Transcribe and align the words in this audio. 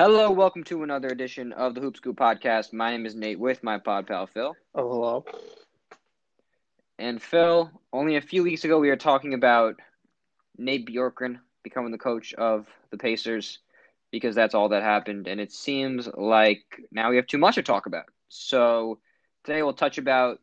Hello, 0.00 0.30
welcome 0.30 0.62
to 0.62 0.84
another 0.84 1.08
edition 1.08 1.52
of 1.52 1.74
the 1.74 1.80
Hoop 1.80 1.96
Scoop 1.96 2.16
podcast. 2.16 2.72
My 2.72 2.92
name 2.92 3.04
is 3.04 3.16
Nate 3.16 3.40
with 3.40 3.64
my 3.64 3.78
pod 3.78 4.06
pal 4.06 4.28
Phil. 4.28 4.54
Oh, 4.72 4.88
hello. 4.88 5.24
And 7.00 7.20
Phil, 7.20 7.68
only 7.92 8.14
a 8.14 8.20
few 8.20 8.44
weeks 8.44 8.62
ago 8.62 8.78
we 8.78 8.90
were 8.90 8.96
talking 8.96 9.34
about 9.34 9.74
Nate 10.56 10.86
Bjorkgren 10.86 11.40
becoming 11.64 11.90
the 11.90 11.98
coach 11.98 12.32
of 12.34 12.68
the 12.92 12.96
Pacers 12.96 13.58
because 14.12 14.36
that's 14.36 14.54
all 14.54 14.68
that 14.68 14.84
happened. 14.84 15.26
And 15.26 15.40
it 15.40 15.50
seems 15.50 16.08
like 16.14 16.62
now 16.92 17.10
we 17.10 17.16
have 17.16 17.26
too 17.26 17.38
much 17.38 17.56
to 17.56 17.62
talk 17.64 17.86
about. 17.86 18.04
So 18.28 19.00
today 19.42 19.64
we'll 19.64 19.72
touch 19.72 19.98
about 19.98 20.40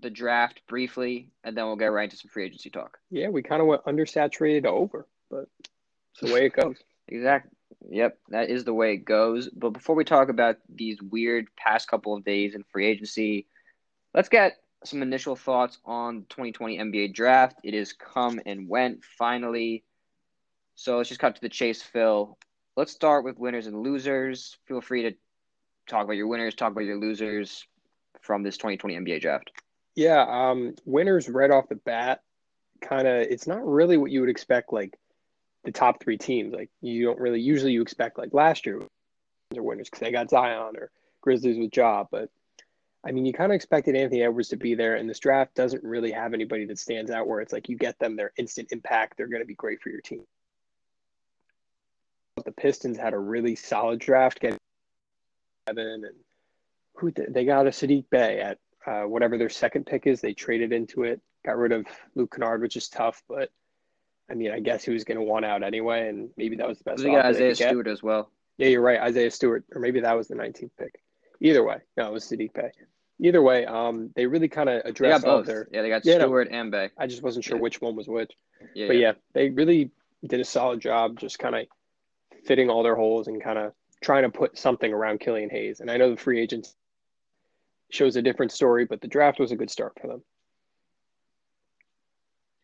the 0.00 0.10
draft 0.10 0.62
briefly, 0.68 1.30
and 1.42 1.56
then 1.56 1.66
we'll 1.66 1.74
get 1.74 1.86
right 1.86 2.04
into 2.04 2.16
some 2.16 2.30
free 2.30 2.44
agency 2.44 2.70
talk. 2.70 2.98
Yeah, 3.10 3.30
we 3.30 3.42
kind 3.42 3.60
of 3.60 3.66
went 3.66 3.84
undersaturated 3.86 4.66
over, 4.66 5.08
but 5.28 5.48
it's 6.12 6.20
the 6.22 6.32
way 6.32 6.46
it 6.46 6.52
goes. 6.52 6.76
Exactly. 7.10 7.57
Yep, 7.90 8.18
that 8.30 8.50
is 8.50 8.64
the 8.64 8.74
way 8.74 8.94
it 8.94 9.04
goes. 9.04 9.48
But 9.48 9.70
before 9.70 9.94
we 9.94 10.04
talk 10.04 10.28
about 10.28 10.56
these 10.68 11.00
weird 11.00 11.46
past 11.56 11.88
couple 11.88 12.14
of 12.14 12.24
days 12.24 12.54
in 12.54 12.64
free 12.64 12.86
agency, 12.86 13.46
let's 14.14 14.28
get 14.28 14.56
some 14.84 15.02
initial 15.02 15.36
thoughts 15.36 15.78
on 15.84 16.26
2020 16.28 16.78
NBA 16.78 17.14
draft. 17.14 17.58
It 17.64 17.74
has 17.74 17.92
come 17.92 18.40
and 18.46 18.68
went 18.68 19.04
finally. 19.18 19.84
So 20.74 20.96
let's 20.96 21.08
just 21.08 21.20
cut 21.20 21.34
to 21.34 21.40
the 21.40 21.48
chase, 21.48 21.82
Phil. 21.82 22.36
Let's 22.76 22.92
start 22.92 23.24
with 23.24 23.38
winners 23.38 23.66
and 23.66 23.82
losers. 23.82 24.56
Feel 24.66 24.80
free 24.80 25.02
to 25.02 25.12
talk 25.88 26.04
about 26.04 26.16
your 26.16 26.28
winners, 26.28 26.54
talk 26.54 26.72
about 26.72 26.84
your 26.84 26.98
losers 26.98 27.66
from 28.20 28.42
this 28.42 28.56
2020 28.56 28.96
NBA 28.96 29.20
draft. 29.20 29.50
Yeah, 29.96 30.24
um, 30.28 30.74
winners 30.84 31.28
right 31.28 31.50
off 31.50 31.68
the 31.68 31.74
bat, 31.74 32.22
kind 32.80 33.08
of. 33.08 33.22
It's 33.22 33.48
not 33.48 33.66
really 33.66 33.96
what 33.96 34.12
you 34.12 34.20
would 34.20 34.30
expect. 34.30 34.72
Like 34.72 34.96
the 35.64 35.72
top 35.72 36.02
three 36.02 36.18
teams, 36.18 36.52
like 36.52 36.70
you 36.80 37.04
don't 37.04 37.18
really 37.18 37.40
usually 37.40 37.72
you 37.72 37.82
expect 37.82 38.18
like 38.18 38.32
last 38.32 38.66
year, 38.66 38.80
they're 39.50 39.62
winners 39.62 39.88
because 39.88 40.00
they 40.00 40.12
got 40.12 40.30
Zion 40.30 40.76
or 40.76 40.90
Grizzlies 41.20 41.58
with 41.58 41.76
Ja, 41.76 42.04
but 42.10 42.30
I 43.04 43.12
mean, 43.12 43.24
you 43.24 43.32
kind 43.32 43.52
of 43.52 43.56
expected 43.56 43.94
Anthony 43.94 44.22
Edwards 44.22 44.48
to 44.48 44.56
be 44.56 44.74
there, 44.74 44.96
and 44.96 45.08
this 45.08 45.20
draft 45.20 45.54
doesn't 45.54 45.84
really 45.84 46.10
have 46.10 46.34
anybody 46.34 46.64
that 46.66 46.78
stands 46.78 47.10
out 47.10 47.26
where 47.26 47.40
it's 47.40 47.52
like 47.52 47.68
you 47.68 47.76
get 47.76 47.98
them, 47.98 48.16
they're 48.16 48.32
instant 48.36 48.72
impact, 48.72 49.16
they're 49.16 49.28
going 49.28 49.42
to 49.42 49.46
be 49.46 49.54
great 49.54 49.80
for 49.80 49.90
your 49.90 50.00
team. 50.00 50.24
The 52.44 52.52
Pistons 52.52 52.98
had 52.98 53.14
a 53.14 53.18
really 53.18 53.56
solid 53.56 54.00
draft, 54.00 54.40
getting 54.40 54.58
Evan 55.66 56.04
and 56.04 56.16
who 56.94 57.12
they 57.12 57.44
got 57.44 57.66
a 57.66 57.70
Saddiq 57.70 58.04
Bey 58.10 58.40
at 58.40 58.58
uh, 58.86 59.02
whatever 59.02 59.38
their 59.38 59.48
second 59.48 59.86
pick 59.86 60.06
is. 60.06 60.20
They 60.20 60.34
traded 60.34 60.72
into 60.72 61.04
it, 61.04 61.20
got 61.44 61.56
rid 61.56 61.72
of 61.72 61.86
Luke 62.14 62.34
Kennard, 62.34 62.60
which 62.60 62.76
is 62.76 62.88
tough, 62.88 63.22
but 63.28 63.50
I 64.30 64.34
mean, 64.34 64.50
I 64.50 64.60
guess 64.60 64.84
he 64.84 64.92
was 64.92 65.04
going 65.04 65.18
to 65.18 65.24
want 65.24 65.44
out 65.44 65.62
anyway, 65.62 66.08
and 66.08 66.30
maybe 66.36 66.56
that 66.56 66.68
was 66.68 66.78
the 66.78 66.84
best. 66.84 67.02
We 67.02 67.10
got 67.10 67.24
Isaiah 67.24 67.54
Stewart 67.54 67.86
as 67.86 68.02
well. 68.02 68.30
Yeah, 68.58 68.68
you're 68.68 68.82
right, 68.82 69.00
Isaiah 69.00 69.30
Stewart, 69.30 69.64
or 69.74 69.80
maybe 69.80 70.00
that 70.00 70.16
was 70.16 70.28
the 70.28 70.34
19th 70.34 70.70
pick. 70.78 71.00
Either 71.40 71.64
way, 71.64 71.78
no, 71.96 72.08
it 72.08 72.12
was 72.12 72.24
Saddiq 72.24 72.52
Bey. 72.52 72.70
Either 73.20 73.42
way, 73.42 73.64
um, 73.64 74.10
they 74.14 74.26
really 74.26 74.48
kind 74.48 74.68
of 74.68 74.82
addressed 74.84 75.24
all 75.24 75.42
their. 75.42 75.68
Yeah, 75.72 75.82
they 75.82 75.88
got 75.88 76.04
yeah, 76.04 76.18
Stewart 76.18 76.50
no, 76.50 76.58
and 76.58 76.70
Bey. 76.70 76.90
I 76.98 77.06
just 77.06 77.22
wasn't 77.22 77.44
sure 77.44 77.56
yeah. 77.56 77.62
which 77.62 77.80
one 77.80 77.96
was 77.96 78.08
which. 78.08 78.32
Yeah, 78.74 78.86
but 78.88 78.96
yeah, 78.96 79.12
they 79.32 79.50
really 79.50 79.90
did 80.26 80.40
a 80.40 80.44
solid 80.44 80.80
job, 80.80 81.18
just 81.18 81.38
kind 81.38 81.54
of 81.54 81.66
fitting 82.44 82.68
all 82.68 82.82
their 82.82 82.96
holes 82.96 83.28
and 83.28 83.42
kind 83.42 83.58
of 83.58 83.72
trying 84.00 84.24
to 84.24 84.30
put 84.30 84.58
something 84.58 84.92
around 84.92 85.20
Killian 85.20 85.50
Hayes. 85.50 85.80
And 85.80 85.90
I 85.90 85.96
know 85.96 86.10
the 86.10 86.16
free 86.16 86.40
agents 86.40 86.74
shows 87.90 88.16
a 88.16 88.22
different 88.22 88.52
story, 88.52 88.84
but 88.84 89.00
the 89.00 89.08
draft 89.08 89.40
was 89.40 89.52
a 89.52 89.56
good 89.56 89.70
start 89.70 89.92
for 90.00 90.08
them. 90.08 90.22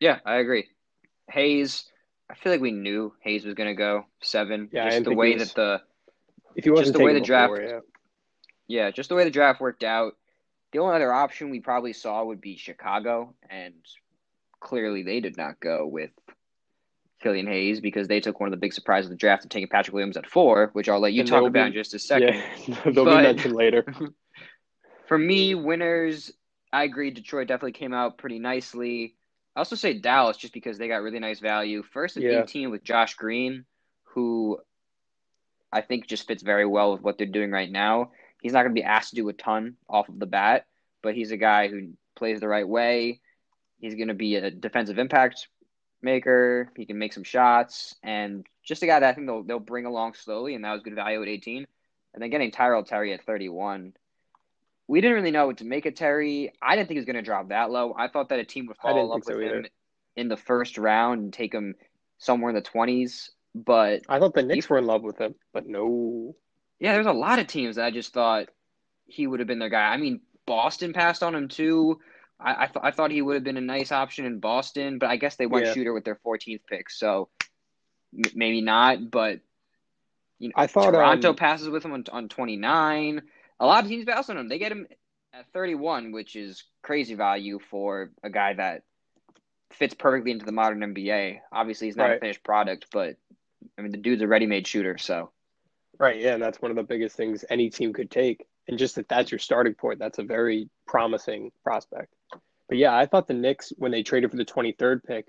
Yeah, 0.01 0.19
I 0.25 0.37
agree. 0.37 0.69
Hayes, 1.31 1.85
I 2.31 2.35
feel 2.35 2.53
like 2.53 2.61
we 2.61 2.73
knew 2.73 3.13
Hayes 3.21 3.45
was 3.45 3.55
going 3.55 3.69
to 3.69 3.75
go 3.75 4.07
seven. 4.23 4.69
Yeah, 4.73 4.91
just 4.91 5.05
the 5.05 5.15
way 5.15 5.37
that 5.37 5.55
the 5.55 5.83
if 6.55 6.67
wasn't 6.67 6.87
just 6.87 6.99
the 6.99 7.05
way 7.05 7.15
the 7.15 7.21
draft, 7.21 7.53
before, 7.55 7.69
yeah. 7.69 7.81
yeah, 8.67 8.91
just 8.91 9.09
the 9.09 9.15
way 9.15 9.25
the 9.25 9.31
draft 9.31 9.61
worked 9.61 9.85
out. 9.85 10.17
The 10.73 10.81
only 10.81 10.97
other 10.97 11.13
option 11.13 11.51
we 11.51 11.61
probably 11.61 11.93
saw 11.93 12.25
would 12.25 12.41
be 12.41 12.57
Chicago, 12.57 13.35
and 13.49 13.75
clearly 14.61 15.03
they 15.03 15.21
did 15.21 15.37
not 15.37 15.61
go 15.61 15.87
with 15.87 16.11
Killian 17.23 17.47
Hayes 17.47 17.81
because 17.81 18.09
they 18.09 18.21
took 18.21 18.41
one 18.41 18.49
of 18.49 18.51
the 18.51 18.59
big 18.59 18.73
surprises 18.73 19.07
of 19.07 19.11
the 19.11 19.17
draft 19.17 19.45
of 19.45 19.51
taking 19.51 19.69
Patrick 19.69 19.95
Williams 19.95 20.17
at 20.17 20.27
four, 20.27 20.71
which 20.73 20.89
I'll 20.89 21.01
let 21.01 21.13
you 21.13 21.21
and 21.21 21.29
talk 21.29 21.47
about 21.47 21.53
be, 21.53 21.69
in 21.69 21.73
just 21.73 21.95
a 21.95 21.99
second. 21.99 22.35
Yeah, 22.67 22.77
they'll 22.85 23.05
but, 23.05 23.17
be 23.17 23.23
mentioned 23.23 23.55
later. 23.55 23.85
for 25.09 25.19
me, 25.19 25.55
winners, 25.55 26.33
I 26.73 26.85
agree. 26.85 27.11
Detroit 27.11 27.49
definitely 27.49 27.73
came 27.73 27.95
out 27.95 28.19
pretty 28.19 28.39
nicely. 28.39 29.15
I 29.55 29.61
also 29.61 29.77
say 29.77 29.95
Dallas 29.95 30.37
just 30.37 30.53
because 30.53 30.79
they 30.79 30.89
got 30.89 31.03
really 31.03 31.21
nice 31.21 31.41
value. 31.41 31.83
First, 31.83 32.17
a 32.17 32.23
yeah. 32.23 32.43
team 32.43 32.71
with 32.71 32.83
Josh 32.83 33.15
Green, 33.15 33.65
who 34.05 34.59
I 35.73 35.81
think 35.81 36.07
just 36.07 36.27
fits 36.27 36.43
very 36.43 36.67
well 36.67 36.93
with 36.93 37.03
what 37.03 37.19
they're 37.19 37.27
doing 37.27 37.51
right 37.51 37.71
now. 37.71 38.11
He's 38.43 38.53
not 38.53 38.63
going 38.63 38.75
to 38.75 38.81
be 38.81 38.85
asked 38.85 39.11
to 39.11 39.17
do 39.17 39.29
a 39.29 39.33
ton 39.33 39.77
off 39.89 40.09
of 40.09 40.19
the 40.19 40.27
bat, 40.27 40.67
but 41.03 41.15
he's 41.15 41.31
a 41.31 41.37
guy 41.37 41.69
who 41.69 41.93
plays 42.17 42.41
the 42.41 42.49
right 42.49 42.69
way. 42.69 43.21
He's 43.79 43.95
going 43.95 44.09
to 44.09 44.15
be 44.15 44.37
a 44.37 44.51
defensive 44.51 44.99
impact 44.99 45.49
maker. 46.03 46.71
He 46.77 46.85
can 46.85 46.99
make 46.99 47.13
some 47.13 47.25
shots, 47.25 47.95
and 48.03 48.47
just 48.63 48.83
a 48.83 48.87
guy 48.87 49.01
that 49.01 49.09
I 49.09 49.15
think 49.15 49.27
they'll 49.27 49.43
they'll 49.43 49.59
bring 49.59 49.87
along 49.87 50.15
slowly, 50.15 50.55
and 50.55 50.65
that 50.65 50.73
was 50.73 50.83
good 50.83 50.95
value 50.95 51.23
at 51.23 51.29
18. 51.29 51.67
And 52.13 52.23
then 52.23 52.31
getting 52.31 52.53
Tyrell 52.53 52.85
Terry 52.85 53.13
at 53.13 53.25
31 53.25 53.93
we 54.87 55.01
didn't 55.01 55.17
really 55.17 55.31
know 55.31 55.47
what 55.47 55.59
to 55.59 55.65
make 55.65 55.87
of 55.87 55.95
Terry. 55.95 56.53
I 56.61 56.77
didn't 56.77 56.89
think 56.89 56.97
he 56.97 57.01
was 57.01 57.07
going 57.07 57.17
to 57.17 57.23
drop 57.23 57.49
that 57.49 57.71
low. 57.71 57.95
I 57.97 58.09
thought 58.09 58.29
that 58.29 58.39
a 58.39 58.45
team 58.45 58.67
would 58.67 58.77
fall 58.77 59.01
in 59.01 59.07
love 59.07 59.23
with 59.27 59.37
so 59.37 59.41
him 59.41 59.67
in 60.17 60.29
the 60.29 60.37
first 60.37 60.79
round 60.79 61.23
and 61.23 61.33
take 61.33 61.53
him 61.53 61.75
somewhere 62.19 62.51
in 62.51 62.55
the 62.55 62.63
twenties. 62.63 63.31
But 63.55 64.03
I 64.09 64.19
thought 64.19 64.35
the 64.35 64.43
Knicks 64.43 64.67
he, 64.67 64.73
were 64.73 64.79
in 64.79 64.87
love 64.87 65.03
with 65.03 65.19
him, 65.19 65.35
but 65.53 65.67
no. 65.67 66.35
Yeah, 66.81 66.93
there's 66.93 67.07
a 67.07 67.13
lot 67.13 67.39
of 67.39 67.47
teams 67.47 67.77
that 67.77 67.85
I 67.85 67.91
just 67.91 68.13
thought 68.13 68.49
he 69.07 69.27
would 69.27 69.41
have 69.41 69.47
been 69.47 69.59
their 69.59 69.69
guy. 69.69 69.93
I 69.93 69.97
mean, 69.97 70.21
Boston 70.47 70.93
passed 70.93 71.23
on 71.23 71.35
him 71.35 71.49
too. 71.49 72.01
I 72.39 72.65
I, 72.65 72.67
th- 72.67 72.83
I 72.83 72.91
thought 72.91 73.11
he 73.11 73.23
would 73.23 73.35
have 73.35 73.45
been 73.45 73.57
a 73.57 73.63
nice 73.63 73.93
option 73.93 74.27
in 74.27 74.41
Boston, 74.41 74.99
but 74.99 75.09
I 75.09 75.17
guess 75.17 75.37
they 75.37 75.47
went 75.47 75.67
yeah. 75.67 75.73
shooter 75.73 75.95
with 75.95 76.05
their 76.05 76.19
14th 76.27 76.61
pick, 76.69 76.91
so 76.91 77.29
m- 78.13 78.33
maybe 78.35 78.61
not. 78.61 79.11
But 79.11 79.41
you 80.39 80.49
know, 80.49 80.55
I 80.57 80.67
thought 80.67 80.91
Toronto 80.91 81.31
um, 81.31 81.37
passes 81.37 81.69
with 81.69 81.85
him 81.85 81.93
on, 81.93 82.05
on 82.13 82.29
29 82.29 83.23
a 83.65 83.67
lot 83.67 83.85
of 83.85 83.91
teams 83.91 84.05
pass 84.05 84.29
on 84.29 84.37
him. 84.37 84.49
They 84.49 84.59
get 84.59 84.73
him 84.73 84.87
at 85.33 85.47
31, 85.53 86.13
which 86.13 86.37
is 86.37 86.65
crazy 86.83 87.15
value 87.15 87.59
for 87.71 88.11
a 88.23 88.31
guy 88.31 88.53
that 88.55 88.83
fits 89.73 89.95
perfectly 89.95 90.31
into 90.31 90.45
the 90.45 90.53
modern 90.53 90.81
NBA. 90.81 91.39
Obviously, 91.51 91.89
he's 91.89 91.97
not 91.97 92.05
right. 92.05 92.17
a 92.17 92.21
finished 92.21 92.45
product, 92.45 92.87
but 92.93 93.17
I 93.79 93.83
mean, 93.83 93.91
the 93.91 93.99
dude's 93.99 94.23
a 94.23 94.29
ready-made 94.29 94.67
shooter. 94.67 94.99
So, 94.99 95.31
right, 95.99 96.21
yeah, 96.21 96.35
and 96.35 96.43
that's 96.43 96.61
one 96.61 96.71
of 96.71 96.77
the 96.77 96.83
biggest 96.83 97.17
things 97.17 97.45
any 97.49 97.71
team 97.71 97.93
could 97.93 98.11
take. 98.11 98.45
And 98.69 98.79
just 98.79 98.95
that 98.97 99.09
that's 99.09 99.31
your 99.31 99.39
starting 99.39 99.75
point, 99.75 99.99
that's 99.99 100.19
a 100.19 100.23
very 100.23 100.69
promising 100.87 101.51
prospect. 101.63 102.15
But 102.69 102.79
yeah, 102.79 102.97
I 102.97 103.07
thought 103.07 103.27
the 103.27 103.35
Knicks 103.35 103.73
when 103.77 103.93
they 103.93 104.03
traded 104.03 104.31
for 104.31 104.37
the 104.37 104.45
23rd 104.45 105.05
pick, 105.05 105.27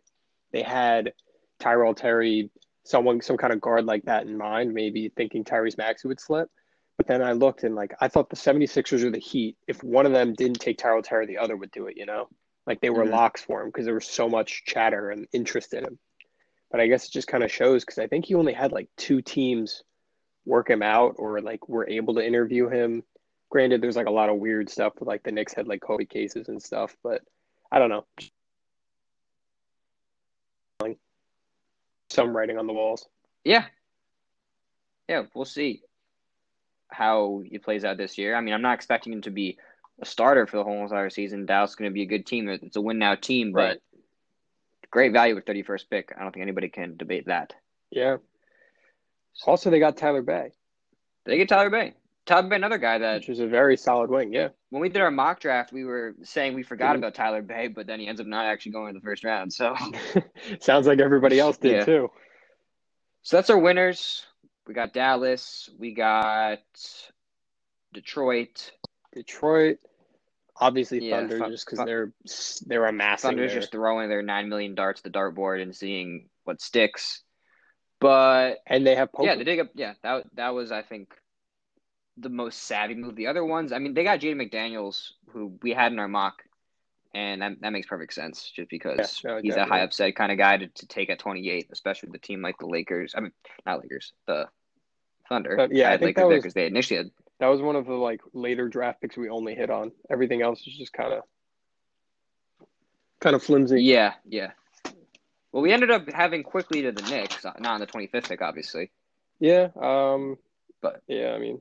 they 0.52 0.62
had 0.62 1.14
Tyrell 1.60 1.94
Terry, 1.94 2.50
someone, 2.84 3.22
some 3.22 3.38
kind 3.38 3.54
of 3.54 3.62
guard 3.62 3.86
like 3.86 4.04
that 4.04 4.26
in 4.26 4.38
mind, 4.38 4.74
maybe 4.74 5.12
thinking 5.16 5.44
Tyrese 5.44 5.78
Maxey 5.78 6.08
would 6.08 6.20
slip. 6.20 6.50
But 6.98 7.08
then 7.08 7.22
I 7.22 7.34
looked 7.34 7.64
and 7.64 7.76
like 7.76 7.94
I 8.00 8.08
thought 8.08 8.30
the 8.30 8.36
76ers 8.36 9.04
or 9.04 9.12
the 9.12 9.20
Heat, 9.20 9.58
if 9.68 9.84
one 9.84 10.06
of 10.06 10.14
them 10.14 10.34
didn't 10.34 10.60
take 10.62 10.78
Tyrell 10.78 11.02
Terry, 11.02 11.26
the 11.26 11.38
other 11.38 11.58
would 11.58 11.72
do 11.72 11.88
it, 11.88 11.98
you 11.98 12.06
know? 12.06 12.30
Like 12.66 12.80
they 12.82 12.90
were 12.90 13.06
Mhm. 13.06 13.12
locks 13.12 13.42
for 13.42 13.62
him 13.62 13.68
because 13.70 13.86
there 13.86 13.94
was 13.94 14.08
so 14.08 14.30
much 14.30 14.64
chatter 14.66 15.10
and 15.12 15.28
interest 15.34 15.74
in 15.74 15.84
him. 15.84 16.00
But 16.72 16.80
I 16.80 16.88
guess 16.88 17.06
it 17.06 17.12
just 17.12 17.28
kind 17.28 17.44
of 17.44 17.52
shows 17.52 17.84
because 17.84 18.00
I 18.00 18.08
think 18.08 18.26
he 18.26 18.36
only 18.36 18.54
had 18.54 18.72
like 18.72 18.90
two 18.96 19.22
teams 19.22 19.84
work 20.46 20.70
him 20.70 20.82
out 20.82 21.16
or 21.18 21.42
like 21.42 21.68
were 21.68 21.88
able 21.88 22.16
to 22.16 22.26
interview 22.26 22.70
him. 22.70 23.04
Granted, 23.50 23.82
there's 23.82 23.96
like 23.96 24.08
a 24.08 24.12
lot 24.12 24.30
of 24.30 24.38
weird 24.38 24.70
stuff 24.70 24.94
with 25.00 25.08
like 25.08 25.24
the 25.24 25.32
Knicks 25.32 25.54
had 25.54 25.68
like 25.68 25.82
COVID 25.82 26.10
cases 26.10 26.48
and 26.50 26.62
stuff, 26.62 26.96
but 27.04 27.22
I 27.72 27.80
don't 27.80 27.90
know. 27.90 28.06
Some 32.10 32.36
writing 32.36 32.58
on 32.58 32.68
the 32.68 32.74
walls. 32.74 33.10
yeah, 33.44 33.66
yeah, 35.10 35.24
we'll 35.34 35.44
see 35.44 35.82
how 36.90 37.42
he 37.46 37.58
plays 37.58 37.84
out 37.86 37.98
this 37.98 38.18
year. 38.18 38.36
I 38.36 38.42
mean, 38.42 38.54
I'm 38.54 38.62
not 38.62 38.76
expecting 38.76 39.14
him 39.14 39.22
to 39.24 39.32
be 39.32 39.58
a 40.02 40.06
starter 40.06 40.46
for 40.48 40.58
the 40.58 40.64
whole 40.64 40.84
entire 40.84 41.10
season. 41.10 41.46
Dallas 41.46 41.72
is 41.72 41.76
going 41.76 41.90
to 41.90 41.94
be 41.94 42.04
a 42.04 42.06
good 42.08 42.26
team. 42.26 42.48
It's 42.50 42.76
a 42.76 42.82
win 42.82 43.00
now 43.00 43.16
team, 43.16 43.52
but 43.54 43.60
Right. 43.60 43.80
great 44.92 45.14
value 45.14 45.36
with 45.36 45.46
31st 45.46 45.90
pick. 45.90 46.12
I 46.16 46.22
don't 46.22 46.32
think 46.32 46.44
anybody 46.44 46.70
can 46.70 46.98
debate 46.98 47.26
that. 47.28 47.54
Yeah. 47.92 48.18
Also, 49.46 49.70
they 49.70 49.80
got 49.80 49.98
Tyler 49.98 50.22
Bey, 50.22 50.52
They 51.26 51.38
get 51.38 51.50
Tyler 51.50 51.70
Bey. 51.70 51.94
Tyler 52.26 52.48
Bey, 52.50 52.56
another 52.56 52.78
guy 52.78 52.98
that 53.00 53.16
which 53.22 53.30
is 53.30 53.40
a 53.40 53.48
very 53.48 53.78
solid 53.78 54.10
wing. 54.10 54.34
Yeah. 54.34 54.50
when 54.70 54.82
we 54.82 54.90
did 54.90 55.02
our 55.02 55.12
mock 55.12 55.40
draft, 55.40 55.72
we 55.72 55.86
were 55.86 56.16
saying 56.24 56.54
we 56.54 56.64
forgot 56.64 56.96
Mhm. 56.96 57.00
about 57.00 57.16
Tyler 57.16 57.42
Bey, 57.42 57.68
but 57.68 57.88
then 57.88 58.00
he 58.00 58.08
ends 58.08 58.20
up 58.20 58.28
not 58.28 58.46
actually 58.46 58.72
going 58.74 58.90
in 58.90 58.96
the 58.96 59.02
first 59.02 59.24
round. 59.24 59.54
So, 59.54 59.76
Sounds 60.60 60.88
like 60.88 61.00
everybody 61.00 61.40
else 61.40 61.58
did 61.58 61.72
Yeah. 61.72 61.86
too. 61.86 62.12
so 63.22 63.38
that's 63.38 63.50
our 63.50 63.58
winners. 63.58 64.26
We 64.68 64.74
got 64.74 64.94
Dallas. 64.94 65.70
We 65.78 65.94
got 65.94 66.60
Detroit. 67.94 68.72
Detroit, 69.14 69.78
obviously 70.58 71.08
Yeah, 71.08 71.20
Thunder, 71.20 71.40
Thun- 71.40 71.52
just 71.52 71.66
because 71.66 71.86
they're 71.86 72.12
they're 72.66 72.86
a 72.86 72.90
amassing. 72.90 73.30
Thunder's 73.30 73.52
their- 73.54 73.62
just 73.62 73.72
throwing 73.72 74.10
their 74.10 74.22
nine 74.22 74.50
million 74.50 74.76
darts 74.76 75.00
at 75.00 75.12
the 75.12 75.18
dartboard 75.18 75.62
and 75.62 75.74
seeing 75.76 76.30
what 76.44 76.62
sticks. 76.62 77.22
But 78.02 78.60
and 78.68 78.86
they 78.86 78.96
have 78.96 79.12
Poku. 79.12 79.26
yeah, 79.26 79.36
they 79.36 79.46
did. 79.46 79.56
Get, 79.56 79.70
yeah, 79.76 79.94
that 80.04 80.26
that 80.34 80.50
was 80.50 80.72
I 80.72 80.82
think 80.82 81.14
the 82.18 82.30
most 82.30 82.64
savvy 82.64 82.96
move. 82.96 83.16
The 83.16 83.28
other 83.28 83.44
ones, 83.46 83.72
I 83.72 83.80
mean, 83.80 83.94
they 83.94 84.04
got 84.04 84.20
Jaden 84.20 84.36
McDaniels, 84.52 85.12
who 85.30 85.58
we 85.62 85.72
had 85.72 85.92
in 85.94 86.00
our 86.00 86.08
mock, 86.10 86.44
and 87.16 87.42
that, 87.42 87.62
that 87.62 87.72
makes 87.72 87.88
perfect 87.88 88.14
sense 88.14 88.52
just 88.54 88.70
because 88.70 89.22
Yeah, 89.24 89.32
no, 89.32 89.40
he's 89.42 89.56
a 89.56 89.66
high 89.66 89.82
upside 89.82 90.16
kind 90.16 90.32
of 90.32 90.38
guy 90.38 90.58
to, 90.58 90.68
to 90.68 90.86
take 90.88 91.10
at 91.10 91.18
28, 91.18 91.70
especially 91.72 92.10
with 92.10 92.22
a 92.22 92.26
team 92.26 92.42
like 92.42 92.58
the 92.60 92.68
Lakers. 92.68 93.14
I 93.18 93.22
mean, 93.22 93.32
not 93.66 93.82
Lakers, 93.82 94.12
the 94.28 94.48
Thunder. 95.30 95.56
But, 95.56 95.72
yeah, 95.74 95.88
I 95.88 95.92
had 95.92 96.02
think 96.02 96.18
Lakers 96.18 96.30
that 96.30 96.36
was- 96.36 96.44
'cause 96.44 96.54
they 96.54 96.68
initially 96.68 96.98
had. 96.98 97.12
That 97.40 97.48
was 97.48 97.62
one 97.62 97.76
of 97.76 97.86
the 97.86 97.94
like 97.94 98.22
later 98.34 98.68
draft 98.70 99.02
picks 99.02 99.18
we 99.18 99.30
only 99.30 99.56
hit 99.56 99.70
on. 99.70 99.92
Everything 100.10 100.42
else 100.42 100.66
is 100.68 100.76
just 100.78 100.94
kind 100.94 101.14
of 101.14 101.24
kind 103.20 103.36
of 103.36 103.44
flimsy. 103.44 103.82
Yeah, 103.84 104.14
yeah. 104.26 104.52
Well, 105.52 105.64
we 105.64 105.72
ended 105.72 105.90
up 105.92 106.10
having 106.12 106.44
quickly 106.44 106.82
to 106.84 106.92
the 106.92 107.02
Knicks, 107.10 107.44
not 107.46 107.66
on 107.66 107.80
the 107.80 107.88
25th 107.88 108.28
pick, 108.30 108.42
obviously. 108.42 108.92
Yeah. 109.40 109.70
Um. 109.82 110.38
But- 110.82 111.02
yeah, 111.08 111.34
I 111.34 111.40
mean, 111.40 111.60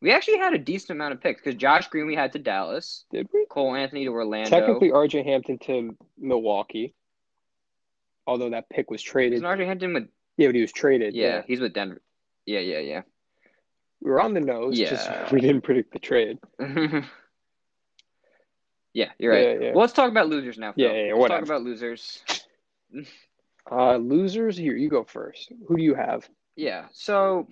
We 0.00 0.12
actually 0.12 0.38
had 0.38 0.52
a 0.52 0.58
decent 0.58 0.90
amount 0.90 1.14
of 1.14 1.20
picks 1.20 1.40
because 1.40 1.54
Josh 1.54 1.88
Green 1.88 2.06
we 2.06 2.14
had 2.14 2.32
to 2.32 2.38
Dallas, 2.38 3.04
did 3.10 3.28
we? 3.32 3.46
Cole 3.48 3.74
Anthony 3.74 4.04
to 4.04 4.10
Orlando. 4.10 4.50
Technically, 4.50 4.90
RJ 4.90 5.24
Hampton 5.24 5.58
to 5.60 5.96
Milwaukee. 6.18 6.94
Although 8.26 8.50
that 8.50 8.68
pick 8.68 8.90
was 8.90 9.02
traded. 9.02 9.34
Isn't 9.34 9.46
RJ 9.46 9.66
Hampton 9.66 9.94
with? 9.94 10.08
yeah, 10.36 10.48
but 10.48 10.54
he 10.54 10.60
was 10.60 10.72
traded. 10.72 11.14
Yeah, 11.14 11.42
he's 11.46 11.60
with 11.60 11.72
Denver. 11.72 12.02
Yeah, 12.46 12.60
yeah, 12.60 12.80
yeah. 12.80 13.02
We 14.00 14.10
were 14.10 14.20
on 14.20 14.34
the 14.34 14.40
nose. 14.40 14.78
Just 14.78 15.06
Yeah. 15.08 15.28
we 15.32 15.40
didn't 15.40 15.62
predict 15.62 15.92
the 15.92 15.98
trade. 15.98 16.38
yeah, 18.92 19.10
you're 19.18 19.32
right. 19.32 19.46
Yeah, 19.46 19.54
yeah. 19.60 19.72
Well, 19.72 19.80
let's 19.80 19.94
talk 19.94 20.10
about 20.10 20.28
losers 20.28 20.58
now. 20.58 20.72
Phil. 20.72 20.84
Yeah, 20.84 20.92
yeah, 20.92 21.06
yeah, 21.06 21.12
let's 21.12 21.20
whatever. 21.20 21.40
talk 21.40 21.48
about 21.48 21.62
losers. 21.62 22.22
Uh, 23.70 23.96
losers 23.96 24.58
here. 24.58 24.76
You 24.76 24.90
go 24.90 25.04
first. 25.04 25.50
Who 25.66 25.76
do 25.76 25.82
you 25.82 25.94
have? 25.94 26.28
Yeah. 26.54 26.86
So 26.92 27.48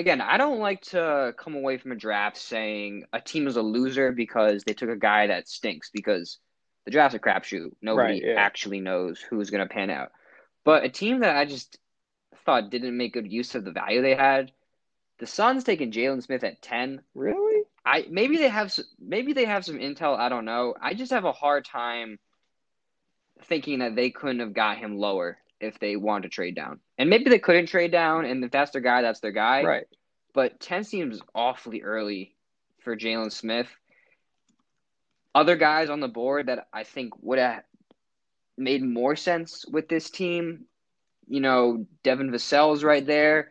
again, 0.00 0.20
I 0.20 0.38
don't 0.38 0.58
like 0.58 0.82
to 0.86 1.34
come 1.36 1.54
away 1.54 1.76
from 1.78 1.92
a 1.92 1.96
draft 1.96 2.38
saying 2.38 3.04
a 3.12 3.20
team 3.20 3.46
is 3.46 3.56
a 3.56 3.62
loser 3.62 4.12
because 4.12 4.64
they 4.64 4.72
took 4.72 4.88
a 4.90 4.96
guy 4.96 5.28
that 5.28 5.48
stinks 5.48 5.90
because 5.90 6.38
the 6.84 6.90
draft's 6.90 7.14
a 7.14 7.18
crapshoot. 7.18 7.70
Nobody 7.82 8.14
Right, 8.14 8.22
yeah. 8.24 8.34
actually 8.36 8.80
knows 8.80 9.20
who's 9.20 9.50
going 9.50 9.66
to 9.66 9.72
pan 9.72 9.90
out. 9.90 10.10
But 10.64 10.84
a 10.84 10.88
team 10.88 11.20
that 11.20 11.36
I 11.36 11.44
just 11.44 11.78
thought 12.44 12.70
didn't 12.70 12.96
make 12.96 13.12
good 13.12 13.30
use 13.30 13.54
of 13.54 13.64
the 13.64 13.70
value 13.72 14.02
they 14.02 14.14
had, 14.14 14.52
the 15.18 15.26
Suns 15.26 15.64
taking 15.64 15.92
Jalen 15.92 16.22
Smith 16.22 16.44
at 16.44 16.62
10. 16.62 17.02
Really? 17.14 17.64
I 17.84 18.06
maybe 18.10 18.36
they 18.36 18.48
have 18.48 18.74
maybe 18.98 19.32
they 19.32 19.46
have 19.46 19.64
some 19.64 19.78
intel. 19.78 20.18
I 20.18 20.28
don't 20.28 20.44
know. 20.44 20.74
I 20.80 20.94
just 20.94 21.12
have 21.12 21.24
a 21.24 21.32
hard 21.32 21.64
time 21.64 22.18
thinking 23.44 23.78
that 23.78 23.96
they 23.96 24.10
couldn't 24.10 24.40
have 24.40 24.52
got 24.52 24.78
him 24.78 24.98
lower 24.98 25.38
if 25.60 25.78
they 25.78 25.96
wanted 25.96 26.24
to 26.24 26.28
trade 26.30 26.54
down. 26.54 26.80
And 26.98 27.10
maybe 27.10 27.30
they 27.30 27.38
couldn't 27.38 27.66
trade 27.66 27.92
down, 27.92 28.24
and 28.24 28.44
if 28.44 28.50
that's 28.50 28.70
their 28.70 28.80
guy, 28.80 29.02
that's 29.02 29.20
their 29.20 29.32
guy. 29.32 29.62
Right. 29.62 29.86
But 30.32 30.60
ten 30.60 30.84
seems 30.84 31.20
awfully 31.34 31.82
early 31.82 32.34
for 32.82 32.96
Jalen 32.96 33.32
Smith. 33.32 33.68
Other 35.34 35.56
guys 35.56 35.90
on 35.90 36.00
the 36.00 36.08
board 36.08 36.46
that 36.46 36.66
I 36.72 36.84
think 36.84 37.14
would 37.22 37.38
have 37.38 37.62
made 38.56 38.82
more 38.82 39.16
sense 39.16 39.64
with 39.66 39.88
this 39.88 40.10
team, 40.10 40.64
you 41.28 41.40
know, 41.40 41.86
Devin 42.02 42.30
Vassell's 42.30 42.82
right 42.82 43.06
there. 43.06 43.50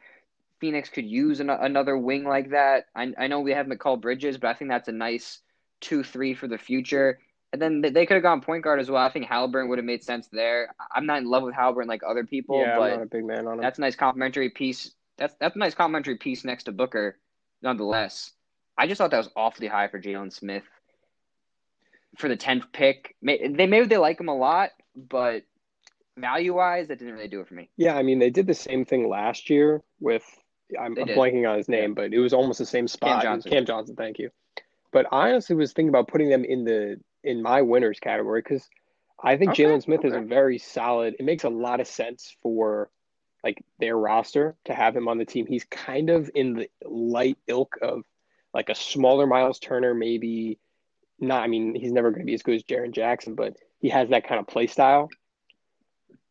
Phoenix 0.60 0.90
could 0.90 1.06
use 1.06 1.40
an- 1.40 1.50
another 1.50 1.98
wing 1.98 2.26
like 2.26 2.50
that. 2.50 2.86
I, 2.94 3.14
I 3.18 3.28
know 3.28 3.40
we 3.40 3.54
have 3.54 3.66
Mikal 3.66 4.00
Bridges, 4.00 4.38
but 4.38 4.50
I 4.50 4.54
think 4.54 4.70
that's 4.70 4.90
a 4.90 4.94
nice 4.94 5.40
two 5.80 6.04
three 6.04 6.34
for 6.34 6.48
the 6.48 6.58
future. 6.58 7.20
And 7.52 7.62
then 7.62 7.82
they, 7.82 7.90
they 7.90 8.06
could 8.06 8.14
have 8.16 8.24
gone 8.24 8.42
point 8.42 8.64
guard 8.64 8.80
as 8.80 8.90
well. 8.90 9.04
I 9.04 9.12
think 9.12 9.26
Halliburton 9.26 9.70
would 9.70 9.80
have 9.80 9.86
made 9.86 10.04
sense 10.04 10.28
there. 10.32 10.74
I'm 10.94 11.06
not 11.06 11.20
in 11.20 11.26
love 11.26 11.44
with 11.44 11.56
Halliburton 11.56 11.88
like 11.88 12.02
other 12.08 12.24
people, 12.24 12.60
yeah, 12.60 12.78
but 12.78 12.92
I'm 12.92 12.98
not 13.00 13.04
a 13.04 13.10
big 13.10 13.26
man 13.26 13.48
on 13.48 13.56
him. 13.56 13.62
that's 13.62 13.80
a 13.80 13.82
nice 13.82 13.96
complimentary 13.96 14.50
piece. 14.50 14.92
That's 15.18 15.34
that's 15.40 15.56
a 15.56 15.60
nice 15.60 15.74
complimentary 15.74 16.18
piece 16.18 16.46
next 16.46 16.64
to 16.64 16.72
Booker, 16.72 17.18
nonetheless. 17.62 18.32
I 18.78 18.88
just 18.88 19.00
thought 19.00 19.12
that 19.12 19.18
was 19.18 19.30
awfully 19.36 19.68
high 19.68 19.88
for 19.88 20.00
Jalen 20.00 20.32
Smith 20.32 20.64
for 22.18 22.30
the 22.30 22.38
tenth 22.38 22.72
pick. 22.72 23.16
They 23.22 23.50
maybe 23.68 23.88
they 23.88 23.98
like 23.98 24.20
him 24.20 24.30
a 24.30 24.36
lot, 24.36 24.70
but 24.96 25.44
value 26.18 26.56
wise, 26.56 26.88
that 26.88 27.00
didn't 27.00 27.16
really 27.16 27.28
do 27.28 27.42
it 27.42 27.48
for 27.48 27.56
me. 27.56 27.70
Yeah, 27.78 27.96
I 27.96 28.04
mean 28.04 28.20
they 28.20 28.30
did 28.30 28.48
the 28.48 28.54
same 28.54 28.86
thing 28.86 29.10
last 29.10 29.50
year 29.50 29.82
with 30.00 30.24
I'm, 30.80 30.98
I'm 31.00 31.08
blanking 31.08 31.50
on 31.50 31.58
his 31.58 31.68
name, 31.68 31.94
but 31.94 32.14
it 32.14 32.20
was 32.20 32.34
almost 32.34 32.60
the 32.60 32.66
same 32.66 32.88
spot. 32.88 33.16
Was 33.16 33.24
Johnson. 33.24 33.52
Cam 33.52 33.66
Johnson, 33.66 33.96
thank 33.96 34.20
you. 34.20 34.30
But 34.92 35.08
I 35.12 35.32
honestly 35.32 35.56
was 35.56 35.74
thinking 35.74 35.90
about 35.90 36.08
putting 36.08 36.30
them 36.30 36.44
in 36.44 36.64
the 36.64 37.00
in 37.24 37.42
my 37.42 37.62
winners 37.62 38.00
category 38.00 38.42
because 38.42 38.68
I 39.22 39.38
think 39.38 39.52
Okay, 39.52 39.64
Jalen 39.64 39.84
Smith 39.84 40.06
is 40.06 40.14
a 40.14 40.22
very 40.22 40.58
solid. 40.58 41.16
It 41.20 41.26
makes 41.26 41.44
a 41.44 41.50
lot 41.50 41.80
of 41.80 41.88
sense 41.88 42.36
for 42.42 42.90
like 43.44 43.64
their 43.80 43.98
roster 43.98 44.56
to 44.66 44.74
have 44.74 44.96
him 44.96 45.08
on 45.08 45.18
the 45.18 45.26
team. 45.26 45.46
He's 45.46 45.66
kind 45.66 46.10
of 46.10 46.30
in 46.36 46.54
the 46.54 46.70
light 46.86 47.38
ilk 47.48 47.78
of 47.82 48.04
like 48.54 48.70
a 48.70 48.76
smaller 48.76 49.28
Miles 49.28 49.60
Turner, 49.60 49.94
maybe 49.94 50.60
not. 51.20 51.44
I 51.44 51.48
mean, 51.48 51.76
he's 51.76 51.92
never 51.92 52.12
going 52.12 52.22
to 52.22 52.26
be 52.26 52.34
as 52.34 52.44
good 52.44 52.56
as 52.56 52.64
Jaren 52.64 52.92
Jackson, 52.92 53.36
but 53.36 53.56
he 53.80 53.90
has 53.90 54.10
that 54.10 54.28
kind 54.28 54.40
of 54.40 54.48
play 54.48 54.68
style. 54.68 55.10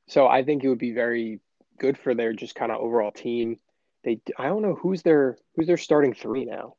So 0.09 0.27
I 0.27 0.43
think 0.43 0.65
it 0.65 0.69
would 0.69 0.79
be 0.79 0.93
very 0.93 1.41
good 1.79 1.99
for 1.99 2.15
their 2.15 2.33
just 2.33 2.55
kind 2.55 2.73
of 2.73 2.81
overall 2.81 3.13
team. 3.13 3.59
They, 4.05 4.21
I 4.39 4.45
don't 4.45 4.63
know 4.63 4.75
who's 4.75 5.03
their 5.03 5.37
who's 5.55 5.67
their 5.67 5.77
starting 5.77 6.15
three 6.15 6.45
now. 6.45 6.75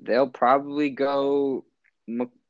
They'll 0.00 0.28
probably 0.28 0.90
go. 0.90 1.64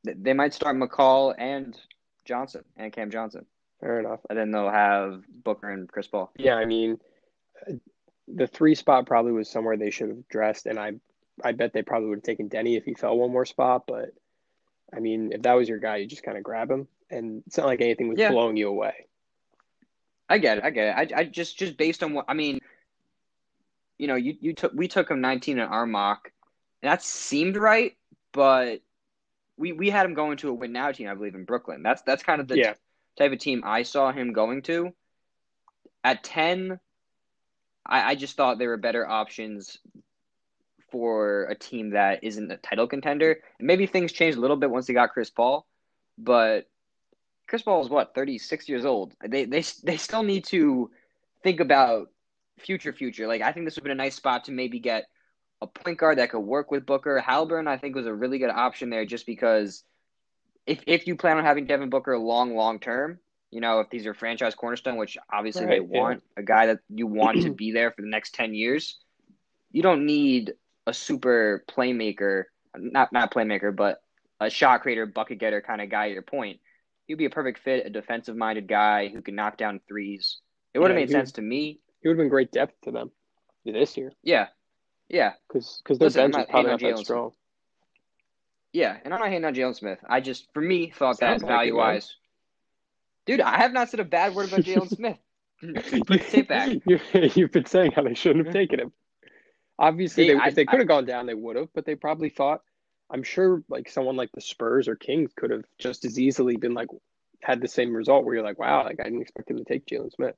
They 0.03 0.33
might 0.33 0.53
start 0.53 0.75
Mikal 0.77 1.33
and 1.37 1.77
Johnson 2.25 2.63
and 2.77 2.91
Cam 2.91 3.11
Johnson, 3.11 3.45
Fair 3.79 3.99
enough. 3.99 4.19
and 4.29 4.37
then 4.37 4.51
they'll 4.51 4.69
have 4.69 5.23
Booker 5.43 5.69
and 5.69 5.87
Chris 5.89 6.07
Paul. 6.07 6.31
Yeah, 6.37 6.55
I 6.55 6.65
mean, 6.65 6.99
the 8.27 8.47
three 8.47 8.75
spot 8.75 9.05
probably 9.05 9.31
was 9.31 9.49
somewhere 9.49 9.77
they 9.77 9.91
should 9.91 10.09
have 10.09 10.27
dressed, 10.29 10.65
and 10.65 10.79
I, 10.79 10.93
I 11.43 11.51
bet 11.51 11.73
they 11.73 11.81
probably 11.83 12.09
would 12.09 12.17
have 12.19 12.23
taken 12.23 12.47
Denny 12.47 12.75
if 12.75 12.83
he 12.85 12.93
fell 12.93 13.17
one 13.17 13.31
more 13.31 13.45
spot. 13.45 13.83
But 13.87 14.11
I 14.93 14.99
mean, 14.99 15.31
if 15.33 15.41
that 15.43 15.53
was 15.53 15.69
your 15.69 15.79
guy, 15.79 15.97
you 15.97 16.07
just 16.07 16.23
kind 16.23 16.37
of 16.37 16.43
grab 16.43 16.69
him, 16.71 16.87
and 17.09 17.43
it's 17.47 17.57
not 17.57 17.67
like 17.67 17.81
anything 17.81 18.07
was 18.09 18.17
Yeah. 18.19 18.31
blowing 18.31 18.57
you 18.57 18.67
away. 18.69 19.07
I 20.29 20.37
get 20.39 20.57
it. 20.57 20.63
I 20.63 20.69
get 20.71 20.87
it. 20.87 21.13
I, 21.13 21.19
I 21.19 21.23
just 21.25 21.57
just 21.57 21.77
based 21.77 22.01
on 22.03 22.13
what 22.13 22.25
I 22.27 22.33
mean, 22.33 22.59
you 23.97 24.07
know, 24.07 24.15
you 24.15 24.35
you 24.39 24.53
took 24.53 24.73
we 24.73 24.87
took 24.87 25.11
him 25.11 25.21
19 25.21 25.59
in 25.59 25.63
our 25.63 25.85
mock, 25.85 26.31
and 26.81 26.91
that 26.91 27.03
seemed 27.03 27.55
right, 27.57 27.95
but 28.31 28.81
we 29.57 29.71
we 29.73 29.89
had 29.89 30.05
him 30.05 30.13
going 30.13 30.37
to 30.37 30.49
a 30.49 30.53
win 30.53 30.71
now 30.71 30.91
team, 30.91 31.07
I 31.09 31.13
believe, 31.15 31.35
in 31.35 31.45
Brooklyn. 31.45 31.83
That's 31.83 32.01
that's 32.03 32.23
kind 32.23 32.41
of 32.41 32.47
the 32.47 32.57
Yeah. 32.59 32.73
type 33.17 33.31
of 33.31 33.39
team 33.39 33.63
I 33.65 33.83
saw 33.83 34.11
him 34.11 34.33
going 34.33 34.61
to. 34.63 34.91
At 36.03 36.23
10, 36.23 36.79
I, 37.85 38.11
I 38.11 38.15
just 38.15 38.35
thought 38.35 38.57
there 38.59 38.69
were 38.69 38.77
better 38.77 39.07
options 39.07 39.77
for 40.91 41.45
a 41.45 41.55
team 41.55 41.91
that 41.91 42.23
isn't 42.23 42.51
a 42.51 42.57
title 42.57 42.87
contender. 42.87 43.39
And 43.59 43.67
maybe 43.67 43.85
things 43.87 44.11
changed 44.11 44.37
a 44.37 44.41
little 44.41 44.57
bit 44.57 44.69
once 44.69 44.87
they 44.87 44.93
got 44.93 45.11
Chris 45.11 45.29
Paul, 45.29 45.65
but 46.17 46.65
Chris 47.47 47.61
Paul 47.63 47.81
is 47.83 47.89
what, 47.89 48.13
36 48.15 48.69
years 48.69 48.85
old. 48.85 49.13
They 49.27 49.45
they 49.45 49.63
they 49.83 49.97
still 49.97 50.23
need 50.23 50.45
to 50.45 50.91
think 51.43 51.59
about 51.59 52.09
future 52.59 52.93
future. 52.93 53.27
Like 53.27 53.41
I 53.41 53.51
think 53.51 53.65
this 53.65 53.75
would 53.75 53.81
have 53.81 53.85
been 53.85 53.99
a 53.99 54.03
nice 54.03 54.15
spot 54.15 54.45
to 54.45 54.51
maybe 54.51 54.79
get 54.79 55.05
a 55.61 55.67
point 55.67 55.97
guard 55.97 56.17
that 56.17 56.31
could 56.31 56.39
work 56.39 56.71
with 56.71 56.85
Booker. 56.85 57.19
Halliburton 57.19 57.67
I 57.67 57.77
think 57.77 57.95
was 57.95 58.05
a 58.07 58.13
really 58.13 58.39
good 58.39 58.49
option 58.49 58.89
there 58.89 59.05
just 59.05 59.25
because 59.25 59.83
if 60.65 60.81
if 60.87 61.07
you 61.07 61.15
plan 61.15 61.37
on 61.37 61.45
having 61.45 61.65
Devin 61.67 61.89
Booker 61.89 62.17
long 62.17 62.55
long 62.55 62.79
term, 62.79 63.19
you 63.51 63.61
know, 63.61 63.79
if 63.79 63.89
these 63.89 64.05
are 64.07 64.13
franchise 64.13 64.55
cornerstone, 64.55 64.97
which 64.97 65.17
obviously 65.31 65.67
they 65.67 65.79
Right, 65.79 65.83
yeah. 65.91 66.13
want, 66.13 66.23
a 66.37 66.43
guy 66.43 66.67
that 66.67 66.79
you 66.89 67.07
want 67.07 67.41
to 67.41 67.49
be 67.51 67.71
there 67.71 67.91
for 67.91 68.01
the 68.01 68.09
next 68.09 68.33
10 68.35 68.53
years, 68.53 68.99
you 69.71 69.81
don't 69.81 70.05
need 70.05 70.53
a 70.87 70.93
super 70.93 71.63
playmaker, 71.69 72.45
not 72.77 73.11
not 73.13 73.33
playmaker, 73.33 73.75
but 73.75 73.99
a 74.39 74.49
shot 74.49 74.81
creator, 74.81 75.05
bucket 75.05 75.39
getter 75.39 75.61
kind 75.61 75.81
of 75.81 75.89
guy 75.89 76.07
at 76.07 76.11
your 76.13 76.21
point. 76.23 76.59
He'd 77.07 77.15
be 77.15 77.25
a 77.25 77.29
perfect 77.29 77.59
fit, 77.59 77.85
a 77.85 77.89
defensive 77.89 78.35
minded 78.35 78.67
guy 78.67 79.09
who 79.09 79.21
can 79.21 79.35
knock 79.35 79.57
down 79.57 79.81
threes. 79.87 80.39
It 80.73 80.79
would 80.79 80.89
have 80.89 80.95
Yeah, 80.95 80.95
made 80.95 81.11
sense 81.11 81.33
to 81.33 81.41
me. 81.41 81.79
He 82.01 82.07
would 82.07 82.15
have 82.17 82.23
been 82.23 82.29
great 82.29 82.51
depth 82.51 82.79
to 82.83 82.91
them 82.91 83.11
this 83.65 83.97
year 83.97 84.13
Yeah. 84.23 84.47
Yeah. 85.13 85.33
because 85.47 85.79
because 85.83 85.99
their 85.99 86.07
Listen, 86.07 86.31
bench 86.31 86.45
is 86.45 86.49
probably 86.51 86.71
not 86.71 86.79
that 86.79 86.97
strong. 86.97 87.31
Yeah. 88.73 88.97
And 89.05 89.13
I'm 89.13 89.19
not 89.19 89.29
hating 89.29 89.45
on 89.45 89.53
Jalen 89.53 89.75
Smith. 89.75 89.99
I 90.09 90.19
just, 90.19 90.47
for 90.53 90.61
me, 90.61 90.89
thought 90.89 91.19
Sounds 91.19 91.41
that 91.41 91.47
like 91.47 91.55
value 91.55 91.77
wise. 91.77 92.15
Dude, 93.27 93.39
I 93.39 93.57
have 93.57 93.71
not 93.73 93.89
said 93.89 93.99
a 93.99 94.03
bad 94.05 94.33
word 94.33 94.47
about 94.47 94.61
Jalen 94.61 94.89
Smith. 94.89 95.17
Tape 96.31 96.47
back. 96.47 96.77
you, 96.85 96.99
you've 97.35 97.51
been 97.51 97.65
saying 97.67 97.91
how 97.91 98.01
they 98.01 98.15
shouldn't 98.15 98.45
have 98.47 98.53
taken 98.53 98.79
him. 98.79 98.91
Obviously, 99.77 100.27
They- 100.27 100.33
they, 100.33 100.39
I- 100.39 100.47
if 100.47 100.55
they 100.55 100.65
could 100.65 100.79
have 100.79 100.87
gone 100.87 101.05
down, 101.05 101.27
they 101.27 101.35
would 101.35 101.55
have. 101.55 101.69
But 101.75 101.85
they 101.85 101.95
probably 101.95 102.29
thought. 102.29 102.61
I'm 103.11 103.21
sure, 103.21 103.61
like 103.69 103.89
someone 103.89 104.15
like 104.15 104.31
the 104.31 104.41
Spurs 104.41 104.87
or 104.87 104.95
Kings 104.95 105.31
could 105.35 105.51
have 105.51 105.65
just 105.77 106.03
as 106.05 106.17
easily 106.19 106.57
been 106.57 106.73
like 106.73 106.87
had 107.41 107.61
the 107.61 107.67
same 107.67 107.93
result 107.95 108.25
where 108.25 108.33
you're 108.33 108.43
like, 108.43 108.57
wow, 108.57 108.83
like 108.83 108.99
I 108.99 109.03
didn't 109.03 109.21
expect 109.21 109.51
him 109.51 109.57
to 109.57 109.63
take 109.63 109.85
Jalen 109.85 110.11
Smith. 110.11 110.35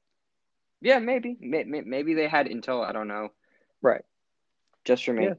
Yeah, 0.82 1.00
maybe. 1.00 1.38
May- 1.39 1.63
may- 1.63 1.82
Maybe 1.82 2.13
they 2.15 2.27
had 2.27 2.48
intel. 2.48 2.86
I 2.86 2.91
don't 2.91 3.08
know. 3.08 3.29
Right. 3.82 4.01
Just 4.86 5.04
for 5.04 5.13
me, 5.13 5.25
Yeah. 5.25 5.34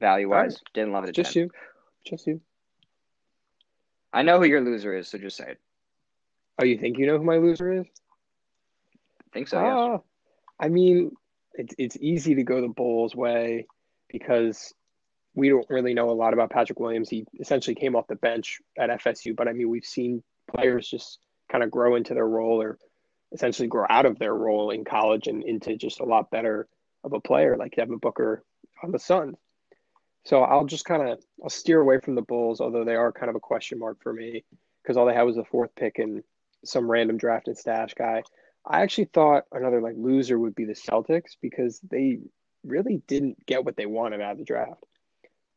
value 0.00 0.28
wise, 0.28 0.60
didn't 0.74 0.92
love 0.92 1.04
it. 1.04 1.12
Just 1.14 1.34
10. 1.34 1.42
you, 1.44 1.50
just 2.04 2.26
you. 2.26 2.40
I 4.12 4.22
know 4.22 4.38
who 4.38 4.46
your 4.46 4.62
loser 4.62 4.96
is, 4.96 5.08
so 5.08 5.18
just 5.18 5.36
say 5.36 5.50
it. 5.52 5.60
Oh, 6.58 6.64
you 6.64 6.78
think 6.78 6.98
you 6.98 7.06
know 7.06 7.18
who 7.18 7.24
my 7.24 7.36
loser 7.36 7.70
is? 7.72 7.86
I 9.20 9.28
think 9.32 9.48
so. 9.48 9.60
Yeah. 9.60 9.78
Uh, 9.78 9.98
I 10.58 10.68
mean, 10.68 11.12
it's 11.54 11.74
it's 11.78 11.96
easy 12.00 12.34
to 12.36 12.42
go 12.42 12.60
the 12.60 12.68
Bulls 12.68 13.14
way 13.14 13.66
because 14.08 14.72
we 15.34 15.50
don't 15.50 15.68
really 15.68 15.94
know 15.94 16.10
a 16.10 16.12
lot 16.12 16.32
about 16.32 16.50
Patrick 16.50 16.80
Williams. 16.80 17.10
He 17.10 17.26
essentially 17.38 17.74
came 17.74 17.94
off 17.94 18.06
the 18.08 18.16
bench 18.16 18.60
at 18.76 18.90
FSU, 18.90 19.36
but 19.36 19.46
I 19.46 19.52
mean, 19.52 19.68
we've 19.68 19.84
seen 19.84 20.22
players 20.52 20.88
just 20.88 21.18
kind 21.50 21.62
of 21.62 21.70
grow 21.70 21.94
into 21.94 22.14
their 22.14 22.26
role 22.26 22.60
or 22.60 22.78
essentially 23.32 23.68
grow 23.68 23.86
out 23.88 24.06
of 24.06 24.18
their 24.18 24.34
role 24.34 24.70
in 24.70 24.84
college 24.84 25.26
and 25.28 25.42
into 25.44 25.76
just 25.76 26.00
a 26.00 26.04
lot 26.04 26.30
better 26.30 26.66
of 27.04 27.12
a 27.12 27.20
player 27.20 27.56
like 27.56 27.76
Devin 27.76 27.98
Booker 27.98 28.42
on 28.82 28.92
the 28.92 28.98
Suns. 28.98 29.36
So 30.24 30.42
I'll 30.42 30.66
just 30.66 30.84
kind 30.84 31.08
of 31.08 31.18
I'll 31.42 31.50
steer 31.50 31.80
away 31.80 32.00
from 32.00 32.14
the 32.14 32.22
Bulls, 32.22 32.60
although 32.60 32.84
they 32.84 32.96
are 32.96 33.12
kind 33.12 33.30
of 33.30 33.36
a 33.36 33.40
question 33.40 33.78
mark 33.78 34.02
for 34.02 34.12
me 34.12 34.44
because 34.82 34.96
all 34.96 35.06
they 35.06 35.14
had 35.14 35.22
was 35.22 35.36
the 35.36 35.44
fourth 35.44 35.74
pick 35.74 35.98
and 35.98 36.22
some 36.64 36.90
random 36.90 37.16
draft 37.16 37.48
and 37.48 37.56
stash 37.56 37.94
guy. 37.94 38.22
I 38.66 38.82
actually 38.82 39.06
thought 39.06 39.44
another 39.52 39.80
like 39.80 39.94
loser 39.96 40.38
would 40.38 40.54
be 40.54 40.64
the 40.64 40.74
Celtics 40.74 41.36
because 41.40 41.80
they 41.80 42.18
really 42.64 43.02
didn't 43.06 43.44
get 43.46 43.64
what 43.64 43.76
they 43.76 43.86
wanted 43.86 44.20
out 44.20 44.32
of 44.32 44.38
the 44.38 44.44
draft. 44.44 44.84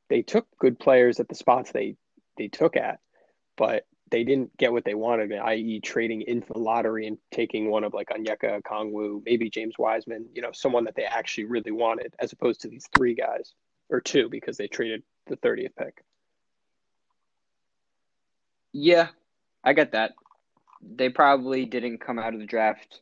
They 0.10 0.22
took 0.22 0.48
good 0.58 0.80
players 0.80 1.20
at 1.20 1.28
the 1.28 1.36
spots 1.36 1.72
they 1.72 1.96
they 2.38 2.48
took 2.48 2.78
at, 2.78 3.00
but 3.58 3.86
they 4.12 4.26
didn't 4.26 4.56
get 4.58 4.72
what 4.72 4.84
they 4.84 4.94
wanted, 4.94 5.32
i.e., 5.32 5.80
trading 5.80 6.22
into 6.22 6.46
the 6.52 6.60
lottery 6.60 7.08
and 7.08 7.18
taking 7.32 7.70
one 7.70 7.86
of 7.86 7.94
like 7.94 8.10
Onyeka 8.10 8.62
Okongwu, 8.62 9.24
maybe 9.26 9.50
James 9.50 9.76
Wiseman, 9.80 10.28
you 10.34 10.42
know, 10.42 10.52
someone 10.52 10.84
that 10.84 10.96
they 10.96 11.06
actually 11.06 11.46
really 11.46 11.72
wanted, 11.72 12.14
as 12.20 12.34
opposed 12.34 12.62
to 12.62 12.68
these 12.68 12.88
three 12.96 13.16
guys 13.16 13.54
or 13.90 14.02
two 14.02 14.30
because 14.30 14.58
they 14.58 14.68
traded 14.68 15.02
the 15.28 15.38
30th 15.38 15.76
pick. 15.78 16.04
Yeah, 18.74 19.08
I 19.64 19.74
get 19.74 19.94
that. 19.94 20.12
They 20.82 21.10
probably 21.10 21.66
didn't 21.66 22.00
come 22.00 22.20
out 22.20 22.34
of 22.34 22.40
the 22.40 22.46
draft 22.46 23.02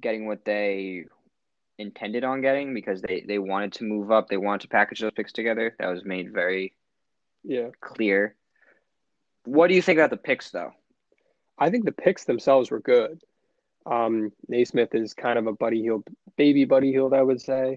getting 0.00 0.26
what 0.26 0.44
they 0.44 1.04
intended 1.78 2.24
on 2.24 2.40
getting 2.40 2.72
because 2.72 3.02
they, 3.02 3.24
they 3.26 3.38
wanted 3.38 3.74
to 3.74 3.84
move 3.84 4.10
up. 4.10 4.28
They 4.28 4.36
wanted 4.38 4.62
to 4.62 4.68
package 4.68 5.00
those 5.00 5.12
picks 5.12 5.32
together. 5.32 5.74
That 5.78 5.88
was 5.88 6.04
made 6.04 6.32
very 6.32 6.74
yeah 7.44 7.68
clear. 7.80 8.36
What 9.44 9.68
do 9.68 9.74
you 9.74 9.82
think 9.82 9.98
about 9.98 10.10
the 10.10 10.16
picks, 10.16 10.50
though? 10.50 10.72
I 11.58 11.70
think 11.70 11.84
the 11.84 11.92
picks 11.92 12.24
themselves 12.24 12.70
were 12.70 12.80
good. 12.80 13.20
Um, 13.86 14.32
Nesmith 14.48 14.94
is 14.94 15.14
kind 15.14 15.38
of 15.38 15.46
a 15.46 15.52
Buddy 15.52 15.82
Hield, 15.82 16.04
baby 16.36 16.64
Buddy 16.64 16.92
Hield, 16.92 17.14
I 17.14 17.22
would 17.22 17.40
say. 17.40 17.76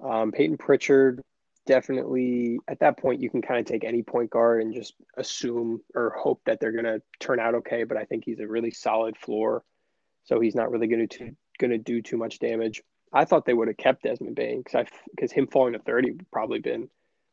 Um, 0.00 0.32
Payton 0.32 0.58
Pritchard, 0.58 1.22
definitely 1.66 2.58
at 2.68 2.80
that 2.80 2.98
point, 2.98 3.20
you 3.20 3.30
can 3.30 3.42
kind 3.42 3.60
of 3.60 3.66
take 3.66 3.84
any 3.84 4.02
point 4.02 4.30
guard 4.30 4.62
and 4.62 4.74
just 4.74 4.94
assume 5.16 5.80
or 5.94 6.10
hope 6.10 6.40
that 6.46 6.60
they're 6.60 6.72
going 6.72 6.84
to 6.84 7.02
turn 7.18 7.40
out 7.40 7.54
okay. 7.56 7.84
But 7.84 7.96
I 7.96 8.04
think 8.04 8.24
he's 8.24 8.40
a 8.40 8.46
really 8.46 8.70
solid 8.70 9.16
floor, 9.16 9.64
so 10.24 10.40
he's 10.40 10.54
not 10.54 10.70
really 10.70 10.86
going 10.86 11.08
to 11.08 11.30
going 11.58 11.70
to 11.70 11.78
do 11.78 12.00
too 12.00 12.16
much 12.16 12.38
damage. 12.38 12.82
I 13.12 13.24
thought 13.24 13.44
they 13.44 13.54
would 13.54 13.68
have 13.68 13.76
kept 13.76 14.04
Desmond 14.04 14.36
Bane 14.36 14.62
because 14.62 14.86
because 15.10 15.32
him 15.32 15.48
falling 15.48 15.72
to 15.72 15.78
thirty 15.80 16.12
would 16.12 16.30
probably 16.30 16.60
been 16.60 16.88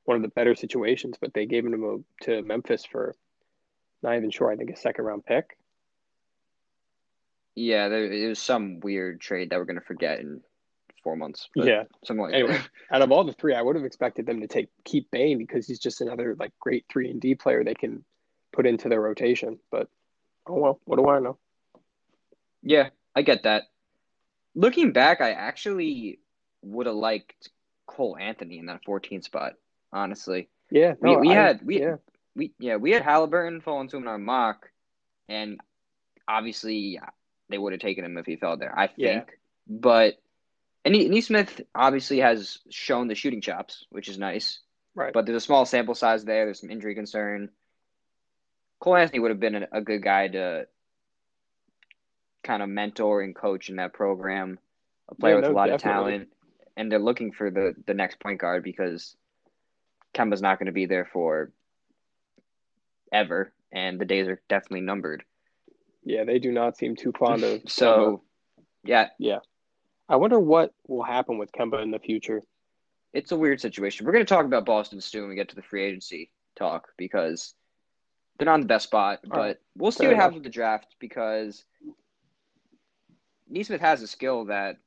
one 0.06 0.18
of 0.18 0.24
the 0.24 0.30
better 0.30 0.56
situations, 0.56 1.18
but 1.22 1.34
they 1.34 1.46
gave 1.46 1.66
him 1.66 1.84
a, 1.84 2.26
to 2.26 2.42
Memphis 2.42 2.84
for 2.86 3.16
not 4.04 4.16
even 4.16 4.32
sure. 4.32 4.52
I 4.52 4.56
think 4.56 4.70
a 4.70 4.76
second 4.76 5.06
round 5.06 5.26
pick. 5.26 5.58
Yeah, 7.56 7.90
there 7.90 8.12
it 8.12 8.28
was 8.28 8.40
some 8.40 8.80
weird 8.80 9.20
trade 9.20 9.50
that 9.50 9.58
we're 9.58 9.66
gonna 9.66 9.82
forget 9.82 10.20
in 10.20 10.42
four 11.04 11.16
months. 11.16 11.50
Yeah, 11.56 11.84
something 12.06 12.24
like 12.24 12.34
anyway. 12.34 12.60
out 12.92 13.02
of 13.02 13.12
all 13.12 13.24
the 13.24 13.34
three, 13.34 13.56
I 13.56 13.62
would 13.62 13.76
have 13.76 13.86
expected 13.86 14.26
them 14.26 14.42
to 14.42 14.48
take 14.48 14.70
keep 14.84 15.10
Bane 15.10 15.38
because 15.38 15.66
he's 15.66 15.80
just 15.80 16.02
another 16.02 16.36
like 16.38 16.52
great 16.60 16.86
three 16.90 17.10
and 17.10 17.20
D 17.20 17.34
player 17.34 17.64
they 17.64 17.74
can 17.74 18.04
put 18.54 18.68
into 18.68 18.90
their 18.90 19.02
rotation. 19.02 19.60
But 19.72 19.88
oh 20.48 20.56
well, 20.56 20.80
what 20.86 20.98
do 20.98 21.08
I 21.08 21.20
know? 21.20 21.38
Yeah, 22.62 22.90
I 23.16 23.22
get 23.22 23.44
that. 23.44 23.64
Looking 24.54 24.92
back, 24.92 25.22
I 25.22 25.32
actually 25.32 26.20
would 26.62 26.88
have 26.88 26.96
liked 26.96 27.50
Cole 27.86 28.18
Anthony 28.20 28.60
in 28.60 28.66
that 28.66 28.84
14 28.86 29.22
spot. 29.22 29.54
Honestly, 29.94 30.50
yeah, 30.70 30.96
no, 31.02 31.20
we, 31.20 31.30
we 31.30 31.32
I, 31.32 31.34
had 31.34 31.66
we 31.66 31.82
yeah 31.82 31.96
we 32.38 32.54
yeah 32.60 32.76
we 32.78 32.92
had 32.92 33.02
Halliburton 33.02 33.62
fall 33.62 33.82
into 33.82 33.98
in 33.98 34.08
our 34.08 34.18
mock, 34.18 34.70
and 35.28 35.60
obviously 36.28 37.00
they 37.50 37.58
would 37.58 37.74
have 37.74 37.82
taken 37.82 38.06
him 38.06 38.18
if 38.18 38.26
he 38.26 38.36
fell 38.36 38.56
there. 38.56 38.78
I 38.78 38.88
think, 38.88 38.98
yeah. 39.00 39.24
but 39.68 40.22
and 40.86 40.94
Nesmith 40.94 41.62
obviously 41.76 42.20
has 42.20 42.60
shown 42.70 43.08
the 43.08 43.16
shooting 43.16 43.42
chops, 43.42 43.86
which 43.90 44.08
is 44.08 44.18
nice. 44.18 44.60
Right. 44.96 45.14
But 45.14 45.26
there's 45.26 45.44
a 45.44 45.46
small 45.46 45.66
sample 45.66 45.96
size 45.96 46.24
there. 46.24 46.46
There's 46.46 46.62
some 46.62 46.72
injury 46.72 46.96
concern. 46.96 47.50
Cole 48.80 48.96
Anthony 48.96 49.20
would 49.20 49.32
have 49.32 49.40
been 49.40 49.56
a, 49.56 49.68
a 49.74 49.82
good 49.82 50.02
guy 50.02 50.28
to 50.30 50.68
kind 52.44 52.64
of 52.64 52.70
mentor 52.70 53.22
and 53.22 53.36
coach 53.36 53.70
in 53.70 53.76
that 53.78 53.94
program. 53.94 54.60
A 55.10 55.16
player 55.16 55.34
yeah, 55.34 55.42
with 55.42 55.46
no, 55.46 55.52
a 55.52 55.56
lot 55.56 55.68
definitely. 55.68 56.14
of 56.14 56.20
talent, 56.20 56.30
and 56.78 56.92
they're 56.92 57.00
looking 57.00 57.32
for 57.32 57.50
the 57.50 57.76
the 57.86 57.94
next 57.94 58.20
point 58.20 58.40
guard 58.40 58.64
because 58.64 59.16
Kemba's 60.14 60.42
not 60.42 60.60
going 60.60 60.68
to 60.68 60.72
be 60.72 60.86
there 60.86 61.06
for 61.12 61.52
ever, 63.12 63.54
and 63.72 64.00
the 64.00 64.06
days 64.06 64.28
are 64.28 64.42
definitely 64.50 64.82
numbered. 64.82 65.24
Yeah, 66.04 66.24
they 66.24 66.40
do 66.40 66.52
not 66.52 66.78
seem 66.78 66.96
too 66.96 67.12
fond 67.18 67.44
of. 67.44 67.62
so, 67.68 68.24
yeah, 68.84 69.10
yeah. 69.20 69.40
I 70.10 70.16
wonder 70.16 70.40
what 70.40 70.74
will 70.88 71.04
happen 71.04 71.38
with 71.38 71.52
Kemba 71.52 71.84
in 71.84 71.92
the 71.92 72.00
future. 72.00 72.42
It's 73.14 73.32
a 73.32 73.38
weird 73.38 73.60
situation. 73.60 74.06
We're 74.06 74.14
going 74.14 74.26
to 74.26 74.30
talk 74.34 74.46
about 74.46 74.66
Boston 74.66 75.02
soon 75.02 75.24
when 75.24 75.30
we 75.30 75.36
get 75.36 75.50
to 75.50 75.56
the 75.56 75.62
free 75.62 75.84
agency 75.84 76.32
talk 76.58 76.90
because 76.98 77.54
they're 78.38 78.46
not 78.46 78.56
in 78.56 78.62
the 78.62 78.68
best 78.68 78.86
spot. 78.86 79.20
But 79.24 79.38
right. 79.38 79.58
we'll 79.76 79.92
see 79.92 80.00
Fair 80.00 80.10
what 80.10 80.14
enough. 80.14 80.24
happens 80.24 80.36
with 80.36 80.44
the 80.44 80.50
draft 80.50 80.96
because 81.00 81.66
Nesmith 83.50 83.82
has 83.82 84.02
a 84.02 84.08
skill 84.08 84.46
that 84.46 84.78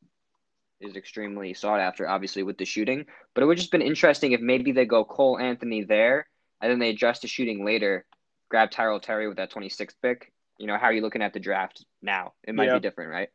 is 0.81 0.97
extremely 0.97 1.53
sought 1.53 1.81
after, 1.81 2.09
obviously, 2.09 2.43
with 2.43 2.57
the 2.57 2.65
shooting. 2.65 3.05
But 3.35 3.43
it 3.43 3.47
would 3.47 3.59
just 3.59 3.71
been 3.71 3.83
interesting 3.83 4.33
if 4.33 4.41
maybe 4.41 4.73
they 4.73 4.87
go 4.87 5.05
Cole 5.05 5.39
Anthony 5.39 5.85
there 5.85 6.27
and 6.61 6.71
then 6.71 6.79
they 6.79 6.90
adjust 6.90 7.23
the 7.23 7.29
shooting 7.29 7.64
later, 7.64 8.05
grab 8.49 8.71
Tyrell 8.71 9.00
Terry 9.00 9.29
with 9.29 9.38
that 9.38 9.52
26th 9.52 9.95
pick. 10.02 10.33
You 10.59 10.67
know, 10.67 10.76
how 10.76 10.87
are 10.87 10.93
you 10.93 11.00
looking 11.00 11.23
at 11.23 11.33
the 11.33 11.40
draft 11.40 11.85
now? 12.02 12.35
It 12.45 12.55
might 12.55 12.67
yeah. 12.67 12.75
be 12.75 12.81
different, 12.81 13.11
right? 13.11 13.29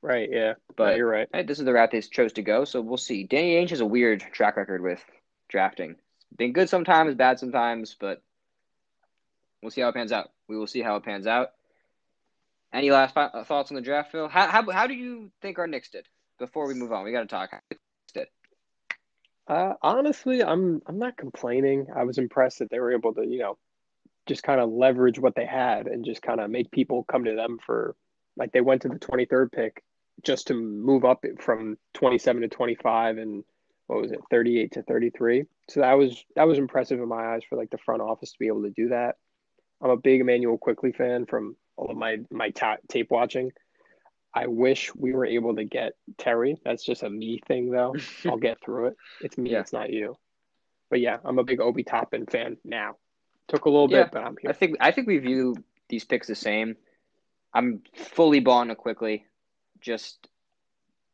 Right, 0.00 0.28
yeah. 0.32 0.54
But 0.76 0.96
you're 0.96 1.08
right. 1.08 1.28
This 1.46 1.58
is 1.58 1.64
the 1.64 1.72
route 1.72 1.90
they 1.92 2.00
chose 2.00 2.32
to 2.34 2.42
go, 2.42 2.64
so 2.64 2.80
we'll 2.80 2.96
see. 2.96 3.24
Danny 3.24 3.54
Ainge 3.54 3.70
has 3.70 3.80
a 3.80 3.86
weird 3.86 4.20
track 4.32 4.56
record 4.56 4.82
with 4.82 5.04
drafting. 5.48 5.96
Been 6.36 6.52
good 6.52 6.68
sometimes, 6.68 7.14
bad 7.14 7.38
sometimes, 7.38 7.94
but 8.00 8.22
we'll 9.62 9.70
see 9.70 9.82
how 9.82 9.88
it 9.88 9.94
pans 9.94 10.10
out. 10.10 10.30
We 10.48 10.56
will 10.56 10.66
see 10.66 10.80
how 10.80 10.96
it 10.96 11.04
pans 11.04 11.26
out. 11.26 11.50
Any 12.72 12.90
last 12.90 13.14
thoughts 13.14 13.70
on 13.70 13.74
the 13.74 13.82
draft, 13.82 14.10
Phil? 14.10 14.28
How, 14.28 14.48
how, 14.48 14.70
how 14.70 14.86
do 14.86 14.94
you 14.94 15.30
think 15.42 15.58
our 15.58 15.66
Knicks 15.66 15.90
did? 15.90 16.08
Before 16.38 16.66
we 16.66 16.74
move 16.74 16.90
on, 16.90 17.04
we 17.04 17.12
got 17.12 17.20
to 17.20 17.26
talk. 17.26 17.50
Uh, 19.46 19.74
honestly, 19.82 20.42
I'm 20.42 20.80
I'm 20.86 20.98
not 20.98 21.16
complaining. 21.16 21.86
I 21.94 22.04
was 22.04 22.18
impressed 22.18 22.60
that 22.60 22.70
they 22.70 22.78
were 22.80 22.92
able 22.92 23.14
to, 23.14 23.26
you 23.26 23.38
know, 23.38 23.58
just 24.26 24.42
kind 24.42 24.60
of 24.60 24.70
leverage 24.70 25.18
what 25.18 25.34
they 25.34 25.46
had 25.46 25.86
and 25.86 26.04
just 26.04 26.22
kind 26.22 26.40
of 26.40 26.50
make 26.50 26.70
people 26.70 27.04
come 27.04 27.24
to 27.24 27.34
them 27.34 27.58
for 27.64 27.96
like 28.36 28.52
they 28.52 28.60
went 28.60 28.82
to 28.82 28.88
the 28.88 28.98
23rd 28.98 29.52
pick 29.52 29.82
just 30.22 30.46
to 30.46 30.54
move 30.54 31.04
up 31.04 31.24
from 31.40 31.76
27 31.94 32.42
to 32.42 32.48
25 32.48 33.18
and 33.18 33.44
what 33.88 34.00
was 34.00 34.12
it 34.12 34.20
38 34.30 34.72
to 34.72 34.82
33 34.82 35.44
so 35.68 35.80
that 35.80 35.94
was 35.94 36.24
that 36.36 36.46
was 36.46 36.58
impressive 36.58 37.00
in 37.00 37.08
my 37.08 37.34
eyes 37.34 37.42
for 37.48 37.56
like 37.56 37.70
the 37.70 37.78
front 37.78 38.00
office 38.00 38.30
to 38.32 38.38
be 38.38 38.46
able 38.46 38.62
to 38.62 38.70
do 38.70 38.88
that 38.90 39.16
i'm 39.82 39.90
a 39.90 39.96
big 39.96 40.20
immanuel 40.20 40.56
quickley 40.56 40.92
fan 40.92 41.26
from 41.26 41.56
all 41.76 41.90
of 41.90 41.96
my 41.96 42.18
my 42.30 42.50
ta- 42.50 42.78
tape 42.88 43.10
watching. 43.10 43.52
I 44.34 44.46
wish 44.46 44.94
we 44.94 45.12
were 45.12 45.26
able 45.26 45.56
to 45.56 45.64
get 45.64 45.92
Terry. 46.18 46.56
That's 46.64 46.84
just 46.84 47.02
a 47.02 47.10
me 47.10 47.40
thing, 47.46 47.70
though. 47.70 47.94
I'll 48.24 48.38
get 48.38 48.62
through 48.62 48.88
it. 48.88 48.96
It's 49.20 49.36
me. 49.36 49.50
Yeah. 49.50 49.60
It's 49.60 49.72
not 49.72 49.90
you. 49.90 50.16
But 50.90 51.00
yeah, 51.00 51.18
I'm 51.24 51.38
a 51.38 51.44
big 51.44 51.60
Obi 51.60 51.84
Toppin 51.84 52.26
fan 52.26 52.56
now. 52.64 52.96
Took 53.48 53.64
a 53.64 53.70
little 53.70 53.90
yeah, 53.90 54.04
bit, 54.04 54.12
but 54.12 54.24
I'm 54.24 54.36
here. 54.40 54.50
I 54.50 54.52
think 54.52 54.76
I 54.80 54.90
think 54.90 55.06
we 55.06 55.18
view 55.18 55.56
these 55.88 56.04
picks 56.04 56.26
the 56.26 56.34
same. 56.34 56.76
I'm 57.52 57.82
fully 57.94 58.40
bought 58.40 58.62
into 58.62 58.74
Quickley, 58.74 59.26
just 59.80 60.28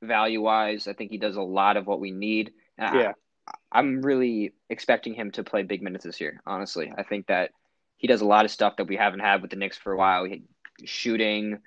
value 0.02 0.40
wise. 0.40 0.86
I 0.86 0.92
think 0.92 1.10
he 1.10 1.18
does 1.18 1.36
a 1.36 1.42
lot 1.42 1.76
of 1.76 1.86
what 1.86 2.00
we 2.00 2.10
need. 2.10 2.52
And 2.76 3.00
yeah. 3.00 3.12
I, 3.46 3.78
I'm 3.80 4.02
really 4.02 4.52
expecting 4.68 5.14
him 5.14 5.30
to 5.32 5.42
play 5.42 5.62
big 5.62 5.82
minutes 5.82 6.04
this 6.04 6.20
year. 6.20 6.40
Honestly, 6.46 6.92
I 6.96 7.02
think 7.02 7.26
that 7.26 7.50
he 7.96 8.06
does 8.06 8.20
a 8.20 8.26
lot 8.26 8.44
of 8.44 8.50
stuff 8.50 8.76
that 8.76 8.86
we 8.86 8.96
haven't 8.96 9.20
had 9.20 9.42
with 9.42 9.50
the 9.50 9.56
Knicks 9.56 9.76
for 9.76 9.92
a 9.92 9.96
while. 9.96 10.24
He, 10.24 10.44
shooting, 10.84 11.58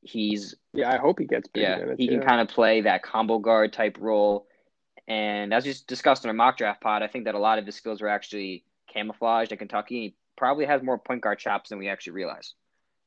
he's 0.00 0.54
yeah. 0.72 0.92
I 0.92 0.98
hope 0.98 1.18
he 1.18 1.26
gets 1.26 1.48
yeah. 1.54 1.76
Minutes, 1.78 1.98
he 1.98 2.06
yeah. 2.06 2.12
can 2.12 2.22
kind 2.22 2.40
of 2.40 2.48
play 2.48 2.82
that 2.82 3.02
combo 3.02 3.38
guard 3.38 3.72
type 3.72 3.96
role. 4.00 4.46
And 5.06 5.54
as 5.54 5.64
we 5.64 5.74
discussed 5.86 6.24
in 6.24 6.28
our 6.28 6.34
mock 6.34 6.58
draft 6.58 6.80
pod, 6.80 7.02
I 7.02 7.06
think 7.06 7.24
that 7.24 7.34
a 7.34 7.38
lot 7.38 7.58
of 7.58 7.66
his 7.66 7.74
skills 7.74 8.02
were 8.02 8.08
actually 8.08 8.64
camouflaged 8.92 9.52
at 9.52 9.58
Kentucky. 9.58 10.00
He 10.00 10.14
probably 10.36 10.66
has 10.66 10.82
more 10.82 10.98
point 10.98 11.22
guard 11.22 11.38
chops 11.38 11.70
than 11.70 11.78
we 11.78 11.88
actually 11.88 12.12
realize. 12.12 12.54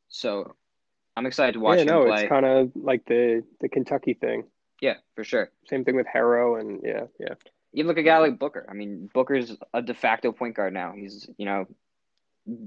So 0.09 0.55
I'm 1.15 1.25
excited 1.25 1.53
to 1.53 1.59
watch 1.59 1.77
yeah, 1.77 1.83
him 1.83 1.87
no, 1.87 2.05
play. 2.05 2.21
It's 2.21 2.29
kind 2.29 2.45
of 2.45 2.71
like 2.75 3.05
the 3.05 3.43
the 3.59 3.69
Kentucky 3.69 4.13
thing. 4.13 4.45
Yeah, 4.81 4.95
for 5.15 5.23
sure. 5.23 5.51
Same 5.69 5.85
thing 5.85 5.95
with 5.95 6.07
Herro 6.07 6.59
and 6.59 6.81
yeah, 6.83 7.05
yeah. 7.19 7.35
Even 7.73 7.87
look 7.87 7.97
at 7.97 8.01
a 8.01 8.03
guy 8.03 8.17
like 8.17 8.39
Booker. 8.39 8.65
I 8.69 8.73
mean, 8.73 9.09
Booker's 9.13 9.55
a 9.73 9.81
de 9.81 9.93
facto 9.93 10.31
point 10.31 10.55
guard 10.55 10.73
now. 10.73 10.93
He's 10.95 11.29
you 11.37 11.45
know 11.45 11.67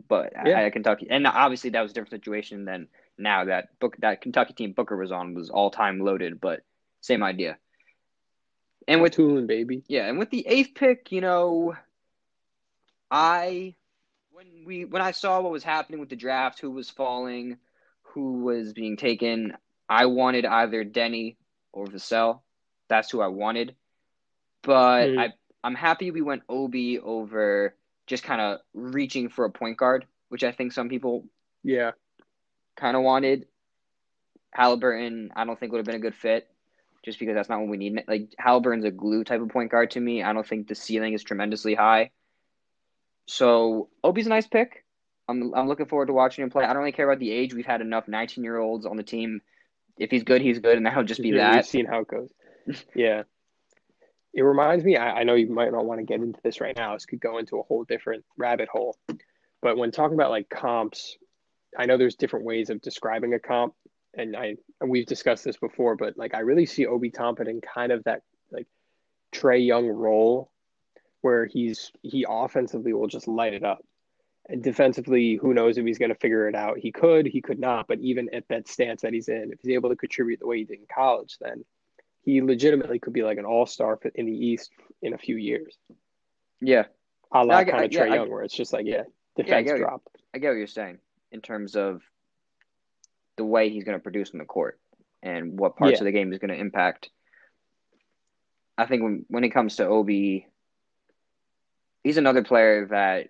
but 0.09 0.33
Yeah. 0.35 0.61
at 0.61 0.73
Kentucky, 0.73 1.07
and 1.11 1.27
obviously 1.27 1.71
that 1.71 1.83
was 1.83 1.91
a 1.93 1.95
different 1.95 2.11
situation 2.11 2.65
than 2.65 2.89
now 3.19 3.45
that 3.45 3.79
book 3.79 3.97
that 3.99 4.21
Kentucky 4.21 4.55
team 4.55 4.73
Booker 4.73 4.97
was 4.97 5.13
on 5.13 5.35
was 5.35 5.51
all 5.51 5.71
time 5.71 6.01
loaded, 6.01 6.41
but 6.41 6.63
same 7.01 7.23
idea. 7.23 7.59
And 8.87 9.01
with 9.01 9.15
Tulane, 9.15 9.47
baby. 9.47 9.83
yeah, 9.89 10.07
and 10.09 10.19
with 10.19 10.31
the 10.31 10.47
eighth 10.47 10.75
pick, 10.75 11.11
you 11.13 11.21
know, 11.21 11.75
I 13.11 13.75
when 14.33 14.65
we 14.67 14.85
when 14.85 15.03
I 15.03 15.13
saw 15.13 15.41
what 15.41 15.53
was 15.53 15.65
happening 15.65 16.01
with 16.01 16.09
the 16.09 16.17
draft, 16.17 16.61
who 16.61 16.71
was 16.71 16.91
falling, 16.91 17.59
who 18.03 18.43
was 18.45 18.73
being 18.73 18.97
taken, 18.97 19.57
I 19.89 20.07
wanted 20.07 20.45
either 20.45 20.85
Denny 20.85 21.37
or 21.73 21.87
Vassell. 21.87 22.41
That's 22.89 23.11
who 23.11 23.21
I 23.21 23.29
wanted. 23.29 23.75
But 24.63 25.09
Mhm. 25.11 25.19
I 25.19 25.33
I'm 25.63 25.75
happy 25.75 26.11
we 26.11 26.21
went 26.21 26.43
Obi 26.49 26.99
over 26.99 27.75
just 28.07 28.23
kind 28.25 28.41
of 28.41 28.61
reaching 28.75 29.29
for 29.29 29.45
a 29.45 29.51
point 29.51 29.77
guard, 29.79 30.07
which 30.29 30.45
I 30.45 30.53
think 30.53 30.73
some 30.73 30.89
people 30.89 31.27
Yeah. 31.63 31.93
kind 32.77 32.97
of 32.97 33.03
wanted. 33.03 33.47
Halliburton, 34.53 35.31
I 35.35 35.45
don't 35.45 35.59
think 35.59 35.73
would 35.73 35.79
have 35.79 35.87
been 35.87 35.95
a 35.97 36.01
good 36.01 36.15
fit, 36.15 36.49
just 37.05 37.19
because 37.19 37.35
that's 37.35 37.49
not 37.49 37.61
what 37.61 37.69
we 37.69 37.77
need. 37.77 38.05
Like 38.07 38.35
Halliburton's 38.39 38.85
a 38.85 38.91
glue 38.91 39.25
type 39.25 39.41
of 39.41 39.49
point 39.49 39.71
guard 39.71 39.91
to 39.93 40.01
me. 40.01 40.23
I 40.23 40.33
don't 40.33 40.47
think 40.47 40.69
the 40.69 40.75
ceiling 40.75 41.13
is 41.13 41.23
tremendously 41.25 41.75
high. 41.75 42.11
So 43.27 43.89
Obi's 44.03 44.27
a 44.27 44.31
nice 44.31 44.47
pick. 44.47 44.85
I'm 45.29 45.55
I'm 45.55 45.67
looking 45.67 45.87
forward 45.87 46.07
to 46.07 46.13
watching 46.13 46.45
him 46.45 46.51
play. 46.51 46.65
I 46.65 46.69
don't 46.69 46.79
really 46.79 46.93
care 46.93 47.09
about 47.09 47.19
the 47.19 47.31
age. 47.33 47.55
We've 47.55 47.65
had 47.67 47.81
enough 47.81 48.07
19 48.09 48.45
year 48.45 48.59
olds 48.59 48.85
on 48.87 48.97
the 48.97 49.03
team. 49.03 49.41
If 49.97 50.11
he's 50.11 50.23
good, 50.25 50.43
he's 50.43 50.59
good, 50.59 50.77
and 50.77 50.85
that'll 50.87 51.05
just 51.05 51.23
be 51.23 51.31
Yeah, 51.31 51.57
We've 51.57 51.65
seen 51.67 51.87
how 51.87 52.01
it 52.01 52.09
goes. 52.09 52.31
yeah. 52.95 53.23
It 54.35 54.43
reminds 54.43 54.85
me, 54.85 54.97
I, 54.97 55.21
I 55.21 55.23
know 55.23 55.35
you 55.35 55.49
might 55.49 55.73
not 55.73 55.85
want 55.85 56.01
to 56.01 56.05
get 56.05 56.21
into 56.21 56.41
this 56.43 56.61
right 56.61 56.77
now. 56.77 56.95
This 56.95 57.07
could 57.07 57.21
go 57.21 57.39
into 57.39 57.59
a 57.59 57.63
whole 57.63 57.85
different 57.85 58.25
rabbit 58.37 58.69
hole. 58.69 58.99
But 59.63 59.77
when 59.79 59.93
talking 59.93 60.15
about 60.15 60.31
like 60.31 60.49
comps, 60.49 61.17
I 61.79 61.87
know 61.87 61.97
there's 61.97 62.17
different 62.17 62.45
ways 62.45 62.69
of 62.69 62.81
describing 62.83 63.33
a 63.35 63.39
comp. 63.39 63.75
And 64.17 64.37
I 64.37 64.57
and 64.81 64.91
we've 64.91 65.07
discussed 65.07 65.45
this 65.45 65.57
before, 65.57 65.97
but 65.97 66.17
like 66.17 66.35
I 66.35 66.41
really 66.41 66.67
see 66.67 66.87
Obi 66.87 67.11
Toppin 67.11 67.49
in 67.49 67.61
kind 67.61 67.91
of 67.91 68.05
that 68.05 68.23
like 68.53 68.67
Trae 69.33 69.65
Young 69.65 69.89
role 69.89 70.51
where 71.21 71.47
he's 71.47 71.91
he 72.03 72.27
offensively 72.29 72.93
will 72.93 73.09
just 73.09 73.27
light 73.27 73.55
it 73.55 73.65
up. 73.65 73.85
And 74.49 74.63
defensively, 74.63 75.37
who 75.37 75.55
knows 75.55 75.79
if 75.79 75.87
he's 75.87 75.99
going 75.99 76.11
to 76.11 76.15
figure 76.17 76.49
it 76.49 76.55
out? 76.55 76.79
He 76.79 76.93
could, 76.93 77.27
he 77.27 77.41
could 77.41 77.59
not. 77.59 77.89
But 77.89 78.01
even 78.01 78.29
at 78.35 78.47
that 78.49 78.69
stance 78.69 79.01
that 79.01 79.15
he's 79.15 79.29
in, 79.29 79.51
if 79.53 79.59
he's 79.63 79.75
able 79.75 79.89
to 79.89 79.97
contribute 79.97 80.39
the 80.39 80.47
way 80.47 80.59
he 80.59 80.65
did 80.65 80.81
in 80.81 80.87
college, 80.95 81.39
then 81.41 81.65
he 82.25 82.41
legitimately 82.43 82.99
could 82.99 83.13
be 83.13 83.23
like 83.23 83.39
an 83.39 83.45
all 83.45 83.67
star 83.67 83.99
in 84.15 84.27
the 84.27 84.33
East 84.33 84.71
in 85.03 85.13
a 85.15 85.19
few 85.19 85.37
years. 85.37 85.77
Yeah, 86.61 86.85
A 87.33 87.39
la 87.39 87.45
No, 87.45 87.55
I 87.55 87.65
kind 87.65 87.77
of 87.77 87.83
I- 87.83 87.89
Trae 87.89 87.93
yeah, 88.07 88.13
I- 88.13 88.17
Young, 88.17 88.31
where 88.31 88.43
it's 88.43 88.55
just 88.55 88.73
like, 88.73 88.87
yeah, 88.87 89.03
I 89.39 89.43
defense 89.43 89.67
get 89.67 89.77
it. 89.77 89.81
drop. 89.81 90.03
I 90.33 90.39
get 90.39 90.49
what 90.49 90.57
you're 90.57 90.67
saying 90.67 90.99
in 91.33 91.41
terms 91.41 91.77
of 91.77 92.03
the 93.37 93.45
way 93.45 93.69
he's 93.69 93.85
going 93.85 93.99
to 93.99 94.03
produce 94.03 94.31
in 94.31 94.39
the 94.39 94.45
court 94.45 94.81
and 95.23 95.59
what 95.59 95.77
parts 95.77 95.93
Yeah. 95.95 95.99
of 95.99 96.05
the 96.05 96.13
game 96.13 96.33
is 96.33 96.39
going 96.39 96.51
to 96.51 96.59
impact. 96.59 97.11
I 98.79 98.87
think 98.87 99.03
when 99.03 99.25
when 99.29 99.45
it 99.45 99.51
comes 99.51 99.77
to 99.77 99.87
Obi, 99.87 100.47
he's 102.03 102.17
another 102.17 102.43
player 102.43 102.87
that 102.87 103.29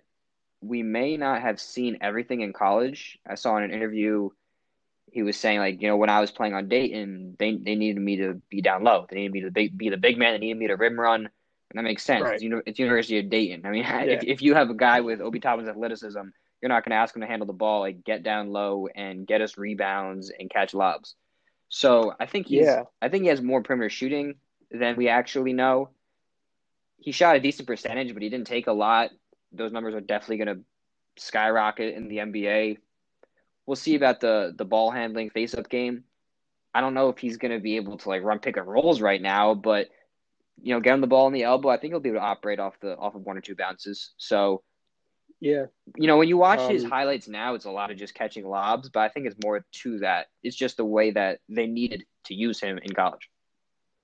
we 0.61 0.81
may 0.83 1.17
not 1.17 1.41
have 1.41 1.59
seen 1.59 1.97
everything 2.01 2.41
in 2.41 2.53
college. 2.53 3.19
I 3.27 3.35
saw 3.35 3.57
in 3.57 3.63
an 3.63 3.71
interview 3.71 4.29
he 5.15 5.23
was 5.23 5.37
saying 5.37 5.59
like, 5.59 5.81
you 5.81 5.87
know, 5.87 5.95
when 5.95 6.09
I 6.09 6.19
was 6.19 6.29
playing 6.29 6.53
on 6.55 6.67
Dayton, 6.67 7.37
they 7.39 7.55
they 7.55 7.75
needed 7.75 8.01
me 8.01 8.17
to 8.17 8.41
be 8.49 8.61
down 8.61 8.83
low. 8.83 9.07
They 9.09 9.15
needed 9.15 9.31
me 9.31 9.41
to 9.43 9.49
be, 9.51 9.69
be 9.69 9.89
the 9.89 9.95
big 9.95 10.17
man. 10.17 10.33
They 10.33 10.39
needed 10.39 10.57
me 10.57 10.67
to 10.67 10.75
rim 10.75 10.99
run. 10.99 11.21
And 11.21 11.77
that 11.79 11.83
makes 11.83 12.03
sense. 12.03 12.23
Right. 12.25 12.33
It's, 12.33 12.43
uni- 12.43 12.61
it's 12.65 12.77
University 12.79 13.19
of 13.19 13.29
Dayton. 13.29 13.65
I 13.65 13.69
mean, 13.69 13.83
Yeah. 13.87 14.01
if, 14.01 14.23
if 14.25 14.41
you 14.41 14.55
have 14.55 14.69
a 14.69 14.73
guy 14.73 14.99
with 14.99 15.21
Obi 15.21 15.39
Toppin's 15.39 15.69
athleticism, 15.69 16.19
you're 16.61 16.67
not 16.69 16.83
going 16.83 16.91
to 16.91 16.97
ask 16.97 17.15
him 17.15 17.21
to 17.21 17.27
handle 17.27 17.45
the 17.47 17.53
ball, 17.53 17.79
like 17.79 18.03
get 18.03 18.23
down 18.23 18.49
low 18.51 18.87
and 18.93 19.25
get 19.25 19.39
us 19.39 19.57
rebounds 19.57 20.31
and 20.37 20.49
catch 20.49 20.73
lobs. 20.73 21.15
So 21.69 22.13
I 22.19 22.25
think 22.25 22.47
he's, 22.47 22.65
Yeah. 22.65 22.83
I 23.01 23.07
think 23.07 23.23
he 23.23 23.29
has 23.29 23.41
more 23.41 23.63
perimeter 23.63 23.89
shooting 23.89 24.35
than 24.69 24.97
we 24.97 25.07
actually 25.07 25.53
know. 25.53 25.91
He 26.97 27.13
shot 27.13 27.37
a 27.37 27.39
decent 27.39 27.67
percentage, 27.67 28.13
but 28.13 28.21
he 28.21 28.27
didn't 28.27 28.47
take 28.47 28.67
a 28.67 28.73
lot. 28.73 29.11
Those 29.53 29.71
numbers 29.71 29.95
are 29.95 30.01
definitely 30.01 30.43
going 30.43 30.57
to 30.57 30.63
skyrocket 31.23 31.95
in 31.95 32.09
the 32.09 32.17
NBA. 32.17 32.79
We'll 33.65 33.75
see 33.75 33.95
about 33.95 34.19
the 34.19 34.53
the 34.55 34.65
ball 34.65 34.91
handling 34.91 35.29
face 35.29 35.53
up 35.53 35.69
game. 35.69 36.03
I 36.73 36.81
don't 36.81 36.93
know 36.93 37.09
if 37.09 37.17
he's 37.17 37.37
going 37.37 37.51
to 37.53 37.59
be 37.59 37.77
able 37.77 37.97
to 37.97 38.09
like 38.09 38.23
run 38.23 38.39
pick 38.39 38.57
and 38.57 38.67
rolls 38.67 39.01
right 39.01 39.21
now, 39.21 39.53
but 39.53 39.87
you 40.61 40.73
know, 40.73 40.79
get 40.79 40.93
him 40.93 41.01
the 41.01 41.07
ball 41.07 41.27
in 41.27 41.33
the 41.33 41.43
elbow. 41.43 41.69
I 41.69 41.77
think 41.77 41.91
he'll 41.93 41.99
be 41.99 42.09
able 42.09 42.19
to 42.19 42.25
operate 42.25 42.59
off 42.59 42.79
the 42.79 42.95
off 42.97 43.15
of 43.15 43.21
one 43.25 43.37
or 43.37 43.41
two 43.41 43.55
bounces. 43.55 44.13
So 44.17 44.63
Yeah. 45.39 45.65
you 45.97 46.07
know, 46.07 46.17
when 46.17 46.27
you 46.27 46.37
watch 46.37 46.61
his 46.69 46.83
Um, 46.83 46.91
highlights 46.91 47.27
now, 47.27 47.55
it's 47.55 47.65
a 47.65 47.71
lot 47.71 47.91
of 47.91 47.97
just 47.97 48.13
catching 48.13 48.47
lobs, 48.47 48.89
but 48.89 49.01
I 49.01 49.09
think 49.09 49.25
it's 49.25 49.41
more 49.43 49.65
to 49.83 49.99
that. 49.99 50.27
It's 50.43 50.55
just 50.55 50.77
the 50.77 50.85
way 50.85 51.11
that 51.11 51.39
they 51.49 51.67
needed 51.67 52.05
to 52.25 52.33
use 52.33 52.59
him 52.59 52.77
in 52.77 52.93
college. 52.93 53.29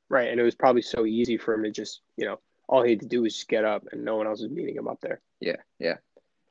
Right. 0.09 0.29
And 0.29 0.39
it 0.39 0.43
was 0.43 0.55
probably 0.55 0.81
so 0.81 1.05
easy 1.05 1.37
for 1.37 1.53
him 1.53 1.63
to 1.63 1.71
just, 1.71 2.01
you 2.17 2.25
know, 2.25 2.39
all 2.67 2.83
he 2.83 2.91
had 2.91 2.99
to 3.01 3.07
do 3.07 3.21
was 3.21 3.33
just 3.35 3.47
get 3.47 3.65
up 3.65 3.83
and 3.91 4.03
no 4.03 4.15
one 4.17 4.27
else 4.27 4.41
was 4.41 4.51
meeting 4.51 4.75
him 4.75 4.87
up 4.87 4.99
there. 5.01 5.21
Yeah, 5.39 5.57
yeah, 5.79 5.97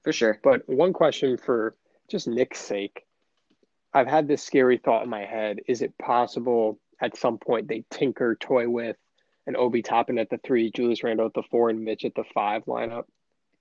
for 0.02 0.12
sure. 0.12 0.38
But 0.42 0.68
one 0.68 0.92
question 0.92 1.36
for 1.38 1.76
just 2.10 2.28
Nick's 2.28 2.60
sake. 2.60 3.04
I've 3.92 4.06
had 4.06 4.28
this 4.28 4.42
scary 4.42 4.78
thought 4.78 5.02
in 5.02 5.10
my 5.10 5.24
head. 5.24 5.60
Is 5.66 5.82
it 5.82 5.96
possible 5.98 6.78
at 7.00 7.16
some 7.16 7.38
point 7.38 7.68
they 7.68 7.84
tinker, 7.90 8.36
toy 8.36 8.68
with, 8.68 8.96
an 9.46 9.56
Obi 9.56 9.82
Toppin 9.82 10.18
at 10.18 10.30
the 10.30 10.38
three, 10.38 10.70
Julius 10.70 11.02
Randle 11.02 11.26
at 11.26 11.34
the 11.34 11.42
four, 11.50 11.70
and 11.70 11.82
Mitch 11.84 12.04
at 12.04 12.14
the 12.14 12.24
five 12.34 12.64
lineup? 12.66 13.04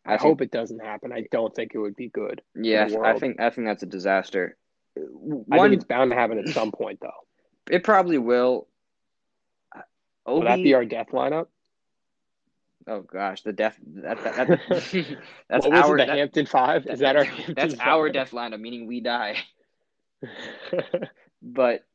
I, 0.06 0.12
think- 0.12 0.22
hope 0.22 0.42
it 0.42 0.52
doesn't 0.52 0.80
happen. 0.80 1.12
I 1.12 1.26
don't 1.32 1.54
think 1.56 1.72
it 1.74 1.80
would 1.80 1.96
be 1.96 2.10
good. 2.10 2.42
Yeah, 2.56 2.88
I 3.04 3.18
think 3.18 3.40
I 3.40 3.50
think 3.50 3.68
that's 3.68 3.84
a 3.84 3.88
disaster. 3.88 4.58
I 5.52 5.60
think 5.60 5.74
it's 5.74 5.86
bound 5.86 6.12
to 6.12 6.18
happen 6.18 6.40
at 6.40 6.50
some 6.50 6.72
point, 6.72 7.00
though. 7.02 7.12
it 7.70 7.84
probably 7.84 8.18
will. 8.18 8.68
Uh, 9.76 9.82
Will 10.28 10.38
Obi, 10.38 10.48
that 10.48 10.64
be 10.64 10.74
our 10.74 10.86
death 10.86 11.08
lineup? 11.12 11.48
Oh 12.88 13.02
gosh, 13.02 13.42
the 13.44 13.54
death. 13.54 13.78
That, 13.96 14.24
that, 14.24 14.48
that- 14.48 15.18
that's 15.50 15.66
our 15.66 15.98
it, 15.98 16.08
the 16.08 16.14
Hampton 16.14 16.46
Five? 16.46 16.88
Is 16.88 17.00
that 17.00 17.16
our? 17.16 17.26
that's 17.26 17.38
Hampton 17.76 17.80
our 17.82 18.08
Five? 18.08 18.14
death 18.14 18.32
lineup, 18.32 18.60
meaning 18.60 18.88
we 18.88 19.02
die. 19.02 19.38
But 21.42 21.86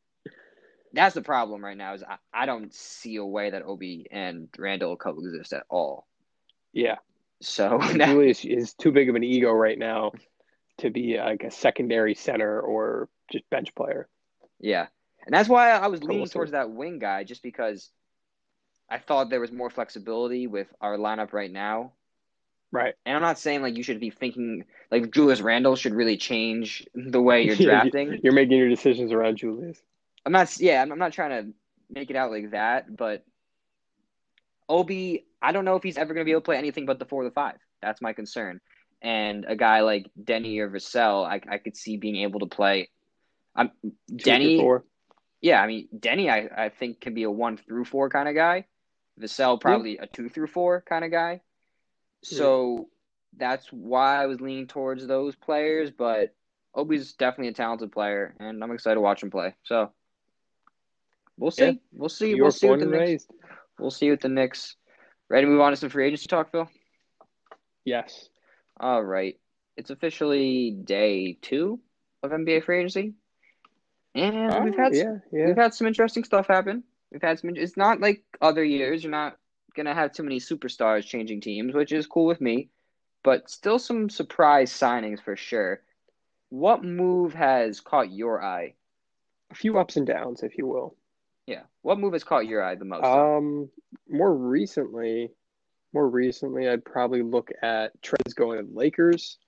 that's 0.94 1.14
the 1.14 1.23
problem 1.23 1.62
right 1.62 1.77
now. 1.77 1.94
Is 1.94 2.03
I, 2.03 2.16
I 2.33 2.47
don't 2.47 2.73
see 2.73 3.16
a 3.16 3.25
way 3.25 3.51
that 3.51 3.62
Obi 3.62 4.07
and 4.11 4.49
Randle 4.59 4.97
coexist 4.97 5.53
at 5.53 5.64
all. 5.68 6.07
yeah, 6.73 6.97
So 7.42 7.79
Julius 7.92 8.44
is 8.44 8.73
too 8.75 8.90
big 8.90 9.11
of 9.11 9.16
an 9.16 9.25
ego 9.25 9.51
right 9.51 9.79
now 9.79 10.12
to 10.79 10.88
be 10.90 11.18
like 11.18 11.42
a 11.44 11.51
secondary 11.51 12.14
center 12.14 12.59
or 12.61 13.09
just 13.31 13.49
bench 13.51 13.75
player. 13.75 14.09
Yeah. 14.61 14.87
And 15.27 15.35
that's 15.35 15.49
why 15.49 15.70
I 15.70 15.88
was 15.88 16.03
leaning 16.03 16.27
towards 16.27 16.53
that 16.53 16.70
wing 16.70 16.99
guy, 16.99 17.25
just 17.25 17.42
because 17.42 17.90
I 18.90 18.99
thought 18.99 19.31
there 19.31 19.40
was 19.40 19.53
more 19.53 19.70
flexibility 19.70 20.47
with 20.47 20.68
our 20.81 20.97
lineup 20.97 21.33
right 21.33 21.51
now. 21.51 21.92
Right. 22.70 22.94
And 23.07 23.16
I'm 23.16 23.23
not 23.23 23.38
saying 23.38 23.62
like 23.62 23.77
you 23.77 23.83
should 23.83 24.01
be 24.01 24.11
thinking 24.11 24.64
like 24.90 25.12
Julius 25.12 25.40
Randle 25.40 25.77
should 25.77 25.94
really 25.94 26.16
change 26.16 26.87
the 26.94 27.20
way 27.20 27.42
you're 27.47 27.57
drafting. 27.57 28.18
You're 28.23 28.33
making 28.33 28.59
your 28.59 28.68
decisions 28.68 29.12
around 29.12 29.37
Julius. 29.37 29.79
I'm 30.27 30.33
not 30.33 30.59
yeah, 30.61 30.83
I'm 30.83 30.90
I'm 30.90 30.99
not 30.99 31.12
trying 31.12 31.31
to 31.31 31.53
make 31.90 32.11
it 32.11 32.16
out 32.16 32.31
like 32.31 32.51
that, 32.51 32.94
but 32.97 33.25
Obi, 34.68 35.27
I 35.40 35.53
don't 35.53 35.64
know 35.64 35.77
if 35.77 35.83
he's 35.83 35.99
ever 35.99 36.14
going 36.14 36.23
to 36.23 36.25
be 36.25 36.33
able 36.33 36.40
to 36.40 36.47
play 36.47 36.57
anything 36.57 36.87
but 36.87 36.99
the 36.99 37.05
four 37.05 37.23
or 37.23 37.25
the 37.27 37.31
five. 37.31 37.59
That's 37.83 38.03
my 38.03 38.12
concern. 38.12 38.61
And 39.03 39.44
a 39.47 39.55
guy 39.55 39.81
like 39.81 40.11
Denny 40.23 40.59
or 40.59 40.70
Vassell, 40.70 41.27
I, 41.27 41.40
I 41.49 41.59
could 41.59 41.77
see 41.77 41.97
being 41.97 42.16
able 42.16 42.40
to 42.40 42.47
play. 42.47 42.88
Through 43.57 43.92
Denny, 44.16 44.59
four. 44.59 44.85
yeah, 45.40 45.62
I 45.62 45.66
mean 45.68 45.88
Denny, 45.97 46.29
I, 46.29 46.49
I 46.57 46.68
think 46.70 47.01
can 47.01 47.14
be 47.14 47.23
a 47.23 47.31
one 47.31 47.57
through 47.57 47.85
four 47.85 48.09
kind 48.09 48.29
of 48.29 48.35
guy. 48.35 48.66
Vassell 49.20 49.61
probably 49.61 49.98
a 49.98 50.07
two 50.07 50.29
through 50.29 50.48
four 50.48 50.83
kind 50.88 51.05
of 51.05 51.11
guy. 51.11 51.40
So 52.22 52.88
that's 53.37 53.66
why 53.70 54.22
I 54.22 54.27
was 54.27 54.40
leaning 54.40 54.66
towards 54.66 55.07
those 55.07 55.37
players. 55.37 55.90
But 55.90 56.35
Obi's 56.74 57.12
definitely 57.12 57.48
a 57.48 57.53
talented 57.55 57.92
player, 57.92 58.35
and 58.40 58.62
I'm 58.62 58.72
excited 58.72 58.96
to 58.96 59.00
watch 59.00 59.22
him 59.22 59.31
play. 59.31 59.55
So 59.64 59.92
we'll 61.38 61.50
see. 61.50 61.64
Yeah. 61.64 61.72
We'll 61.92 62.09
see. 62.09 62.35
We'll 62.40 62.50
see 62.50 62.66
born 62.66 62.81
the 62.81 62.87
Knicks. 62.87 63.00
raised. 63.00 63.31
We'll 63.79 63.90
see 63.90 64.11
with 64.11 64.20
the 64.20 64.29
Knicks. 64.29 64.77
Ready 65.29 65.46
to 65.46 65.50
move 65.50 65.61
on 65.61 65.72
to 65.72 65.77
some 65.77 65.90
free 65.90 66.07
agency 66.07 66.27
talk, 66.27 66.50
Phil? 66.53 66.68
Yes. 67.85 68.29
All 68.79 69.03
right. 69.03 69.38
It's 69.77 69.90
officially 69.90 70.70
day 70.70 71.38
two 71.40 71.81
of 72.22 72.31
NBA 72.31 72.64
free 72.64 72.79
agency, 72.79 73.14
and 74.14 74.53
oh, 74.53 74.61
we've 74.62 74.74
Oh, 74.74 74.83
had 74.83 74.94
yeah, 74.94 75.16
yeah. 75.33 75.46
we've 75.46 75.57
had 75.57 75.74
some 75.74 75.87
interesting 75.87 76.24
stuff 76.24 76.46
happen. 76.46 76.85
We've 77.14 77.22
had 77.22 77.38
some. 77.38 77.50
It's 77.55 77.77
not 77.77 78.00
like 78.00 78.24
other 78.42 78.64
years. 78.64 79.05
You're 79.05 79.12
not 79.12 79.37
gonna 79.77 79.94
have 79.94 80.12
too 80.12 80.24
many 80.24 80.40
superstars 80.40 81.07
changing 81.07 81.40
teams, 81.40 81.72
which 81.72 81.92
is 81.92 82.09
cool 82.09 82.27
with 82.27 82.40
me. 82.40 82.70
But 83.22 83.48
still, 83.48 83.79
some 83.79 84.11
surprise 84.11 84.72
signings 84.72 85.22
for 85.22 85.37
sure. 85.37 85.81
What 86.50 86.83
move 86.83 87.33
has 87.33 87.81
caught 87.81 88.11
your 88.11 88.42
eye? 88.42 88.74
A 89.53 89.55
few 89.55 89.79
ups 89.79 89.96
and 89.96 90.07
downs, 90.07 90.42
if 90.42 90.59
you 90.59 90.66
will. 90.66 90.96
Yeah, 91.46 91.62
what 91.83 92.00
move 92.00 92.14
has 92.14 92.24
caught 92.24 92.46
your 92.46 92.64
eye 92.64 92.74
the 92.74 92.85
most? 92.85 93.05
Um, 93.05 93.70
more 94.09 94.35
recently, 94.35 95.31
more 95.92 96.09
recently, 96.09 96.68
I'd 96.68 96.85
probably 96.85 97.22
look 97.22 97.50
at 97.62 97.92
Trez 98.03 98.35
going 98.35 98.59
to 98.59 98.74
Lakers. 98.74 99.38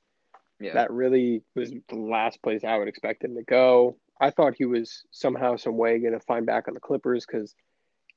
Yeah. 0.61 0.75
That 0.75 0.93
really 0.93 1.43
was 1.57 1.73
the 1.89 1.97
last 1.97 2.41
place 2.43 2.63
I 2.63 2.79
would 2.79 2.89
expect 2.89 3.25
him 3.25 3.35
to 3.35 3.43
go. 3.43 3.97
I 4.21 4.31
thought 4.31 4.55
he 4.57 4.65
was 4.65 5.05
somehow, 5.11 5.57
some 5.57 5.77
way 5.77 5.99
going 5.99 6.13
to 6.13 6.21
find 6.21 6.47
back 6.47 6.69
on 6.69 6.75
the 6.75 6.81
Clippers 6.81 7.27
because 7.27 7.55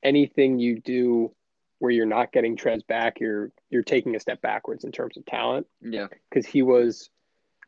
anything 0.03 0.59
you 0.59 0.79
do 0.79 1.33
where 1.79 1.91
you're 1.91 2.05
not 2.05 2.31
getting 2.31 2.57
Trez 2.57 2.85
back, 2.85 3.19
you're 3.19 3.51
you're 3.69 3.83
taking 3.83 4.15
a 4.15 4.19
step 4.19 4.41
backwards 4.41 4.83
in 4.83 4.91
terms 4.91 5.17
of 5.17 5.25
talent. 5.25 5.67
Yeah. 5.81 6.07
Because 6.29 6.45
he 6.45 6.62
was, 6.62 7.09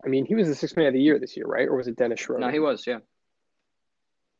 I 0.04 0.08
mean, 0.08 0.26
he 0.26 0.36
was 0.36 0.48
the 0.48 0.56
sixth 0.56 0.76
man 0.76 0.88
of 0.88 0.94
the 0.94 1.02
year 1.02 1.20
this 1.20 1.36
year, 1.36 1.46
right? 1.46 1.68
Or 1.68 1.76
was 1.76 1.88
it 1.88 1.96
Dennis 1.96 2.20
Schroeder? 2.20 2.46
No, 2.46 2.52
he 2.52 2.60
was. 2.60 2.86
Yeah. 2.86 3.00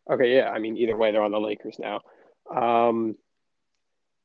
Okay, 0.10 0.36
yeah. 0.36 0.50
I 0.50 0.60
mean, 0.60 0.78
either 0.78 0.98
way, 0.98 1.12
they're 1.12 1.24
on 1.24 1.32
the 1.32 1.40
Lakers 1.40 1.78
now. 1.80 2.02
Um, 2.54 3.16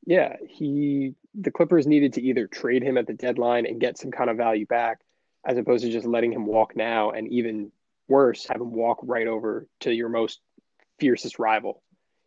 yeah, 0.05 0.37
he 0.47 1.13
the 1.35 1.51
Clippers 1.51 1.85
needed 1.85 2.13
to 2.13 2.21
either 2.21 2.47
trade 2.47 2.83
him 2.83 2.97
at 2.97 3.07
the 3.07 3.13
deadline 3.13 3.65
and 3.65 3.79
get 3.79 3.97
some 3.97 4.11
kind 4.11 4.29
of 4.29 4.37
value 4.37 4.65
back, 4.65 5.01
as 5.45 5.57
opposed 5.57 5.83
to 5.83 5.91
just 5.91 6.07
letting 6.07 6.33
him 6.33 6.45
walk 6.45 6.75
now, 6.75 7.11
and 7.11 7.27
even 7.27 7.71
worse, 8.07 8.45
have 8.47 8.61
him 8.61 8.71
walk 8.71 8.99
right 9.03 9.27
over 9.27 9.67
to 9.81 9.91
your 9.91 10.09
most 10.09 10.39
fiercest 10.99 11.39
rival. 11.39 11.83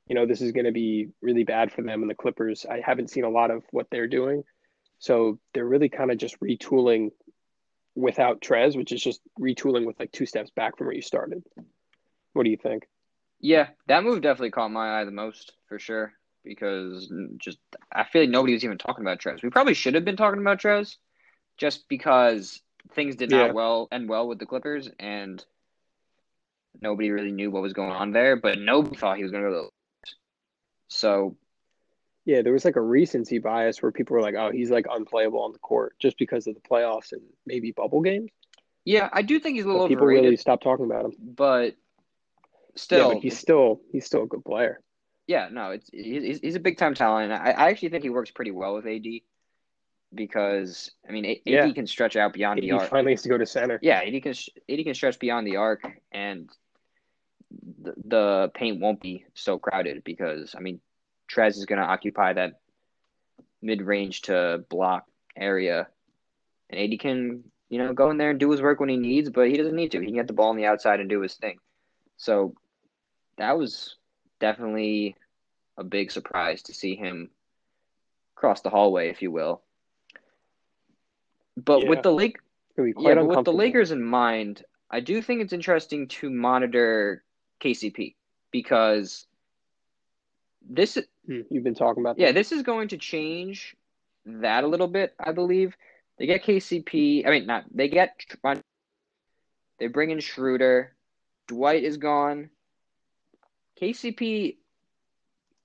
You 0.07 0.15
know, 0.15 0.27
this 0.27 0.41
is 0.41 0.53
going 0.53 0.67
to 0.67 0.73
be 0.73 1.09
really 1.23 1.45
bad 1.45 1.73
for 1.73 1.83
them 1.83 2.03
and 2.03 2.11
the 2.11 2.15
Clippers. 2.15 2.67
I 2.69 2.81
haven't 2.85 3.11
seen 3.11 3.25
a 3.25 3.31
lot 3.31 3.51
of 3.51 3.63
what 3.71 3.87
they're 3.91 4.09
doing, 4.09 4.43
so 4.99 5.39
they're 5.55 5.65
really 5.65 5.89
kind 5.89 6.11
of 6.11 6.19
just 6.19 6.39
retooling 6.41 7.11
without 7.95 8.41
Trez, 8.41 8.77
which 8.77 8.93
is 8.93 9.03
just 9.03 9.21
retooling 9.39 9.87
with 9.87 9.99
like 9.99 10.13
two 10.13 10.27
steps 10.27 10.51
back 10.51 10.77
from 10.77 10.87
where 10.87 10.97
you 10.97 11.03
started. 11.03 11.43
What 12.33 12.45
do 12.45 12.51
you 12.51 12.57
think? 12.57 12.87
Yeah, 13.41 13.69
that 13.87 14.05
move 14.05 14.21
definitely 14.21 14.51
caught 14.51 14.71
my 14.71 15.01
eye 15.01 15.05
the 15.05 15.11
most 15.11 15.53
for 15.69 15.79
sure 15.79 16.13
because 16.45 17.13
just 17.39 17.59
I 17.93 18.05
feel 18.05 18.23
like 18.23 18.31
nobody 18.31 18.55
was 18.55 18.65
even 18.65 18.79
talking 18.79 19.05
about 19.05 19.19
Trez. 19.19 19.43
We 19.43 19.51
probably 19.51 19.75
should 19.75 19.95
have 19.95 20.05
been 20.05 20.17
talking 20.17 20.41
about 20.41 20.61
Trez 20.61 20.97
just 21.57 21.89
because 21.89 22.61
things 22.95 23.17
did 23.17 23.31
not 23.31 23.55
well 23.55 23.89
end 23.93 24.09
well 24.09 24.27
with 24.27 24.39
the 24.39 24.47
Clippers 24.47 24.89
and 24.99 25.45
nobody 26.81 27.11
really 27.11 27.33
knew 27.33 27.51
what 27.51 27.63
was 27.63 27.73
going 27.73 27.93
on 27.93 28.13
there, 28.13 28.37
but 28.37 28.59
nobody 28.59 28.97
thought 28.97 29.17
he 29.17 29.23
was 29.23 29.33
going 29.33 29.45
to 29.45 29.51
go 29.51 29.55
to 29.55 29.63
the. 29.63 29.71
So, 30.89 31.37
Yeah, 32.25 32.43
there 32.43 32.53
was 32.53 32.65
like 32.65 32.77
a 32.77 32.81
recency 32.81 33.39
bias 33.39 33.83
where 33.83 33.93
people 33.93 34.15
were 34.15 34.23
like, 34.23 34.35
"Oh, 34.35 34.51
he's 34.51 34.71
like 34.71 34.87
unplayable 34.91 35.43
on 35.43 35.53
the 35.53 35.59
court 35.59 35.97
just 35.99 36.19
because 36.19 36.47
of 36.47 36.55
the 36.55 36.61
playoffs 36.61 37.13
and 37.13 37.23
maybe 37.47 37.73
bubble 37.73 38.03
games." 38.03 38.31
yeah, 38.85 39.09
I 39.13 39.23
do 39.23 39.39
think 39.41 39.57
he's 39.57 39.65
a 39.65 39.69
But 39.73 39.81
little 39.81 39.89
people 39.89 40.05
overrated, 40.05 40.25
really 40.25 40.37
stopped 40.37 40.63
talking 40.63 40.85
about 40.87 41.07
him. 41.07 41.13
but 41.19 41.77
still, 42.77 42.99
yeah, 42.99 43.15
but 43.15 43.23
he's 43.23 43.39
still 43.39 43.81
he's 43.93 44.07
still 44.07 44.25
a 44.25 44.27
good 44.27 44.45
player. 44.45 44.81
Yeah, 45.27 45.49
no, 45.51 45.71
it's 45.71 45.89
he's, 45.93 46.41
he's 46.41 46.57
a 46.57 46.61
big 46.61 46.77
time 46.77 46.95
talent. 46.95 47.33
I, 47.33 47.51
I 47.53 47.71
actually 47.71 47.91
think 47.91 48.03
he 48.03 48.11
works 48.11 48.31
pretty 48.31 48.51
well 48.51 48.75
with 48.75 48.87
AD 48.87 49.07
because 50.15 50.91
I 51.09 51.13
mean 51.13 51.25
A- 51.25 51.43
Yeah. 51.45 51.67
AD 51.67 51.75
can 51.75 51.87
stretch 51.87 52.17
out 52.17 52.33
beyond 52.33 52.61
He 52.61 52.69
the 52.71 52.77
arc. 52.77 52.91
finally 52.91 53.13
has 53.13 53.23
to 53.23 53.29
go 53.29 53.39
to 53.39 53.47
center. 53.47 53.79
Yeah, 53.83 54.01
AD 54.01 54.23
can 54.23 54.35
AD 54.69 54.85
can 54.85 54.95
stretch 54.95 55.19
beyond 55.19 55.47
the 55.47 55.57
arc, 55.57 55.83
and 56.13 56.49
the, 57.83 57.95
the 58.05 58.51
paint 58.55 58.81
won't 58.81 59.01
be 59.01 59.25
so 59.35 59.59
crowded 59.59 60.05
because 60.05 60.55
I 60.57 60.61
mean 60.61 60.81
Trez 61.33 61.57
is 61.57 61.67
going 61.67 61.81
to 61.81 61.87
occupy 61.87 62.33
that 62.33 62.61
mid 63.63 63.83
range 63.83 64.23
to 64.23 64.65
block 64.69 65.05
area, 65.37 65.89
and 66.71 66.81
AD 66.81 66.99
can 66.99 67.45
you 67.69 67.79
know 67.79 67.93
go 67.93 68.11
in 68.11 68.17
there 68.19 68.31
and 68.31 68.41
do 68.41 68.51
his 68.51 68.63
work 68.63 68.81
when 68.81 68.89
he 68.89 68.97
needs, 68.97 69.31
but 69.31 69.49
he 69.49 69.57
doesn't 69.57 69.77
need 69.77 69.93
to. 69.93 70.01
He 70.01 70.07
can 70.07 70.15
get 70.17 70.27
the 70.27 70.33
ball 70.33 70.51
on 70.51 70.57
the 70.57 70.67
outside 70.67 71.01
and 71.01 71.09
do 71.09 71.21
his 71.21 71.35
thing. 71.35 71.59
So 72.17 72.55
that 73.39 73.57
was 73.57 73.97
definitely 74.41 75.17
a 75.79 75.85
big 75.85 76.11
surprise 76.11 76.63
to 76.65 76.75
see 76.75 76.95
him 76.97 77.31
cross 78.35 78.61
the 78.61 78.71
hallway, 78.71 79.09
if 79.09 79.23
you 79.23 79.31
will. 79.31 79.63
But 81.65 81.83
Yeah. 81.83 81.89
with 81.89 82.03
the 82.03 82.13
Lake, 82.13 82.39
yeah, 82.77 83.21
with 83.21 83.45
the. 83.45 83.53
Lakers 83.53 83.91
in 83.91 84.03
mind, 84.03 84.65
I 84.91 85.01
do 85.01 85.21
think 85.21 85.43
it's 85.43 85.53
interesting 85.53 86.09
to 86.09 86.31
monitor 86.31 87.25
KCP 87.61 88.15
because 88.51 89.27
this, 90.63 90.99
Hmm, 91.27 91.41
You've 91.51 91.65
been 91.65 91.75
talking 91.75 92.03
about 92.03 92.19
yeah, 92.19 92.29
that. 92.29 92.35
this 92.35 92.53
is 92.53 92.63
going 92.63 92.89
to 92.89 92.97
change 92.97 93.77
that 94.27 94.65
a 94.65 94.67
little 94.67 94.89
bit. 94.89 95.15
I 95.19 95.33
believe 95.33 95.77
they 96.19 96.27
get 96.27 96.45
KCP. 96.45 97.27
I 97.27 97.31
mean, 97.31 97.47
not 97.47 97.65
they 97.73 97.89
get. 97.89 98.21
They 99.79 99.87
bring 99.87 100.11
in 100.11 100.21
Schroeder. 100.21 100.95
Dwight 101.47 101.85
is 101.85 101.97
gone. 101.97 102.51
KCP, 103.81 104.57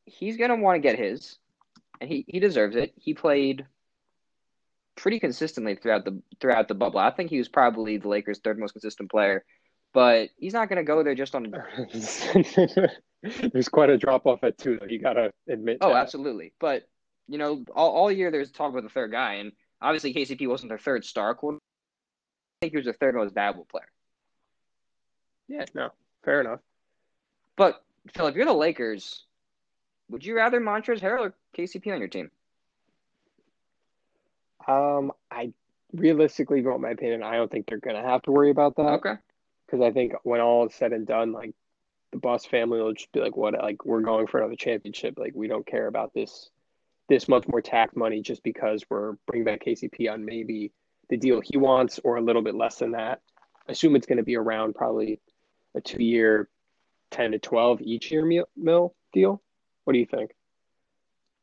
he's 0.06 0.38
gonna 0.38 0.56
want 0.56 0.76
to 0.76 0.80
get 0.80 0.98
his, 0.98 1.38
and 2.00 2.10
he, 2.10 2.26
he 2.28 2.40
deserves 2.40 2.76
it. 2.76 2.94
He 2.98 3.14
played 3.14 3.66
pretty 4.96 5.20
consistently 5.20 5.76
throughout 5.76 6.06
the 6.06 6.22
throughout 6.40 6.68
the 6.68 6.76
bubble. 6.76 7.00
I 7.00 7.12
think 7.12 7.30
he 7.30 7.38
was 7.38 7.50
probably 7.50 7.98
the 7.98 8.08
Lakers' 8.08 8.40
third 8.40 8.60
most 8.60 8.72
consistent 8.72 9.12
player, 9.12 9.44
but 9.94 10.30
he's 10.38 10.54
not 10.54 10.70
gonna 10.70 10.84
go 10.84 11.04
there 11.04 11.16
just 11.16 11.36
on. 11.36 11.54
There's 13.52 13.70
quite 13.70 13.90
a 13.90 13.98
drop 13.98 14.26
off 14.28 14.44
at 14.44 14.58
two, 14.58 14.78
though. 14.80 14.88
You 14.88 15.00
gotta 15.00 15.32
admit. 15.50 15.80
Oh, 15.82 15.90
that. 15.90 15.98
absolutely. 15.98 16.54
But 16.60 16.88
you 17.28 17.38
know, 17.38 17.66
all, 17.76 17.92
all 17.92 18.12
year 18.12 18.32
there's 18.32 18.52
talk 18.52 18.70
about 18.72 18.84
the 18.84 18.90
third 18.90 19.12
guy, 19.12 19.36
and 19.36 19.52
obviously 19.82 20.14
KCP 20.14 20.48
wasn't 20.48 20.70
their 20.70 20.78
third 20.78 21.04
star. 21.04 21.32
I 21.32 21.58
think 22.62 22.72
he 22.72 22.78
was 22.78 22.86
their 22.86 22.94
third 22.94 23.16
most 23.16 23.34
valuable 23.34 23.66
player. 23.66 23.90
Yeah, 25.48 25.66
no, 25.74 25.90
fair 26.24 26.42
enough. 26.42 26.60
But 27.56 27.84
Phil, 28.14 28.28
if 28.28 28.36
you're 28.36 28.46
the 28.46 28.54
Lakers, 28.54 29.26
would 30.10 30.26
you 30.26 30.36
rather 30.36 30.60
Montrezl 30.60 31.02
Harrell 31.02 31.28
or 31.28 31.36
KCP 31.58 31.92
on 31.92 32.00
your 32.00 32.08
team? 32.08 32.30
Um, 34.68 35.12
I 35.32 35.54
realistically, 35.94 36.62
want 36.62 36.82
my 36.82 36.92
opinion, 36.92 37.24
I 37.24 37.36
don't 37.36 37.52
think 37.52 37.68
they're 37.68 37.80
gonna 37.80 38.02
have 38.02 38.22
to 38.24 38.32
worry 38.32 38.50
about 38.50 38.76
that 38.78 38.94
Okay. 39.00 39.16
because 39.66 39.82
I 39.82 39.92
think 39.92 40.14
when 40.24 40.42
all 40.42 40.66
is 40.66 40.74
said 40.74 40.94
and 40.94 41.06
done, 41.06 41.32
like 41.32 41.54
the 42.12 42.18
Buss 42.18 42.46
family 42.46 42.82
will 42.82 42.94
just 42.94 43.12
be 43.12 43.20
like, 43.20 43.36
"What? 43.36 43.54
Like 43.54 43.86
we're 43.86 44.02
going 44.02 44.28
for 44.28 44.40
another 44.40 44.56
championship. 44.56 45.18
Like 45.18 45.34
we 45.36 45.48
don't 45.48 45.66
care 45.66 45.88
about 45.88 46.14
this 46.14 46.50
this 47.08 47.28
much 47.28 47.48
more 47.48 47.62
tax 47.62 47.96
money 47.96 48.22
just 48.22 48.42
because 48.42 48.84
we're 48.90 49.14
bringing 49.28 49.46
back 49.46 49.64
KCP 49.64 50.12
on 50.12 50.26
maybe 50.26 50.72
the 51.10 51.18
deal 51.18 51.40
he 51.40 51.56
wants 51.58 52.00
or 52.04 52.16
a 52.18 52.22
little 52.22 52.42
bit 52.42 52.56
less 52.56 52.80
than 52.80 52.92
that. 52.92 53.22
Assume 53.68 53.96
it's 53.96 54.08
going 54.08 54.18
to 54.18 54.24
be 54.24 54.36
around 54.36 54.74
probably 54.74 55.20
a 55.76 55.82
two 55.82 56.04
year, 56.04 56.50
ten 57.12 57.32
to 57.32 57.40
twelve 57.40 57.82
each 57.82 58.12
year 58.12 58.26
mil, 58.26 58.48
mil 58.56 58.96
deal. 59.14 59.42
What 59.84 59.94
do 59.94 60.00
you 60.00 60.06
think? 60.08 60.32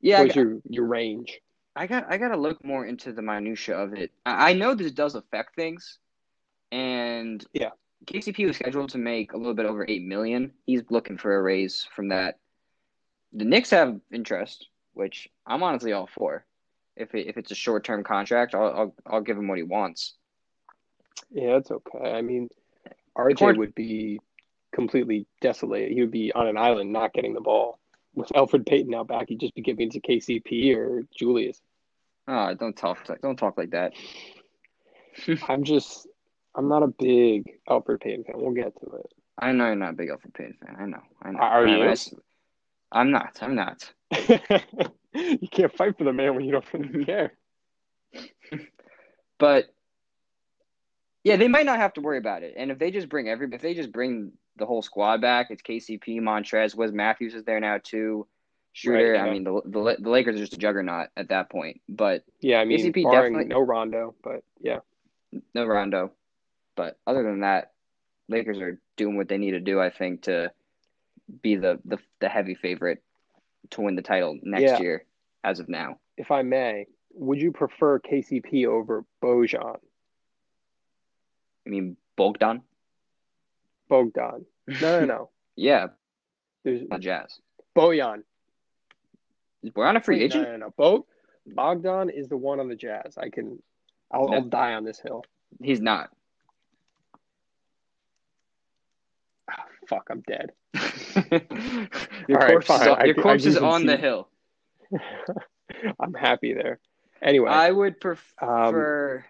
Yeah, 0.01 0.23
What's 0.23 0.35
your 0.35 0.59
your 0.69 0.87
range? 0.87 1.41
I 1.75 1.87
got 1.87 2.07
I 2.09 2.19
got 2.19 2.29
to 2.29 2.37
look 2.37 2.65
more 2.65 2.85
into 2.85 3.13
the 3.13 3.23
minutia 3.23 3.77
of 3.77 3.95
it. 3.95 4.13
I, 4.27 4.51
I 4.51 4.53
know 4.53 4.75
this 4.75 4.93
does 4.93 5.15
affect 5.15 5.55
things, 5.57 5.99
and 6.71 7.45
Yeah. 7.53 7.71
KCP 8.07 8.47
was 8.47 8.57
scheduled 8.57 8.91
to 8.91 8.99
make 8.99 9.33
a 9.33 9.37
little 9.37 9.55
bit 9.55 9.67
over 9.67 9.87
eight 9.89 10.03
million. 10.03 10.53
He's 10.67 10.83
looking 10.91 11.17
for 11.19 11.35
a 11.37 11.43
raise 11.43 11.87
from 11.95 12.09
that. 12.09 12.39
The 13.33 13.45
Knicks 13.45 13.71
have 13.71 14.01
interest, 14.13 14.67
which 14.93 15.29
I'm 15.47 15.63
honestly 15.63 15.93
all 15.93 16.09
for. 16.13 16.45
If 16.97 17.15
it, 17.15 17.27
if 17.29 17.37
it's 17.39 17.51
a 17.51 17.55
short 17.55 17.85
term 17.85 18.05
contract, 18.05 18.55
I'll, 18.55 18.67
I'll 18.67 18.95
I'll 19.07 19.21
give 19.23 19.39
him 19.39 19.49
what 19.49 19.57
he 19.57 19.63
wants. 19.63 20.15
Yeah, 21.31 21.57
it's 21.57 21.71
okay. 21.71 22.13
I 22.13 22.21
mean, 22.21 22.51
RJ 23.17 23.39
Corn- 23.39 23.59
would 23.59 23.75
be 23.75 24.21
completely 24.73 25.27
desolated. 25.41 25.93
He 25.93 26.01
would 26.03 26.11
be 26.11 26.33
on 26.33 26.49
an 26.49 26.59
island 26.59 26.93
not 26.93 27.15
getting 27.15 27.33
the 27.33 27.41
ball. 27.41 27.79
With 28.15 28.29
Elfrid 28.31 28.67
Payton 28.67 28.91
now 28.91 29.05
back, 29.05 29.29
he'd 29.29 29.41
just 29.41 29.55
be 29.55 29.63
giving 29.63 29.87
it 29.89 29.93
to 29.93 30.01
KCP 30.01 30.77
or 30.77 31.03
Julius. 31.17 31.61
Oh, 32.29 32.55
don't 32.55 32.77
talk 32.77 33.09
don't 33.23 33.37
talk 33.37 33.57
like 33.57 33.71
that. 33.71 33.93
I'm 35.49 35.65
just, 35.65 36.07
I'm 36.55 36.69
not 36.69 36.83
a 36.83 36.89
big 36.89 37.51
Elfrid 37.69 38.01
Payton 38.01 38.25
fan. 38.25 38.35
We'll 38.37 38.53
get 38.53 38.79
to 38.81 38.97
it. 38.97 39.07
I 39.39 39.53
know 39.53 39.67
you're 39.67 39.77
not 39.77 39.91
a 39.91 39.97
big 39.97 40.09
Elfrid 40.11 40.35
Payton 40.35 40.59
fan. 40.65 40.77
I 40.79 40.87
know. 40.87 41.03
I 41.23 41.31
know. 41.33 41.39
Are 41.39 41.67
you? 41.67 41.83
I- 41.83 41.97
I'm 42.95 43.11
not. 43.11 43.39
I'm 43.41 43.55
not. 43.55 43.91
you 45.15 45.49
can't 45.51 45.75
fight 45.75 45.97
for 45.97 46.05
the 46.05 46.13
man 46.13 46.35
when 46.35 46.45
you 46.45 46.53
don't 46.53 46.73
really 46.75 47.05
care. 47.07 47.33
But 49.39 49.73
yeah, 51.25 51.37
they 51.37 51.49
might 51.49 51.67
not 51.67 51.79
have 51.79 51.95
to 51.95 52.01
worry 52.03 52.19
about 52.19 52.43
it. 52.43 52.55
And 52.57 52.71
if 52.71 52.79
they 52.79 52.91
just 52.91 53.09
bring 53.09 53.29
every, 53.29 53.49
if 53.51 53.63
they 53.63 53.75
just 53.75 53.93
bring 53.93 54.33
the 54.57 54.67
whole 54.67 54.83
squad 54.83 55.21
back, 55.21 55.49
it's 55.51 55.63
KCP, 55.63 56.21
Montrez, 56.21 56.75
Wes 56.75 56.93
Matthews 56.93 57.35
is 57.35 57.45
there 57.45 57.61
now 57.61 57.79
too. 57.83 58.27
Shooter. 58.75 59.13
Right, 59.13 59.21
I 59.21 59.31
mean, 59.31 59.45
the, 59.45 59.61
the 59.67 59.97
the 60.01 60.09
Lakers 60.11 60.37
are 60.37 60.39
just 60.39 60.55
a 60.55 60.59
juggernaut 60.59 61.09
at 61.17 61.29
that 61.29 61.51
point. 61.51 61.81
But 61.89 62.25
Yeah, 62.41 62.59
I 62.61 62.65
mean, 62.65 62.79
KCP 62.79 63.11
definitely- 63.11 63.45
no 63.47 63.61
Rondo, 63.61 64.15
but 64.25 64.45
yeah. 64.61 64.79
no 65.55 65.67
Rondo. 65.67 66.13
But 66.75 66.99
other 67.07 67.23
than 67.23 67.41
that, 67.41 67.73
Lakers 68.29 68.59
are 68.61 68.81
doing 68.97 69.17
what 69.19 69.29
they 69.29 69.37
need 69.37 69.51
to 69.51 69.61
do. 69.61 69.79
I 69.79 69.91
think 69.91 70.23
to 70.23 70.53
be 71.43 71.57
the 71.57 71.81
the, 71.85 71.99
the 72.21 72.29
heavy 72.31 72.55
favorite 72.55 73.03
to 73.71 73.83
win 73.83 73.95
the 73.95 74.01
title 74.03 74.39
next 74.43 74.63
Yeah. 74.63 74.81
year. 74.81 75.05
As 75.45 75.59
of 75.61 75.69
now, 75.69 75.99
If 76.17 76.31
I 76.31 76.43
may, 76.43 76.87
would 77.15 77.43
you 77.43 77.51
prefer 77.53 77.99
KCP 77.99 78.65
over 78.67 79.05
Bojan? 79.23 79.77
I 81.67 81.69
mean 81.71 81.97
Bogdan. 82.17 82.63
Bogdan. 83.93 84.47
No, 84.81 85.01
no, 85.01 85.05
no. 85.05 85.31
yeah. 85.57 85.89
There's 86.65 86.89
not 86.89 87.01
Jazz. 87.01 87.41
Bojan. 87.77 88.23
Is 89.63 89.71
Bojan 89.71 89.97
a 89.97 90.01
free 90.01 90.17
Wait, 90.17 90.25
agent? 90.25 90.45
No, 90.45 90.53
no, 90.53 90.57
no. 90.57 90.75
Bo- 90.75 91.07
Bogdan 91.47 92.09
is 92.09 92.29
the 92.29 92.39
one 92.39 92.59
on 92.59 92.69
the 92.69 92.75
Jazz. 92.75 93.19
I 93.19 93.29
can. 93.29 93.63
I'll, 94.11 94.29
no. 94.29 94.35
I'll 94.35 94.45
die 94.45 94.73
on 94.73 94.85
this 94.85 94.99
hill. 94.99 95.25
He's 95.63 95.83
not. 95.83 96.09
Oh, 99.51 99.55
fuck, 99.89 100.09
I'm 100.11 100.23
dead. 100.23 100.53
your 102.29 102.41
All 102.41 102.47
corpse, 102.47 102.71
right, 102.71 102.81
is, 102.81 102.89
on, 102.89 103.07
your 103.07 103.19
I, 103.19 103.23
corpse 103.23 103.45
I 103.45 103.49
is 103.49 103.57
on 103.59 103.85
the 103.85 103.99
hill. 103.99 104.29
I'm 106.01 106.15
happy 106.15 106.55
there. 106.55 106.81
Anyway, 107.21 107.51
I 107.51 107.71
would 107.71 107.95
um, 107.95 108.01
prefer. 108.01 109.17
Um, 109.19 109.25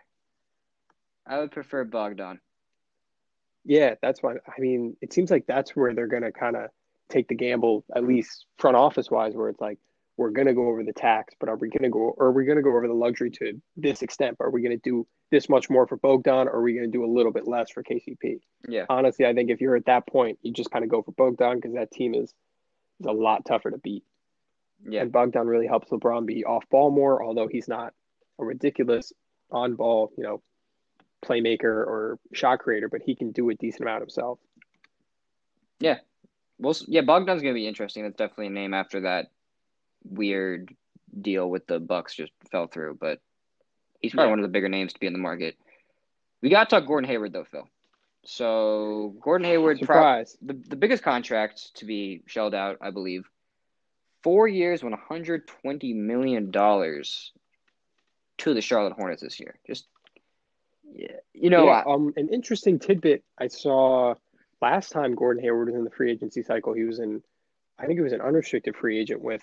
I 1.26 1.40
would 1.40 1.50
prefer 1.50 1.82
Bogdan 1.82 2.38
yeah, 3.64 3.94
that's 4.02 4.22
why. 4.22 4.34
I 4.34 4.60
mean, 4.60 4.96
it 5.00 5.12
seems 5.12 5.30
like 5.30 5.46
that's 5.46 5.76
where 5.76 5.94
they're 5.94 6.06
gonna 6.06 6.32
kind 6.32 6.56
of 6.56 6.70
take 7.08 7.28
the 7.28 7.34
gamble, 7.34 7.84
at 7.94 8.04
least 8.04 8.46
front 8.58 8.76
office 8.76 9.10
wise, 9.10 9.34
where 9.34 9.48
it's 9.48 9.60
like 9.60 9.78
we're 10.16 10.30
gonna 10.30 10.54
go 10.54 10.68
over 10.68 10.82
the 10.82 10.92
tax, 10.92 11.34
but 11.38 11.48
are 11.48 11.56
we 11.56 11.68
gonna 11.68 11.90
go, 11.90 12.14
or 12.16 12.26
are 12.26 12.32
we 12.32 12.44
gonna 12.44 12.62
go 12.62 12.70
over 12.70 12.86
the 12.86 12.94
luxury 12.94 13.30
to 13.30 13.60
this 13.76 14.02
extent? 14.02 14.36
Are 14.40 14.50
we 14.50 14.62
gonna 14.62 14.76
do 14.78 15.06
this 15.30 15.48
much 15.48 15.70
more 15.70 15.86
for 15.86 15.96
Bogdan, 15.96 16.48
or 16.48 16.56
are 16.56 16.62
we 16.62 16.74
gonna 16.74 16.88
do 16.88 17.04
a 17.04 17.12
little 17.12 17.32
bit 17.32 17.46
less 17.46 17.70
for 17.70 17.82
KCP? 17.82 18.40
Yeah. 18.68 18.86
Honestly, 18.88 19.26
I 19.26 19.34
think 19.34 19.50
if 19.50 19.60
you're 19.60 19.76
at 19.76 19.86
that 19.86 20.06
point, 20.06 20.38
you 20.42 20.52
just 20.52 20.70
kind 20.70 20.84
of 20.84 20.90
go 20.90 21.02
for 21.02 21.12
Bogdan 21.12 21.56
because 21.56 21.74
that 21.74 21.90
team 21.90 22.14
is 22.14 22.34
is 23.00 23.06
a 23.06 23.12
lot 23.12 23.44
tougher 23.44 23.70
to 23.70 23.78
beat. 23.78 24.04
Yeah. 24.84 25.02
And 25.02 25.12
Bogdan 25.12 25.46
really 25.46 25.66
helps 25.66 25.90
LeBron 25.90 26.26
be 26.26 26.44
off 26.44 26.64
ball 26.70 26.90
more, 26.90 27.22
although 27.22 27.48
he's 27.48 27.68
not 27.68 27.92
a 28.38 28.44
ridiculous 28.44 29.12
on 29.50 29.74
ball, 29.74 30.10
you 30.16 30.24
know, 30.24 30.42
playmaker 31.24 31.64
or 31.64 32.18
shot 32.32 32.58
creator, 32.58 32.88
but 32.88 33.02
he 33.02 33.14
can 33.14 33.30
do 33.32 33.48
a 33.50 33.54
decent 33.54 33.82
amount 33.82 34.00
himself. 34.02 34.38
Yeah. 35.80 35.98
Well, 36.58 36.76
yeah, 36.86 37.02
Bogdan's 37.02 37.42
gonna 37.42 37.54
be 37.54 37.66
interesting. 37.66 38.02
That's 38.04 38.16
definitely 38.16 38.46
a 38.48 38.50
name 38.50 38.74
after 38.74 39.00
that 39.00 39.30
weird 40.04 40.74
deal 41.20 41.48
with 41.48 41.66
the 41.66 41.78
Bucks 41.80 42.14
just 42.14 42.32
fell 42.50 42.66
through, 42.66 42.98
but 43.00 43.20
he's 44.00 44.12
probably 44.12 44.26
Yeah. 44.28 44.30
one 44.30 44.38
of 44.38 44.42
the 44.44 44.48
bigger 44.52 44.68
names 44.68 44.92
to 44.92 45.00
be 45.00 45.06
in 45.06 45.12
the 45.12 45.18
market. 45.18 45.56
We 46.40 46.50
got 46.50 46.68
to 46.68 46.76
talk 46.76 46.86
Gordon 46.88 47.08
Hayward 47.08 47.32
though, 47.32 47.44
Phil. 47.44 47.68
So 48.24 49.14
Gordon 49.20 49.46
Hayward, 49.46 49.78
pro- 49.78 49.86
Surprise. 49.96 50.36
the 50.42 50.54
the 50.54 50.76
biggest 50.76 51.02
contract 51.02 51.74
to 51.76 51.84
be 51.84 52.22
shelled 52.26 52.54
out, 52.54 52.78
I 52.80 52.90
believe, 52.90 53.28
four 54.22 54.46
years, 54.46 54.82
one 54.84 54.92
hundred 54.92 55.46
twenty 55.48 55.92
million 55.92 56.50
dollars 56.52 57.32
to 58.38 58.54
the 58.54 58.60
Charlotte 58.60 58.92
Hornets 58.94 59.22
this 59.22 59.40
year. 59.40 59.58
Just 59.66 59.86
you 61.34 61.50
know, 61.50 61.66
yeah, 61.66 61.82
I- 61.86 61.92
um, 61.92 62.12
an 62.16 62.28
interesting 62.28 62.78
tidbit 62.78 63.24
I 63.38 63.48
saw 63.48 64.14
last 64.60 64.90
time 64.92 65.14
Gordon 65.14 65.42
Hayward 65.42 65.68
was 65.68 65.76
in 65.76 65.84
the 65.84 65.90
free 65.90 66.12
agency 66.12 66.42
cycle. 66.42 66.72
He 66.72 66.84
was 66.84 66.98
in, 66.98 67.22
I 67.78 67.86
think 67.86 67.98
he 67.98 68.02
was 68.02 68.12
an 68.12 68.20
unrestricted 68.20 68.76
free 68.76 68.98
agent 68.98 69.20
with 69.20 69.42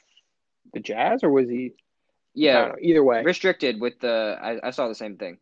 the 0.74 0.80
Jazz, 0.80 1.24
or 1.24 1.30
was 1.30 1.50
he? 1.50 1.74
Yeah, 2.34 2.68
know. 2.70 2.76
Either 2.82 3.04
way, 3.04 3.24
restricted 3.24 3.82
with 3.82 4.00
the. 4.00 4.38
I, 4.42 4.68
I 4.68 4.72
saw 4.72 4.88
the 4.88 4.96
same 4.96 5.18
thing. 5.18 5.40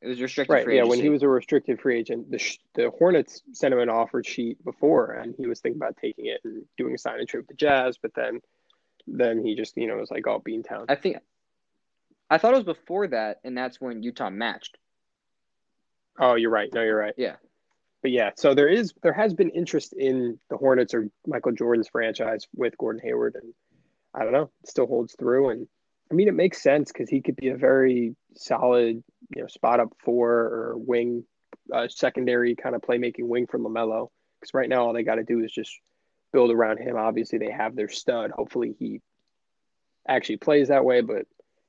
It 0.00 0.08
was 0.08 0.20
restricted 0.20 0.52
right? 0.54 0.64
free 0.64 0.76
Yeah, 0.76 0.82
agency. 0.82 0.96
when 0.98 1.04
he 1.04 1.08
was 1.10 1.22
a 1.22 1.28
restricted 1.28 1.80
free 1.80 1.98
agent, 1.98 2.30
the 2.30 2.40
the 2.74 2.90
Hornets 2.90 3.42
sent 3.52 3.72
him 3.72 3.80
an 3.80 3.88
offer 3.88 4.22
sheet 4.22 4.62
before, 4.64 5.12
and 5.12 5.34
he 5.36 5.46
was 5.46 5.60
thinking 5.60 5.78
about 5.80 5.96
taking 5.96 6.26
it 6.26 6.40
and 6.44 6.64
doing 6.76 6.94
a 6.94 6.98
sign 6.98 7.18
and 7.18 7.28
trade 7.28 7.40
with 7.40 7.48
the 7.48 7.54
Jazz, 7.54 7.98
but 7.98 8.14
then, 8.14 8.40
then 9.06 9.44
he 9.44 9.54
just 9.54 9.76
you 9.76 9.86
know 9.86 9.96
was 9.96 10.10
like, 10.10 10.26
all 10.26 10.36
"Oh, 10.36 10.40
Beantown." 10.40 10.84
I 10.88 10.96
think 10.96 11.18
I 12.28 12.38
thought 12.38 12.52
it 12.52 12.58
was 12.58 12.76
before 12.76 13.06
that, 13.08 13.40
and 13.44 13.56
that's 13.56 13.80
when 13.80 14.02
Utah 14.02 14.30
matched. 14.30 14.76
Oh, 16.18 16.34
you're 16.34 16.50
right. 16.50 16.72
No, 16.72 16.82
you're 16.82 16.98
right. 16.98 17.14
Yeah. 17.16 17.36
But 18.02 18.12
yeah, 18.12 18.30
so 18.36 18.54
there 18.54 18.68
is 18.68 18.92
there 19.02 19.12
has 19.12 19.34
been 19.34 19.50
interest 19.50 19.92
in 19.92 20.38
the 20.50 20.56
Hornets 20.56 20.94
or 20.94 21.08
Michael 21.26 21.52
Jordan's 21.52 21.88
franchise 21.88 22.46
with 22.54 22.78
Gordon 22.78 23.02
Hayward, 23.02 23.34
and 23.34 23.52
I 24.14 24.22
don't 24.22 24.32
know, 24.32 24.50
still 24.64 24.86
holds 24.86 25.16
through. 25.18 25.50
And 25.50 25.66
I 26.10 26.14
mean, 26.14 26.28
it 26.28 26.34
makes 26.34 26.62
sense 26.62 26.92
because 26.92 27.08
he 27.08 27.20
could 27.20 27.36
be 27.36 27.48
a 27.48 27.56
very 27.56 28.14
solid, 28.36 29.02
you 29.34 29.42
know, 29.42 29.48
spot 29.48 29.80
up 29.80 29.92
four 30.04 30.30
or 30.30 30.74
wing, 30.76 31.24
uh, 31.72 31.88
secondary 31.88 32.54
kind 32.54 32.76
of 32.76 32.82
playmaking 32.82 33.26
wing 33.26 33.46
for 33.48 33.58
Lamelo. 33.58 34.08
Because 34.40 34.54
right 34.54 34.68
now, 34.68 34.86
all 34.86 34.92
they 34.92 35.02
got 35.02 35.16
to 35.16 35.24
do 35.24 35.42
is 35.42 35.52
just 35.52 35.72
build 36.32 36.52
around 36.52 36.78
him. 36.78 36.96
Obviously, 36.96 37.38
they 37.38 37.50
have 37.50 37.74
their 37.74 37.88
stud. 37.88 38.30
Hopefully, 38.30 38.76
he 38.78 39.00
actually 40.06 40.36
plays 40.36 40.68
that 40.68 40.84
way. 40.84 41.00
But 41.00 41.26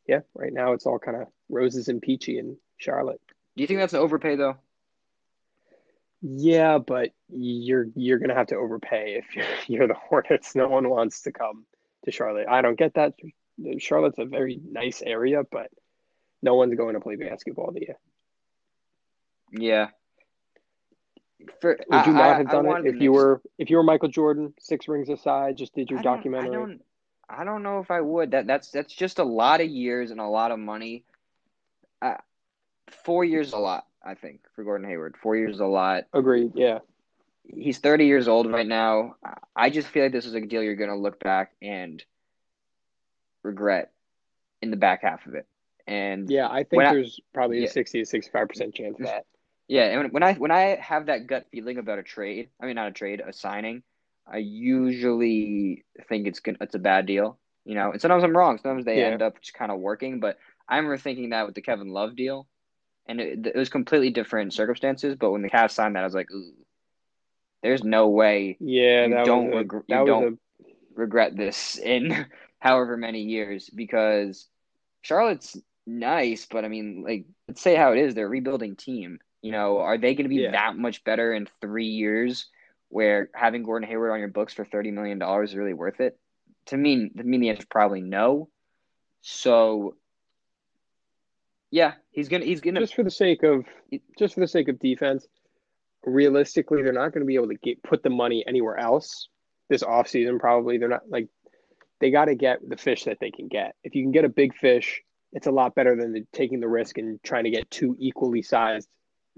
yeah, 0.07 0.19
right 0.35 0.53
now 0.53 0.73
it's 0.73 0.85
all 0.85 0.99
kind 0.99 1.17
of 1.17 1.27
roses 1.49 1.87
and 1.87 2.03
peachy 2.03 2.37
in 2.37 2.57
Charlotte. 2.77 3.19
Do 3.55 3.63
you 3.63 3.67
think 3.67 3.79
that's 3.79 3.93
an 3.93 3.99
overpay 3.99 4.35
though? 4.35 4.57
Yeah, 6.21 6.77
but 6.79 7.11
you're 7.29 7.87
you're 7.95 8.19
gonna 8.19 8.35
have 8.35 8.47
to 8.47 8.55
overpay 8.55 9.21
if 9.23 9.35
you're 9.35 9.45
you're 9.79 9.87
the 9.87 9.93
Hornets. 9.93 10.55
No 10.55 10.67
one 10.67 10.89
wants 10.89 11.21
to 11.23 11.31
come 11.31 11.65
to 12.05 12.11
Charlotte. 12.11 12.47
I 12.49 12.61
don't 12.61 12.77
get 12.77 12.95
that. 12.95 13.13
Charlotte's 13.79 14.19
a 14.19 14.25
very 14.25 14.59
nice 14.69 15.01
area, 15.01 15.43
but 15.49 15.69
no 16.41 16.55
one's 16.55 16.75
going 16.75 16.93
to 16.95 17.01
play 17.01 17.15
basketball 17.17 17.71
there. 17.73 17.97
Yeah. 19.51 19.87
For, 21.61 21.77
Would 21.89 22.05
you 22.05 22.11
I- 22.13 22.15
not 22.15 22.21
I- 22.29 22.37
have 22.37 22.47
I 22.47 22.51
done 22.51 22.65
wanted 22.67 22.85
it 22.85 22.95
if 22.95 23.01
you 23.01 23.11
were 23.11 23.41
if 23.57 23.69
you 23.69 23.77
were 23.77 23.83
Michael 23.83 24.09
Jordan, 24.09 24.53
six 24.59 24.87
rings 24.87 25.09
aside, 25.09 25.57
just 25.57 25.73
did 25.73 25.89
your 25.89 25.99
I 25.99 26.03
don't- 26.03 26.15
documentary? 26.17 26.49
I 26.49 26.59
don't. 26.59 26.81
I 27.31 27.43
don't 27.43 27.61
know 27.63 27.79
if 27.79 27.91
I 27.91 28.01
would. 28.01 28.31
That 28.31 28.47
that's 28.47 28.71
that's 28.71 28.93
just 28.93 29.19
a 29.19 29.23
lot 29.23 29.61
of 29.61 29.67
years 29.69 30.09
and 30.11 30.19
a 30.19 30.25
lot 30.27 30.51
of 30.51 30.57
money. 30.59 31.03
Four 32.91 33.23
years 33.23 33.47
is 33.47 33.53
a 33.53 33.57
lot, 33.59 33.85
I 34.03 34.15
think, 34.15 34.41
for 34.55 34.63
Gordon 34.63 34.87
Hayward. 34.87 35.15
Four 35.21 35.35
years 35.35 35.55
is 35.55 35.59
a 35.61 35.65
lot. 35.65 36.05
Agreed. 36.13 36.51
Yeah. 36.55 36.79
He's 37.43 37.79
30 37.79 38.05
years 38.05 38.27
old 38.27 38.51
right 38.51 38.67
now. 38.67 39.15
I 39.55 39.69
just 39.69 39.87
feel 39.87 40.03
like 40.03 40.11
this 40.11 40.25
is 40.25 40.35
a 40.35 40.41
deal 40.41 40.61
you're 40.61 40.75
going 40.75 40.91
to 40.91 40.95
look 40.95 41.19
back 41.19 41.53
and 41.61 42.03
regret 43.43 43.91
in 44.61 44.71
the 44.71 44.77
back 44.77 45.01
half 45.01 45.25
of 45.25 45.35
it. 45.35 45.47
And 45.87 46.29
Yeah, 46.29 46.47
I 46.49 46.57
think 46.63 46.73
When 46.77 46.85
I- 46.85 46.93
there's 46.93 47.19
probably 47.33 47.59
Yeah. 47.59 47.65
a 47.65 47.69
sixty 47.69 47.99
to 47.99 48.05
sixty 48.05 48.31
five 48.31 48.47
percent 48.47 48.75
chance 48.75 48.99
of 48.99 49.05
that. 49.07 49.25
Yeah, 49.67 49.85
and 49.85 50.03
when, 50.03 50.11
when 50.11 50.23
I 50.23 50.33
when 50.33 50.51
I 50.51 50.75
have 50.75 51.07
that 51.07 51.25
gut 51.27 51.47
feeling 51.51 51.77
about 51.77 51.99
a 51.99 52.03
trade, 52.03 52.49
I 52.59 52.65
mean 52.65 52.75
not 52.75 52.87
a 52.89 52.91
trade, 52.91 53.21
a 53.25 53.33
signing, 53.33 53.81
I 54.27 54.37
usually 54.37 55.85
think 56.07 56.27
it's 56.27 56.39
gonna, 56.39 56.57
it's 56.61 56.75
a 56.75 56.79
bad 56.79 57.05
deal, 57.07 57.39
you 57.65 57.73
know. 57.75 57.91
And 57.91 57.99
sometimes 58.01 58.23
I'm 58.23 58.35
wrong. 58.37 58.57
Sometimes 58.59 58.85
they 58.85 58.99
Yeah. 58.99 59.07
end 59.07 59.21
up 59.23 59.41
just 59.41 59.55
kind 59.55 59.71
of 59.71 59.79
working. 59.79 60.19
But 60.19 60.37
I 60.67 60.75
remember 60.77 60.97
thinking 60.97 61.29
that 61.31 61.45
with 61.47 61.55
the 61.55 61.61
Kevin 61.61 61.89
Love 61.89 62.15
deal, 62.15 62.47
and 63.09 63.19
it, 63.19 63.47
it 63.47 63.55
was 63.57 63.67
completely 63.69 64.11
different 64.11 64.53
circumstances. 64.53 65.15
But 65.19 65.31
when 65.31 65.41
the 65.41 65.49
Cavs 65.49 65.71
signed 65.71 65.95
that, 65.95 66.01
I 66.01 66.05
was 66.05 66.13
like, 66.13 66.31
ooh, 66.31 66.53
there's 67.61 67.83
no 67.83 68.07
way 68.09 68.55
Yeah, 68.61 69.05
You 69.07 69.25
don't 69.25 69.53
a, 69.53 69.57
you 69.87 70.05
don't- 70.05 70.39
regret 70.93 71.35
this 71.35 71.77
in 71.77 72.25
however 72.59 72.95
many 72.97 73.23
years 73.23 73.69
because 73.69 74.47
Charlotte's 75.01 75.57
nice, 75.87 76.45
but 76.45 76.63
I 76.65 76.67
mean, 76.67 77.03
like, 77.05 77.25
let's 77.47 77.61
say 77.61 77.75
how 77.75 77.93
it 77.93 77.99
is. 77.99 78.13
They're 78.15 78.27
a 78.27 78.29
rebuilding 78.29 78.75
team. 78.75 79.19
You 79.41 79.51
know, 79.53 79.79
are 79.79 79.97
they 79.97 80.13
going 80.13 80.25
to 80.25 80.29
be 80.29 80.41
Yeah. 80.43 80.51
that 80.51 80.77
much 80.77 81.03
better 81.03 81.33
in 81.33 81.47
three 81.61 81.87
years 81.87 82.47
where 82.89 83.29
having 83.33 83.63
Gordon 83.63 83.87
Hayward 83.89 84.11
on 84.11 84.19
your 84.19 84.27
books 84.27 84.53
for 84.53 84.65
$30 84.65 84.91
million 84.93 85.21
is 85.43 85.55
really 85.55 85.73
worth 85.73 85.99
it? 86.01 86.19
To 86.67 86.77
me, 86.77 87.09
to 87.09 87.23
me, 87.23 87.37
the 87.39 87.49
answer 87.49 87.61
is 87.61 87.65
probably 87.65 88.01
no. 88.01 88.49
So, 89.21 89.95
yeah, 91.71 91.93
he's 92.19 92.29
going 92.29 92.41
to, 92.41 92.47
he's 92.47 92.61
gonna. 92.61 92.79
just 92.79 92.95
for 92.95 93.03
the 93.03 93.11
sake 93.11 93.43
of 93.43 93.65
just 94.17 94.33
for 94.33 94.41
the 94.41 94.47
sake 94.47 94.67
of 94.67 94.79
defense. 94.79 95.27
Realistically, 96.05 96.81
they're 96.81 96.93
not 96.93 97.11
going 97.13 97.21
to 97.21 97.25
be 97.25 97.35
able 97.35 97.49
to 97.49 97.55
get 97.55 97.83
put 97.83 98.03
the 98.03 98.09
money 98.09 98.43
anywhere 98.47 98.77
else 98.77 99.27
this 99.69 99.83
offseason. 99.83 100.39
Probably 100.39 100.77
they're 100.77 100.87
not 100.87 101.09
like 101.09 101.27
they 101.99 102.11
got 102.11 102.25
to 102.25 102.35
get 102.35 102.67
the 102.67 102.77
fish 102.77 103.05
that 103.05 103.17
they 103.19 103.31
can 103.31 103.47
get. 103.47 103.75
If 103.83 103.95
you 103.95 104.03
can 104.03 104.11
get 104.11 104.25
a 104.25 104.29
big 104.29 104.55
fish, 104.55 105.01
it's 105.33 105.47
a 105.47 105.51
lot 105.51 105.75
better 105.75 105.95
than 105.95 106.13
the, 106.13 106.25
taking 106.33 106.59
the 106.59 106.67
risk 106.67 106.97
and 106.97 107.21
trying 107.23 107.43
to 107.45 107.49
get 107.49 107.69
two 107.69 107.95
equally 107.99 108.41
sized 108.41 108.87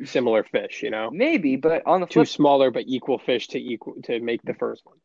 similar 0.04 0.44
fish. 0.44 0.84
You 0.84 0.92
know, 0.92 1.10
maybe, 1.12 1.56
but 1.56 1.86
on 1.86 2.02
the 2.02 2.08
two 2.08 2.22
flip, 2.22 2.28
smaller 2.28 2.72
but 2.72 2.84
equal 2.88 3.18
fish 3.18 3.48
to 3.50 3.60
equal 3.60 3.96
to 4.04 4.20
make 4.20 4.42
the 4.44 4.54
first 4.54 4.84
one. 4.86 4.98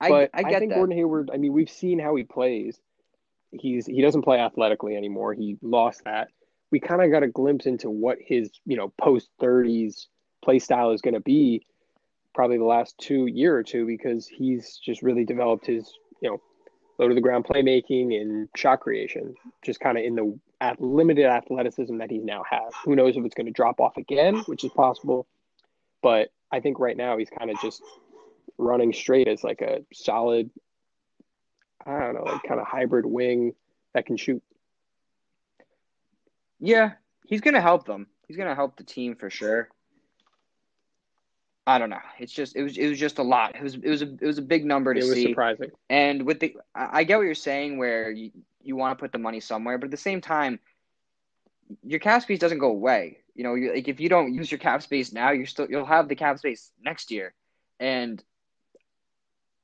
I, 0.00 0.08
But 0.08 0.30
I 0.34 0.42
get 0.42 0.60
think 0.60 0.70
that. 0.70 0.76
Gordon 0.76 0.96
Hayward. 0.96 1.30
I 1.32 1.36
mean, 1.36 1.52
we've 1.52 1.70
seen 1.70 1.98
how 1.98 2.14
he 2.16 2.24
plays. 2.24 2.78
He's 3.50 3.86
he 3.86 4.02
doesn't 4.02 4.22
play 4.22 4.38
athletically 4.38 4.96
anymore. 4.96 5.34
He 5.34 5.58
lost 5.62 6.04
that. 6.04 6.28
We 6.72 6.80
kind 6.80 7.02
of 7.02 7.10
got 7.12 7.22
a 7.22 7.28
glimpse 7.28 7.66
into 7.66 7.88
what 7.88 8.18
his 8.20 8.50
you 8.66 8.76
know 8.76 8.92
post 9.00 9.30
thirties 9.38 10.08
play 10.44 10.58
style 10.58 10.90
is 10.90 11.00
going 11.00 11.14
to 11.14 11.20
be. 11.20 11.64
Probably 12.34 12.58
the 12.58 12.64
last 12.64 12.96
two 12.98 13.26
year 13.26 13.54
or 13.54 13.62
two 13.62 13.86
because 13.86 14.26
he's 14.26 14.78
just 14.78 15.02
really 15.02 15.24
developed 15.24 15.66
his 15.66 15.92
you 16.20 16.30
know 16.30 16.40
low 16.98 17.08
to 17.08 17.14
the 17.14 17.20
ground 17.20 17.44
playmaking 17.44 18.20
and 18.20 18.48
shot 18.56 18.80
creation. 18.80 19.34
Just 19.62 19.78
kind 19.78 19.96
of 19.96 20.04
in 20.04 20.16
the 20.16 20.38
at 20.60 20.80
limited 20.80 21.26
athleticism 21.26 21.98
that 21.98 22.10
he 22.10 22.18
now 22.18 22.42
has. 22.48 22.72
Who 22.84 22.94
knows 22.96 23.16
if 23.16 23.24
it's 23.24 23.34
going 23.34 23.46
to 23.46 23.52
drop 23.52 23.80
off 23.80 23.96
again, 23.96 24.36
which 24.46 24.64
is 24.64 24.70
possible. 24.70 25.26
But 26.02 26.30
I 26.50 26.60
think 26.60 26.78
right 26.78 26.96
now 26.96 27.18
he's 27.18 27.30
kind 27.30 27.50
of 27.50 27.60
just 27.60 27.82
running 28.58 28.92
straight 28.92 29.28
as 29.28 29.42
like 29.42 29.60
a 29.60 29.84
solid, 29.92 30.50
I 31.84 31.98
don't 31.98 32.14
know, 32.14 32.24
like 32.24 32.42
kind 32.44 32.60
of 32.60 32.66
hybrid 32.66 33.06
wing 33.06 33.54
that 33.92 34.06
can 34.06 34.16
shoot. 34.16 34.42
Yeah, 36.62 36.92
he's 37.26 37.40
gonna 37.40 37.60
help 37.60 37.86
them. 37.86 38.06
He's 38.28 38.36
gonna 38.36 38.54
help 38.54 38.76
the 38.76 38.84
team 38.84 39.16
for 39.16 39.28
sure. 39.28 39.68
I 41.66 41.78
don't 41.78 41.90
know. 41.90 42.00
It's 42.18 42.32
just 42.32 42.56
it 42.56 42.62
was 42.62 42.78
it 42.78 42.88
was 42.88 42.98
just 42.98 43.18
a 43.18 43.22
lot. 43.22 43.56
It 43.56 43.62
was 43.62 43.74
it 43.74 43.88
was 43.88 44.02
a 44.02 44.14
it 44.20 44.26
was 44.26 44.38
a 44.38 44.42
big 44.42 44.64
number 44.64 44.94
to 44.94 45.00
see. 45.00 45.06
It 45.06 45.10
was 45.10 45.18
see. 45.18 45.28
surprising. 45.30 45.70
And 45.90 46.24
with 46.24 46.40
the 46.40 46.56
I 46.74 47.00
I 47.00 47.04
get 47.04 47.18
what 47.18 47.24
you're 47.24 47.34
saying 47.34 47.78
where 47.78 48.10
you, 48.10 48.30
you 48.62 48.76
want 48.76 48.96
to 48.96 49.02
put 49.02 49.12
the 49.12 49.18
money 49.18 49.40
somewhere, 49.40 49.76
but 49.76 49.86
at 49.86 49.90
the 49.90 49.96
same 49.96 50.20
time, 50.20 50.60
your 51.84 52.00
cap 52.00 52.22
space 52.22 52.38
doesn't 52.38 52.58
go 52.58 52.70
away. 52.70 53.18
You 53.34 53.44
know, 53.44 53.54
like 53.54 53.88
if 53.88 54.00
you 54.00 54.08
don't 54.08 54.34
use 54.34 54.50
your 54.50 54.58
cap 54.58 54.82
space 54.82 55.12
now, 55.12 55.30
you're 55.32 55.46
still 55.46 55.66
you'll 55.68 55.84
have 55.84 56.08
the 56.08 56.16
cap 56.16 56.38
space 56.38 56.70
next 56.82 57.10
year. 57.10 57.34
And 57.80 58.22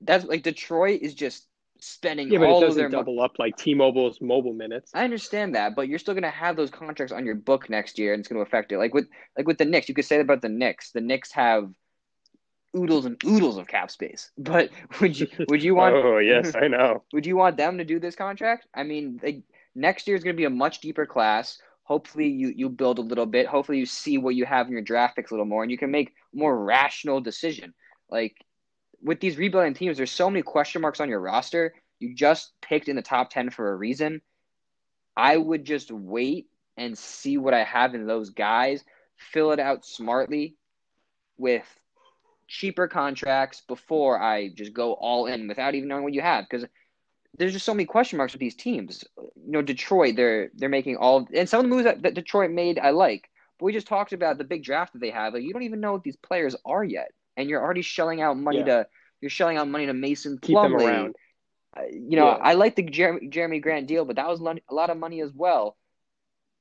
That's 0.00 0.24
like 0.24 0.42
Detroit 0.42 1.00
is 1.02 1.14
just 1.14 1.47
spending 1.80 2.30
Yeah, 2.30 2.38
but 2.38 2.44
it 2.44 2.50
all 2.50 2.62
of 2.62 2.68
doesn't 2.68 2.90
double 2.90 3.20
up 3.20 3.38
like 3.38 3.56
T-Mobile's 3.56 4.20
mobile 4.20 4.52
minutes. 4.52 4.90
I 4.94 5.04
understand 5.04 5.54
that, 5.54 5.74
but 5.74 5.88
you're 5.88 5.98
still 5.98 6.14
going 6.14 6.22
to 6.24 6.30
have 6.30 6.56
those 6.56 6.70
contracts 6.70 7.12
on 7.12 7.24
your 7.24 7.34
book 7.34 7.70
next 7.70 7.98
year, 7.98 8.12
and 8.12 8.20
it's 8.20 8.28
going 8.28 8.42
to 8.42 8.46
affect 8.46 8.72
it. 8.72 8.78
Like 8.78 8.94
with 8.94 9.06
like 9.36 9.46
with 9.46 9.58
the 9.58 9.64
Knicks, 9.64 9.88
you 9.88 9.94
could 9.94 10.04
say 10.04 10.16
that 10.16 10.22
about 10.22 10.42
the 10.42 10.48
Knicks. 10.48 10.92
The 10.92 11.00
Knicks 11.00 11.32
have 11.32 11.70
oodles 12.76 13.06
and 13.06 13.20
oodles 13.24 13.56
of 13.56 13.66
cap 13.66 13.90
space, 13.90 14.30
but 14.38 14.70
would 15.00 15.18
you 15.18 15.28
would 15.48 15.62
you 15.62 15.74
want 15.74 15.94
Oh 16.04 16.18
yes, 16.18 16.54
I 16.54 16.68
know. 16.68 17.04
would 17.12 17.26
you 17.26 17.36
want 17.36 17.56
them 17.56 17.78
to 17.78 17.84
do 17.84 17.98
this 17.98 18.16
contract? 18.16 18.66
I 18.74 18.82
mean, 18.82 19.20
next 19.74 20.06
year 20.06 20.16
is 20.16 20.24
going 20.24 20.36
to 20.36 20.40
be 20.40 20.46
a 20.46 20.50
much 20.50 20.80
deeper 20.80 21.06
class. 21.06 21.58
Hopefully, 21.84 22.28
you 22.28 22.52
you 22.54 22.68
build 22.68 22.98
a 22.98 23.02
little 23.02 23.26
bit. 23.26 23.46
Hopefully, 23.46 23.78
you 23.78 23.86
see 23.86 24.18
what 24.18 24.34
you 24.34 24.44
have 24.44 24.66
in 24.66 24.72
your 24.72 24.82
draft 24.82 25.16
picks 25.16 25.30
a 25.30 25.34
little 25.34 25.46
more, 25.46 25.62
and 25.62 25.70
you 25.70 25.78
can 25.78 25.90
make 25.90 26.12
more 26.34 26.64
rational 26.64 27.20
decision. 27.20 27.72
Like 28.10 28.36
with 29.02 29.20
these 29.20 29.38
rebuilding 29.38 29.74
teams, 29.74 29.96
there's 29.96 30.11
so 30.11 30.30
many 30.30 30.42
question 30.42 30.82
marks 30.82 31.00
on 31.00 31.08
your 31.08 31.20
roster. 31.20 31.74
You 31.98 32.14
just 32.14 32.52
picked 32.61 32.88
in 32.88 32.96
the 32.96 33.02
top 33.02 33.30
ten 33.30 33.50
for 33.50 33.72
a 33.72 33.76
reason. 33.76 34.22
I 35.16 35.37
would 35.37 35.64
just 35.64 35.90
wait 35.90 36.46
and 36.76 36.96
see 36.96 37.38
what 37.38 37.54
I 37.54 37.64
have 37.64 37.94
in 37.94 38.06
those 38.06 38.30
guys. 38.30 38.84
Fill 39.16 39.52
it 39.52 39.58
out 39.58 39.84
smartly 39.84 40.54
with 41.37 41.64
cheaper 42.46 42.88
contracts 42.88 43.62
before 43.66 44.20
I 44.20 44.48
just 44.48 44.72
go 44.72 44.94
all 44.94 45.26
in 45.26 45.48
without 45.48 45.74
even 45.74 45.88
knowing 45.88 46.04
what 46.04 46.14
you 46.14 46.22
have 46.22 46.46
because 46.48 46.66
there's 47.37 47.52
just 47.52 47.66
so 47.66 47.74
many 47.74 47.84
question 47.84 48.16
marks 48.16 48.32
with 48.32 48.40
these 48.40 48.54
teams. 48.54 49.04
You 49.16 49.52
know, 49.52 49.62
Detroit, 49.62 50.16
they're 50.16 50.50
they're 50.54 50.68
making 50.68 50.96
all 50.96 51.28
and 51.32 51.48
some 51.48 51.61
of 51.61 51.64
the 51.64 51.68
moves 51.68 51.84
that, 51.84 52.02
that 52.02 52.14
Detroit 52.14 52.50
made 52.50 52.78
I 52.78 52.90
like. 52.90 53.28
But 53.58 53.66
we 53.66 53.72
just 53.72 53.87
talked 53.87 54.12
about 54.12 54.38
the 54.38 54.44
big 54.44 54.64
draft 54.64 54.92
that 54.92 55.00
they 55.00 55.11
have. 55.11 55.34
Like 55.34 55.42
you 55.42 55.52
don't 55.52 55.62
even 55.62 55.80
know 55.80 55.92
what 55.92 56.02
these 56.02 56.16
players 56.16 56.56
are 56.64 56.84
yet. 56.84 57.11
And 57.38 57.48
you're 57.48 57.62
already 57.62 57.81
shelling 57.83 58.20
out 58.20 58.37
money 58.37 58.59
Yeah. 58.59 58.64
to 58.64 58.87
you're 59.20 59.31
shelling 59.31 59.57
out 59.57 59.66
money 59.68 59.87
to 59.87 59.94
Mason 59.94 60.38
Keep 60.42 60.55
them 60.57 60.72
Plumlee. 60.72 60.87
around. 60.87 61.16
Uh, 61.77 61.83
You 61.90 62.16
know, 62.16 62.27
Yeah. 62.27 62.38
I 62.42 62.53
like 62.55 62.77
the 62.77 62.83
Jerami, 62.83 63.33
Jerami 63.33 63.61
Grant 63.62 63.87
deal, 63.87 64.05
but 64.05 64.16
that 64.16 64.29
was 64.29 64.40
a 64.40 64.74
lot 64.74 64.90
of 64.90 64.96
money 64.98 65.22
as 65.22 65.33
well. 65.33 65.77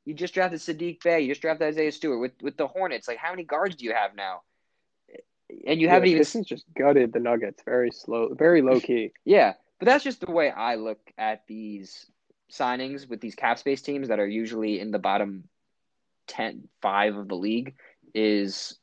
You 0.06 0.14
just 0.14 0.34
drafted 0.34 0.60
Saddiq 0.62 1.04
Bey. 1.04 1.22
You 1.22 1.30
just 1.30 1.42
drafted 1.42 1.68
Isaiah 1.68 1.92
Stewart 1.92 2.20
with 2.22 2.34
with 2.42 2.56
the 2.56 2.68
Hornets. 2.68 3.08
Like, 3.08 3.18
how 3.18 3.32
many 3.32 3.44
guards 3.44 3.76
do 3.76 3.84
you 3.86 3.94
have 3.94 4.16
now? 4.16 4.44
And 5.66 5.80
you 5.82 5.88
yeah, 5.88 5.94
haven't 5.94 6.10
even 6.10 6.44
just 6.44 6.66
gutted 6.78 7.14
the 7.14 7.20
Nuggets 7.20 7.62
very 7.64 7.92
slow, 7.92 8.34
very 8.34 8.62
low 8.62 8.80
key. 8.80 9.12
yeah, 9.26 9.54
but 9.80 9.86
that's 9.86 10.04
just 10.04 10.20
the 10.22 10.32
way 10.32 10.50
I 10.52 10.76
look 10.76 11.00
at 11.18 11.48
these 11.48 12.06
signings 12.52 13.08
with 13.10 13.22
these 13.22 13.36
cap 13.36 13.58
space 13.60 13.82
teams 13.82 14.10
that 14.10 14.20
are 14.20 14.28
usually 14.28 14.80
in 14.80 14.92
the 14.92 15.00
bottom 15.00 15.48
10, 16.28 16.68
5 16.82 17.16
of 17.16 17.28
the 17.28 17.36
league 17.36 17.76
is 18.14 18.78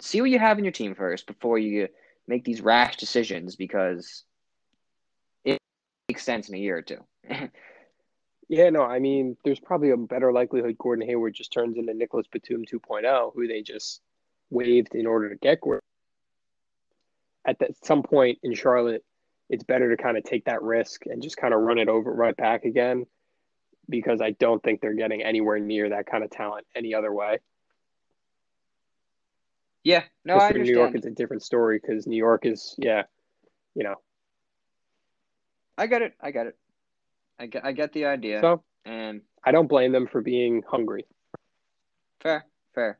see 0.00 0.20
what 0.20 0.30
you 0.30 0.38
have 0.38 0.58
in 0.58 0.64
your 0.64 0.72
team 0.72 0.94
first 0.94 1.26
before 1.26 1.58
you 1.58 1.88
make 2.26 2.44
these 2.44 2.60
rash 2.60 2.96
decisions 2.96 3.56
because 3.56 4.24
it 5.44 5.58
makes 6.08 6.24
sense 6.24 6.48
in 6.48 6.54
a 6.54 6.58
year 6.58 6.78
or 6.78 6.82
two. 6.82 7.04
Yeah, 8.48 8.70
no, 8.70 8.82
I 8.82 8.98
mean, 8.98 9.36
there's 9.44 9.60
probably 9.60 9.90
a 9.90 9.96
better 9.96 10.32
likelihood 10.32 10.76
Gordon 10.78 11.06
Hayward 11.08 11.34
just 11.34 11.52
turns 11.52 11.78
into 11.78 11.94
Nicolas 11.94 12.26
Batum 12.30 12.64
2.0, 12.64 13.32
who 13.34 13.46
they 13.46 13.62
just 13.62 14.00
waived 14.50 14.94
in 14.94 15.06
order 15.06 15.30
to 15.30 15.36
get 15.36 15.60
Gordon. 15.60 15.80
At 17.46 17.58
that, 17.60 17.84
some 17.84 18.02
point 18.02 18.38
in 18.42 18.54
Charlotte, 18.54 19.04
it's 19.48 19.64
better 19.64 19.94
to 19.94 20.02
kind 20.02 20.16
of 20.16 20.24
take 20.24 20.44
that 20.44 20.62
risk 20.62 21.06
and 21.06 21.22
just 21.22 21.36
kind 21.36 21.54
of 21.54 21.60
run 21.60 21.78
it 21.78 21.88
over 21.88 22.12
right 22.12 22.36
back 22.36 22.64
again 22.64 23.06
because 23.88 24.20
I 24.20 24.30
don't 24.30 24.62
think 24.62 24.80
they're 24.80 24.94
getting 24.94 25.22
anywhere 25.22 25.58
near 25.58 25.90
that 25.90 26.06
kind 26.06 26.24
of 26.24 26.30
talent 26.30 26.66
any 26.74 26.94
other 26.94 27.12
way. 27.12 27.38
Yeah, 29.84 30.04
no, 30.24 30.36
I 30.36 30.50
for 30.50 30.58
New 30.58 30.72
York, 30.72 30.94
it's 30.94 31.06
a 31.06 31.10
different 31.10 31.42
story 31.42 31.78
because 31.80 32.06
New 32.06 32.16
York 32.16 32.46
is, 32.46 32.74
yeah, 32.78 33.02
you 33.74 33.84
know. 33.84 33.96
I 35.76 35.86
get 35.86 36.02
it. 36.02 36.14
I 36.20 36.30
get 36.30 36.46
it. 36.46 36.56
I 37.38 37.46
get, 37.46 37.64
I 37.64 37.72
get 37.72 37.92
the 37.92 38.06
idea. 38.06 38.40
So 38.40 38.62
and 38.84 39.20
I 39.44 39.52
don't 39.52 39.66
blame 39.68 39.92
them 39.92 40.06
for 40.06 40.22
being 40.22 40.62
hungry. 40.68 41.04
Fair, 42.20 42.46
fair. 42.74 42.98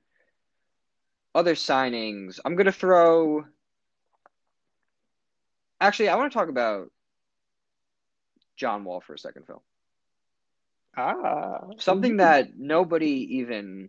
Other 1.35 1.55
signings. 1.55 2.39
I'm 2.45 2.57
gonna 2.57 2.73
throw. 2.73 3.45
Actually, 5.81 6.11
I 6.11 6.17
want 6.17 6.33
to 6.33 6.39
talk 6.39 6.49
about 6.49 6.91
John 8.57 8.85
Wall 8.85 9.01
for 9.01 9.15
a 9.15 9.19
second, 9.19 9.47
Phil. 9.47 9.63
Ah, 10.97 11.61
Something 11.79 12.19
that 12.19 12.57
nobody 12.57 13.39
even 13.39 13.89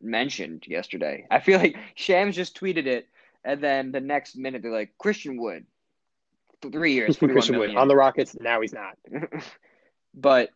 mentioned 0.00 0.64
yesterday. 0.66 1.26
I 1.30 1.40
feel 1.40 1.58
like 1.58 1.76
Shams 1.94 2.36
just 2.36 2.58
tweeted 2.58 2.86
it, 2.86 3.08
and 3.44 3.60
then 3.60 3.92
the 3.92 4.00
next 4.00 4.36
minute 4.36 4.62
they're 4.62 4.72
like, 4.72 4.94
Christian 4.98 5.36
Wood, 5.40 5.66
three 6.62 6.92
years, 6.94 7.16
Christian 7.18 7.58
Wood 7.58 7.74
on 7.76 7.88
the 7.88 7.96
Rockets. 7.96 8.36
Now 8.38 8.60
he's 8.60 8.72
not. 8.72 8.96
but 10.14 10.50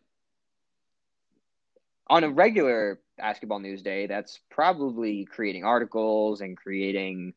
on 2.07 2.23
a 2.23 2.29
regular 2.29 2.99
basketball 3.17 3.59
news 3.59 3.81
day, 3.81 4.07
that's 4.07 4.39
probably 4.49 5.25
creating 5.25 5.63
articles 5.63 6.41
and 6.41 6.57
creating 6.57 7.33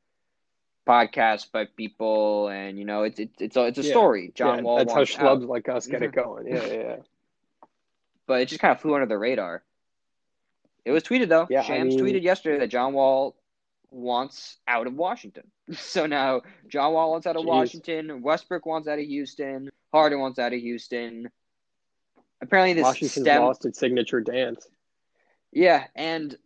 podcasts 0.86 1.50
by 1.50 1.66
people, 1.66 2.48
and 2.48 2.78
you 2.78 2.84
know, 2.84 3.02
it's 3.02 3.20
it's 3.20 3.40
it's 3.40 3.56
a, 3.56 3.66
it's 3.66 3.78
a 3.78 3.82
Yeah. 3.82 3.90
story. 3.90 4.32
John 4.34 4.58
yeah, 4.58 4.62
Wall 4.64 4.78
that's 4.78 4.92
how 4.92 5.00
out, 5.00 5.06
schlubs 5.06 5.46
like 5.46 5.68
us 5.68 5.86
get 5.86 6.02
it 6.02 6.12
going. 6.14 6.46
Yeah, 6.46 6.66
yeah. 6.66 6.96
but 8.26 8.40
it 8.40 8.46
just 8.46 8.60
kind 8.60 8.72
of 8.72 8.80
flew 8.80 8.94
under 8.94 9.06
the 9.06 9.18
radar. 9.18 9.62
It 10.84 10.90
was 10.90 11.02
tweeted 11.04 11.28
though. 11.28 11.46
Yeah, 11.50 11.60
I 11.60 11.64
Shams 11.64 11.94
mean- 11.96 12.04
tweeted 12.04 12.22
yesterday 12.22 12.58
that 12.60 12.68
John 12.68 12.92
Wall 12.92 13.36
wants 13.90 14.56
out 14.66 14.86
of 14.86 14.94
Washington. 14.94 15.44
So 15.74 16.06
now 16.06 16.42
John 16.68 16.92
Wall 16.92 17.12
wants 17.12 17.26
out 17.26 17.36
of 17.36 17.42
Jeez. 17.42 17.46
Washington. 17.46 18.20
Westbrook 18.22 18.66
wants 18.66 18.88
out 18.88 18.98
of 18.98 19.04
Houston. 19.06 19.70
Harden 19.92 20.18
wants 20.18 20.38
out 20.38 20.52
of 20.52 20.58
Houston. 20.60 21.30
Apparently, 22.42 22.72
this 22.74 22.82
Washington's 22.82 23.24
stem 23.24 23.42
lost 23.42 23.64
its 23.64 23.78
signature 23.78 24.20
dance. 24.20 24.66
Yeah, 25.52 25.84
and 25.94 26.36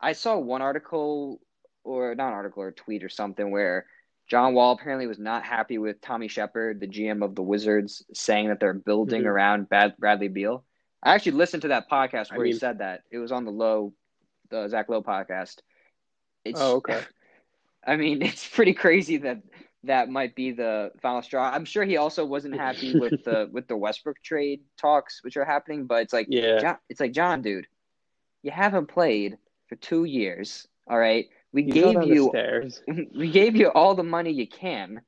I 0.00 0.12
saw 0.12 0.36
one 0.38 0.60
article 0.62 1.40
or 1.84 2.14
not 2.14 2.28
an 2.28 2.34
article 2.34 2.62
or 2.64 2.68
a 2.68 2.72
tweet 2.74 3.04
or 3.04 3.08
something 3.08 3.50
where 3.50 3.86
John 4.28 4.52
Wall 4.54 4.72
apparently 4.72 5.06
was 5.06 5.18
not 5.20 5.44
happy 5.44 5.78
with 5.78 6.00
Tommy 6.00 6.28
Sheppard, 6.28 6.80
the 6.80 6.88
GM 6.88 7.24
of 7.24 7.34
the 7.34 7.42
Wizards, 7.42 8.04
saying 8.12 8.48
that 8.48 8.58
they're 8.60 8.74
building 8.74 9.22
Mhm. 9.22 9.26
around 9.26 9.68
Bad- 9.68 9.96
Bradley 9.98 10.28
Beal. 10.28 10.64
I 11.02 11.14
actually 11.14 11.32
listened 11.32 11.62
to 11.62 11.68
that 11.68 11.90
podcast 11.90 12.32
I 12.32 12.36
where 12.36 12.46
he 12.46 12.52
said 12.52 12.78
that. 12.78 13.02
It 13.10 13.18
was 13.18 13.32
on 13.32 13.44
the 13.44 13.52
Low, 13.52 13.92
the 14.50 14.68
Zach 14.68 14.88
Lowe 14.88 15.02
podcast. 15.02 15.58
It's, 16.44 16.60
Oh, 16.60 16.76
okay. 16.76 17.00
I 17.86 17.96
mean, 17.96 18.22
it's 18.22 18.46
pretty 18.46 18.74
crazy 18.74 19.18
that 19.18 19.42
that 19.84 20.08
might 20.08 20.34
be 20.34 20.50
the 20.50 20.90
final 21.00 21.22
straw. 21.22 21.50
I'm 21.50 21.64
sure 21.64 21.84
he 21.84 21.96
also 21.96 22.24
wasn't 22.24 22.56
happy 22.56 22.98
with 22.98 23.24
the 23.24 23.48
with 23.52 23.68
the 23.68 23.76
Westbrook 23.76 24.20
trade 24.22 24.60
talks, 24.76 25.22
which 25.22 25.36
are 25.36 25.44
happening. 25.44 25.86
But 25.86 26.02
it's 26.02 26.12
like, 26.12 26.26
Yeah. 26.28 26.58
John, 26.58 26.76
it's 26.88 27.00
like 27.00 27.12
John, 27.12 27.42
dude, 27.42 27.66
you 28.42 28.50
haven't 28.50 28.86
played 28.86 29.38
for 29.68 29.76
two 29.76 30.04
years. 30.04 30.66
All 30.88 30.98
right, 30.98 31.26
we 31.52 31.64
He's 31.64 31.74
gave 31.74 31.94
not 31.94 32.02
on 32.02 32.08
the 32.08 32.14
you 32.14 33.08
we 33.14 33.30
gave 33.30 33.56
you 33.56 33.68
all 33.68 33.94
the 33.94 34.02
money 34.02 34.32
you 34.32 34.48
can. 34.48 35.02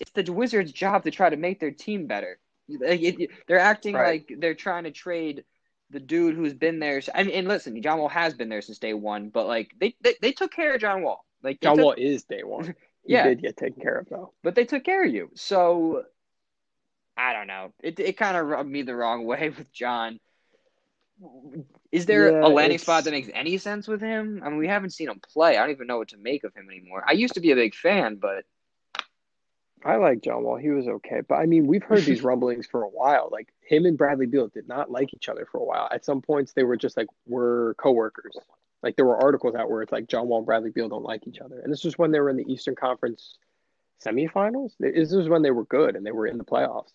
It's 0.00 0.10
the 0.12 0.30
Wizards' 0.32 0.72
job 0.72 1.04
to 1.04 1.10
try 1.10 1.30
to 1.30 1.36
make 1.36 1.58
their 1.60 1.72
team 1.72 2.06
better. 2.06 2.38
They're 2.78 3.58
acting 3.58 3.94
Right. 3.94 4.26
like 4.28 4.38
they're 4.40 4.54
trying 4.54 4.84
to 4.84 4.90
trade 4.90 5.44
the 5.90 6.00
dude 6.00 6.36
who's 6.36 6.54
been 6.54 6.78
there. 6.78 7.02
I 7.14 7.24
mean, 7.24 7.34
and 7.34 7.48
listen, 7.48 7.80
John 7.82 7.98
Wall 7.98 8.08
has 8.08 8.34
been 8.34 8.48
there 8.48 8.62
since 8.62 8.78
day 8.78 8.94
one, 8.94 9.28
but 9.30 9.46
like 9.46 9.72
they 9.80 9.96
they, 10.00 10.14
they 10.22 10.32
took 10.32 10.52
care 10.52 10.74
of 10.74 10.80
John 10.80 11.02
Wall. 11.02 11.24
Like 11.42 11.60
John 11.60 11.76
took- 11.76 11.84
Wall 11.84 11.94
is 11.96 12.24
day 12.24 12.42
one. 12.44 12.74
He 13.02 13.14
Yeah. 13.14 13.24
did 13.24 13.40
get 13.40 13.56
taken 13.56 13.80
care 13.80 13.96
of 13.96 14.08
though. 14.10 14.34
but 14.42 14.54
they 14.54 14.66
took 14.66 14.84
care 14.84 15.02
of 15.04 15.10
you. 15.12 15.30
So 15.34 16.04
I 17.16 17.32
don't 17.32 17.46
know. 17.46 17.72
It 17.82 17.98
it 17.98 18.16
kind 18.18 18.36
of 18.36 18.46
rubbed 18.46 18.68
me 18.70 18.82
the 18.82 18.94
wrong 18.94 19.24
way 19.24 19.48
with 19.48 19.72
John. 19.72 20.20
Is 21.92 22.06
there 22.06 22.30
Yeah, 22.30 22.46
a 22.46 22.48
landing 22.48 22.76
it's- 22.76 22.82
spot 22.82 23.04
that 23.04 23.10
makes 23.10 23.28
any 23.34 23.58
sense 23.58 23.88
with 23.88 24.00
him? 24.00 24.42
I 24.44 24.48
mean, 24.48 24.58
we 24.58 24.68
haven't 24.68 24.90
seen 24.90 25.08
him 25.08 25.20
play. 25.20 25.56
I 25.56 25.60
don't 25.62 25.70
even 25.70 25.86
know 25.86 25.98
what 25.98 26.08
to 26.08 26.16
make 26.18 26.44
of 26.44 26.54
him 26.54 26.68
anymore. 26.70 27.04
I 27.06 27.12
used 27.12 27.34
to 27.34 27.40
be 27.40 27.50
a 27.52 27.56
big 27.56 27.74
fan, 27.74 28.16
but 28.16 28.44
I 29.84 29.96
like 29.96 30.20
John 30.22 30.42
Wall. 30.42 30.56
He 30.56 30.70
was 30.70 30.86
okay. 30.88 31.22
But 31.26 31.36
I 31.36 31.46
mean, 31.46 31.66
we've 31.66 31.82
heard 31.82 32.02
these 32.04 32.22
rumblings 32.24 32.66
for 32.66 32.82
a 32.82 32.88
while. 32.88 33.28
Like 33.32 33.48
him 33.62 33.86
and 33.86 33.96
Bradley 33.96 34.26
Beal 34.26 34.48
did 34.48 34.68
not 34.68 34.90
like 34.90 35.14
each 35.14 35.28
other 35.28 35.46
for 35.50 35.58
a 35.58 35.64
while. 35.64 35.88
At 35.90 36.04
some 36.04 36.20
points 36.20 36.52
they 36.52 36.64
were 36.64 36.76
just 36.76 36.96
like 36.96 37.06
we're 37.26 37.74
coworkers. 37.74 38.36
Like 38.82 38.96
there 38.96 39.04
were 39.06 39.22
articles 39.22 39.54
out 39.54 39.70
where 39.70 39.82
it's 39.82 39.92
like 39.92 40.08
John 40.08 40.28
Wall 40.28 40.38
and 40.38 40.46
Bradley 40.46 40.70
Beal 40.70 40.88
don't 40.88 41.02
like 41.02 41.26
each 41.26 41.38
other. 41.38 41.60
And 41.60 41.72
this 41.72 41.84
was 41.84 41.98
when 41.98 42.10
they 42.10 42.20
were 42.20 42.30
in 42.30 42.36
the 42.36 42.50
Eastern 42.50 42.74
Conference 42.74 43.36
semifinals. 44.04 44.72
This 44.78 45.12
was 45.12 45.28
when 45.28 45.42
they 45.42 45.50
were 45.50 45.64
good 45.64 45.96
and 45.96 46.04
they 46.04 46.12
were 46.12 46.26
in 46.26 46.38
the 46.38 46.44
playoffs. 46.44 46.92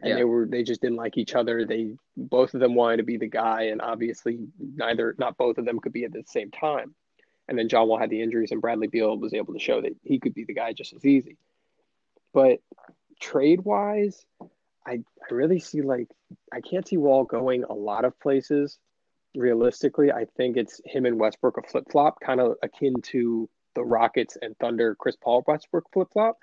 And 0.00 0.10
Yeah. 0.10 0.16
they 0.16 0.24
were 0.24 0.46
they 0.46 0.62
just 0.62 0.80
didn't 0.80 0.96
like 0.96 1.18
each 1.18 1.34
other. 1.34 1.64
They 1.64 1.96
both 2.16 2.54
of 2.54 2.60
them 2.60 2.74
wanted 2.74 2.98
to 2.98 3.02
be 3.02 3.16
the 3.16 3.26
guy 3.28 3.64
and 3.64 3.80
obviously 3.82 4.38
neither 4.58 5.14
not 5.18 5.36
both 5.36 5.58
of 5.58 5.64
them 5.64 5.80
could 5.80 5.92
be 5.92 6.04
at 6.04 6.12
the 6.12 6.24
same 6.26 6.50
time. 6.50 6.94
And 7.48 7.58
then 7.58 7.68
John 7.68 7.88
Wall 7.88 7.98
had 7.98 8.10
the 8.10 8.20
injuries 8.22 8.52
and 8.52 8.60
Bradley 8.60 8.86
Beal 8.88 9.16
was 9.16 9.32
able 9.34 9.54
to 9.54 9.58
show 9.58 9.80
that 9.80 9.96
he 10.04 10.18
could 10.18 10.34
be 10.34 10.44
the 10.44 10.52
guy 10.54 10.72
just 10.72 10.92
as 10.92 11.04
easy. 11.04 11.36
But 12.32 12.60
trade 13.20 13.64
wise, 13.64 14.24
I 14.86 15.00
I 15.30 15.34
really 15.34 15.58
see 15.60 15.82
like 15.82 16.08
I 16.52 16.60
can't 16.60 16.86
see 16.86 16.96
Wall 16.96 17.24
going 17.24 17.64
a 17.64 17.74
lot 17.74 18.04
of 18.04 18.18
places. 18.20 18.78
Realistically, 19.34 20.10
I 20.10 20.24
think 20.36 20.56
it's 20.56 20.80
him 20.84 21.06
and 21.06 21.18
Westbrook 21.18 21.58
a 21.58 21.62
flip 21.68 21.84
flop, 21.90 22.18
kind 22.20 22.40
of 22.40 22.54
akin 22.62 22.94
to 23.02 23.48
the 23.74 23.84
Rockets 23.84 24.36
and 24.40 24.56
Thunder 24.58 24.94
Chris 24.94 25.16
Paul 25.16 25.44
Westbrook 25.46 25.84
flip 25.92 26.08
flop. 26.12 26.38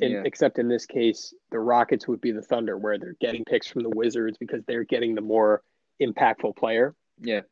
Yeah. 0.00 0.22
except 0.24 0.58
in 0.58 0.66
this 0.66 0.86
case, 0.86 1.32
the 1.52 1.60
Rockets 1.60 2.08
would 2.08 2.20
be 2.20 2.32
the 2.32 2.42
Thunder, 2.42 2.76
where 2.76 2.98
they're 2.98 3.16
getting 3.20 3.44
picks 3.44 3.68
from 3.68 3.82
the 3.84 3.90
Wizards 3.90 4.38
because 4.38 4.64
they're 4.64 4.82
getting 4.82 5.14
the 5.14 5.20
more 5.20 5.62
impactful 6.02 6.56
player, 6.56 6.96
Yeah. 7.20 7.42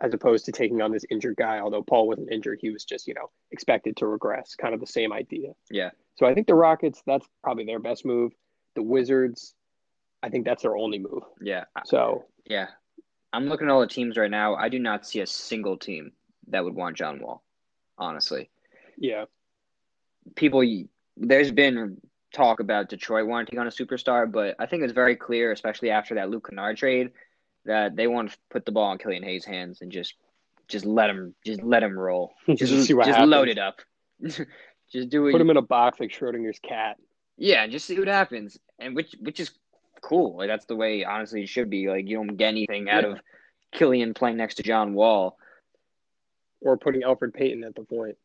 As 0.00 0.12
opposed 0.12 0.44
to 0.46 0.52
taking 0.52 0.82
on 0.82 0.90
this 0.92 1.04
injured 1.10 1.36
guy. 1.36 1.60
Although 1.60 1.82
Paul 1.82 2.08
wasn't 2.08 2.32
injured, 2.32 2.58
he 2.60 2.70
was 2.70 2.84
just 2.84 3.06
you 3.06 3.14
know 3.14 3.30
expected 3.50 3.96
to 3.98 4.06
regress. 4.06 4.54
Kind 4.54 4.74
of 4.74 4.80
the 4.80 4.86
same 4.86 5.12
idea. 5.12 5.52
Yeah. 5.70 5.90
So 6.16 6.26
I 6.26 6.34
think 6.34 6.46
the 6.46 6.54
Rockets, 6.54 7.02
that's 7.06 7.26
probably 7.42 7.64
their 7.64 7.80
best 7.80 8.04
move. 8.04 8.32
The 8.76 8.82
Wizards, 8.82 9.54
I 10.22 10.28
think 10.28 10.44
that's 10.44 10.62
their 10.62 10.76
only 10.76 10.98
move. 10.98 11.22
Yeah. 11.40 11.64
So 11.84 12.24
Yeah. 12.44 12.68
I'm 13.32 13.46
looking 13.48 13.66
at 13.66 13.72
all 13.72 13.80
the 13.80 13.88
teams 13.88 14.16
right 14.16 14.30
now. 14.30 14.54
I 14.54 14.68
do 14.68 14.78
not 14.78 15.04
see 15.06 15.18
a 15.20 15.26
single 15.26 15.76
team 15.76 16.12
that 16.48 16.62
would 16.62 16.74
want 16.74 16.96
John 16.96 17.20
Wall, 17.20 17.42
honestly. 17.98 18.48
yeah, 18.96 19.24
People, 20.36 20.62
there's 21.16 21.50
been 21.50 22.00
talk 22.32 22.60
about 22.60 22.88
Detroit 22.88 23.26
wanting 23.26 23.58
on 23.58 23.66
a 23.66 23.70
superstar, 23.70 24.30
but 24.30 24.54
I 24.60 24.66
think 24.66 24.84
it's 24.84 24.92
very 24.92 25.16
clear, 25.16 25.50
especially 25.50 25.90
after 25.90 26.14
that 26.14 26.30
Luke 26.30 26.46
Kennard 26.48 26.76
trade, 26.76 27.10
that 27.66 27.96
they 27.96 28.06
want 28.06 28.30
to 28.32 28.38
put 28.50 28.64
the 28.64 28.72
ball 28.72 28.92
in 28.92 28.98
Killian 28.98 29.22
Hayes' 29.22 29.44
hands 29.44 29.80
and 29.80 29.90
just 29.90 30.14
just 30.68 30.84
let 30.84 31.10
him 31.10 31.34
just 31.44 31.62
let 31.62 31.82
him 31.82 31.98
roll. 31.98 32.32
Just, 32.48 32.72
Just 32.72 32.86
see 32.88 32.94
what 32.94 33.06
just 33.06 33.20
load 33.20 33.48
it 33.48 33.58
up. 33.58 33.80
just 34.22 35.10
do 35.10 35.26
it. 35.26 35.32
put 35.32 35.40
him 35.40 35.50
in 35.50 35.56
a 35.58 35.62
box 35.62 36.00
like 36.00 36.10
Schrodinger's 36.10 36.58
cat. 36.58 36.96
Yeah, 37.36 37.66
just 37.66 37.84
see 37.86 37.98
what 37.98 38.08
happens, 38.08 38.58
and 38.78 38.94
which 38.94 39.14
which 39.20 39.40
is 39.40 39.50
cool. 40.00 40.36
Like 40.36 40.48
that's 40.48 40.64
the 40.66 40.76
way, 40.76 41.04
honestly, 41.04 41.42
it 41.42 41.48
should 41.48 41.68
be. 41.68 41.88
Like 41.88 42.08
you 42.08 42.16
don't 42.16 42.36
get 42.36 42.48
anything 42.48 42.88
out 42.88 43.02
Yeah. 43.04 43.10
of 43.10 43.20
Killian 43.72 44.14
playing 44.14 44.36
next 44.36 44.54
to 44.56 44.62
John 44.62 44.94
Wall. 44.94 45.36
Or 46.62 46.78
putting 46.78 47.02
Elfrid 47.02 47.34
Payton 47.34 47.62
at 47.64 47.74
the 47.74 47.82
point. 47.82 48.16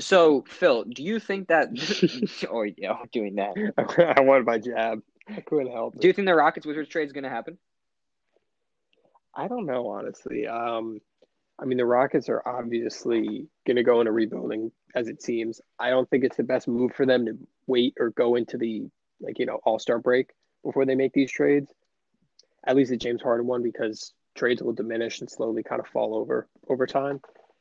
So 0.00 0.44
Phil, 0.48 0.84
do 0.84 1.02
you 1.02 1.20
think 1.20 1.48
that? 1.48 1.68
or 2.50 2.66
oh, 2.66 2.70
yeah, 2.78 2.96
doing 3.12 3.34
that. 3.34 4.14
I 4.16 4.20
wanted 4.22 4.46
my 4.46 4.58
jab. 4.58 5.00
I 5.28 5.40
couldn't 5.40 5.70
help 5.70 5.96
it. 5.96 6.00
Do 6.00 6.06
you 6.06 6.14
think 6.14 6.26
the 6.26 6.34
Rockets 6.34 6.64
Wizards 6.66 6.88
trade 6.88 7.06
is 7.06 7.12
going 7.12 7.24
to 7.24 7.30
happen? 7.30 7.58
I 9.36 9.48
don't 9.48 9.66
know, 9.66 9.88
honestly. 9.88 10.46
Um, 10.46 11.00
I 11.58 11.64
mean, 11.64 11.78
the 11.78 11.86
Rockets 11.86 12.28
are 12.28 12.42
obviously 12.46 13.46
going 13.66 13.76
to 13.76 13.82
go 13.82 14.00
into 14.00 14.12
rebuilding, 14.12 14.72
as 14.94 15.08
it 15.08 15.22
seems. 15.22 15.60
I 15.78 15.90
don't 15.90 16.08
think 16.08 16.24
it's 16.24 16.36
the 16.36 16.42
best 16.42 16.66
move 16.66 16.92
for 16.94 17.06
them 17.06 17.26
to 17.26 17.38
wait 17.66 17.94
or 17.98 18.10
go 18.10 18.34
into 18.34 18.58
the 18.58 18.88
like 19.20 19.38
you 19.38 19.46
know 19.46 19.60
All 19.64 19.78
Star 19.78 19.98
break 19.98 20.30
before 20.64 20.84
they 20.84 20.94
make 20.94 21.12
these 21.12 21.30
trades. 21.30 21.72
At 22.66 22.76
least 22.76 22.90
the 22.90 22.96
James 22.96 23.22
Harden 23.22 23.46
one, 23.46 23.62
because 23.62 24.12
trades 24.34 24.62
will 24.62 24.72
diminish 24.72 25.20
and 25.20 25.30
slowly 25.30 25.62
kind 25.62 25.80
of 25.80 25.86
fall 25.86 26.14
over 26.14 26.48
over 26.68 26.86
time, 26.86 27.20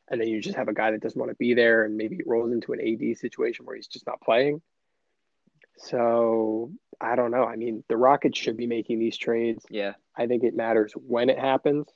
and 0.09 0.19
then 0.19 0.27
you 0.27 0.41
just 0.41 0.57
have 0.57 0.69
a 0.69 0.73
guy 0.73 0.91
that 0.91 1.01
doesn't 1.01 1.19
want 1.19 1.31
to 1.31 1.35
be 1.35 1.53
there, 1.53 1.85
and 1.85 1.95
maybe 1.95 2.15
it 2.15 2.27
rolls 2.27 2.51
into 2.51 2.73
an 2.73 2.81
AD 2.81 3.17
situation 3.17 3.65
where 3.65 3.75
he's 3.75 3.87
just 3.87 4.07
not 4.07 4.21
playing. 4.21 4.61
So 5.77 6.71
I 7.01 7.15
don't 7.15 7.31
know. 7.31 7.45
I 7.45 7.55
mean, 7.55 7.83
the 7.89 7.97
Rockets 7.97 8.37
should 8.37 8.57
be 8.57 8.67
making 8.67 8.99
these 8.99 9.17
trades. 9.17 9.65
Yeah, 9.69 9.93
I 10.17 10.27
think 10.27 10.43
it 10.43 10.55
matters 10.55 10.93
when 10.95 11.29
it 11.29 11.39
happens 11.39 11.87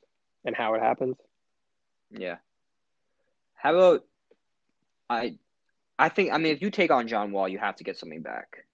and 0.45 0.55
how 0.55 0.73
it 0.75 0.81
happens. 0.81 1.17
yeah. 2.11 2.37
How 3.55 3.75
about 3.75 4.05
I? 5.09 5.37
I 5.99 6.09
think 6.09 6.31
I 6.31 6.37
mean 6.37 6.53
if 6.53 6.61
you 6.61 6.69
take 6.69 6.91
on 6.91 7.07
John 7.07 7.31
Wall, 7.31 7.47
you 7.47 7.57
have 7.57 7.75
to 7.77 7.83
get 7.83 7.97
something 7.97 8.21
back. 8.21 8.65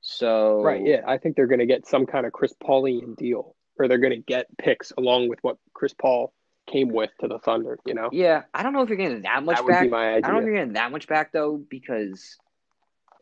So 0.00 0.62
Right. 0.62 0.80
Yeah. 0.84 1.02
I 1.06 1.18
think 1.18 1.36
they're 1.36 1.46
going 1.46 1.58
to 1.60 1.66
get 1.66 1.86
some 1.86 2.06
kind 2.06 2.24
of 2.26 2.32
Chris 2.32 2.54
Paulian 2.62 3.16
deal, 3.16 3.54
or 3.78 3.88
they're 3.88 3.98
going 3.98 4.14
to 4.14 4.22
get 4.22 4.46
picks 4.56 4.92
along 4.96 5.28
with 5.28 5.38
what 5.42 5.58
Chris 5.74 5.92
Paul 5.92 6.32
came 6.66 6.88
with 6.88 7.10
to 7.20 7.28
the 7.28 7.38
Thunder. 7.38 7.78
You 7.84 7.94
know, 7.94 8.08
yeah. 8.12 8.44
I 8.54 8.62
don't 8.62 8.72
know 8.72 8.82
if 8.82 8.88
you're 8.88 8.96
getting 8.96 9.22
that 9.22 9.44
much 9.44 9.56
that 9.56 9.64
would 9.64 9.70
back. 9.70 9.82
be 9.82 9.88
my 9.88 10.14
I 10.16 10.20
don't 10.20 10.32
know 10.32 10.38
if 10.38 10.44
you're 10.46 10.54
getting 10.54 10.72
that 10.74 10.90
much 10.92 11.06
back 11.08 11.32
though 11.32 11.56
because 11.68 12.36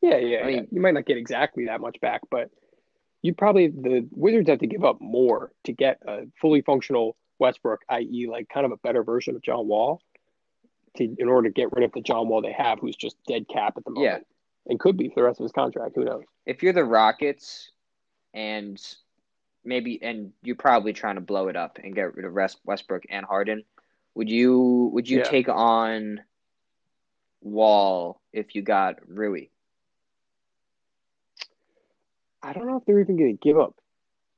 Yeah, 0.05 0.17
yeah, 0.19 0.39
I 0.39 0.49
yeah. 0.49 0.57
mean- 0.57 0.69
You 0.71 0.81
might 0.81 0.95
not 0.95 1.07
get 1.07 1.17
exactly 1.17 1.67
that 1.67 1.81
much 1.81 2.01
back, 2.01 2.21
but 2.31 2.51
you 3.23 3.35
probably 3.35 3.69
the 3.69 4.07
Wizards 4.11 4.49
have 4.51 4.59
to 4.59 4.67
give 4.67 4.85
up 4.85 5.01
more 5.01 5.51
to 5.65 5.73
get 5.73 5.99
a 6.07 6.27
fully 6.41 6.61
functional 6.61 7.17
Westbrook, 7.39 7.81
i.e., 7.89 8.27
like 8.31 8.49
kind 8.49 8.67
of 8.67 8.73
a 8.73 8.77
better 8.77 9.03
version 9.03 9.35
of 9.35 9.43
John 9.43 9.67
Wall, 9.67 10.03
to 10.99 11.05
in 11.19 11.29
order 11.29 11.49
to 11.49 11.53
get 11.55 11.73
rid 11.73 11.85
of 11.85 11.93
the 11.93 12.03
John 12.03 12.29
Wall 12.29 12.43
they 12.43 12.53
have, 12.53 12.79
who's 12.81 12.97
just 12.97 13.17
dead 13.27 13.49
cap 13.49 13.75
at 13.79 13.85
the 13.85 13.91
moment, 13.93 14.25
Yeah. 14.27 14.71
and 14.71 14.79
could 14.79 14.97
be 14.99 15.09
for 15.09 15.15
the 15.17 15.23
rest 15.25 15.41
of 15.41 15.45
his 15.45 15.53
contract. 15.53 15.97
Who 15.97 16.05
knows? 16.05 16.25
if 16.47 16.63
you're 16.63 16.75
the 16.75 16.85
Rockets 16.85 17.71
and 18.35 18.79
maybe 19.65 19.99
and 20.03 20.35
you're 20.43 20.57
probably 20.57 20.93
trying 20.93 21.15
to 21.15 21.23
blow 21.23 21.49
it 21.49 21.57
up 21.57 21.79
and 21.83 21.95
get 21.95 22.15
rid 22.15 22.27
of 22.27 22.35
West- 22.35 22.61
Westbrook 22.67 23.05
and 23.09 23.25
Harden, 23.25 23.65
would 24.15 24.29
you 24.29 24.91
would 24.93 25.09
you 25.09 25.19
Yeah. 25.19 25.25
take 25.25 25.49
on 25.49 26.21
Wall 27.41 28.21
if 28.35 28.55
you 28.55 28.61
got 28.63 28.99
Rui? 29.09 29.47
I 32.45 32.53
don't 32.53 32.67
know 32.67 32.77
if 32.77 32.85
they're 32.85 33.01
even 33.01 33.17
going 33.17 33.37
to 33.37 33.43
give 33.43 33.59
up 33.59 33.75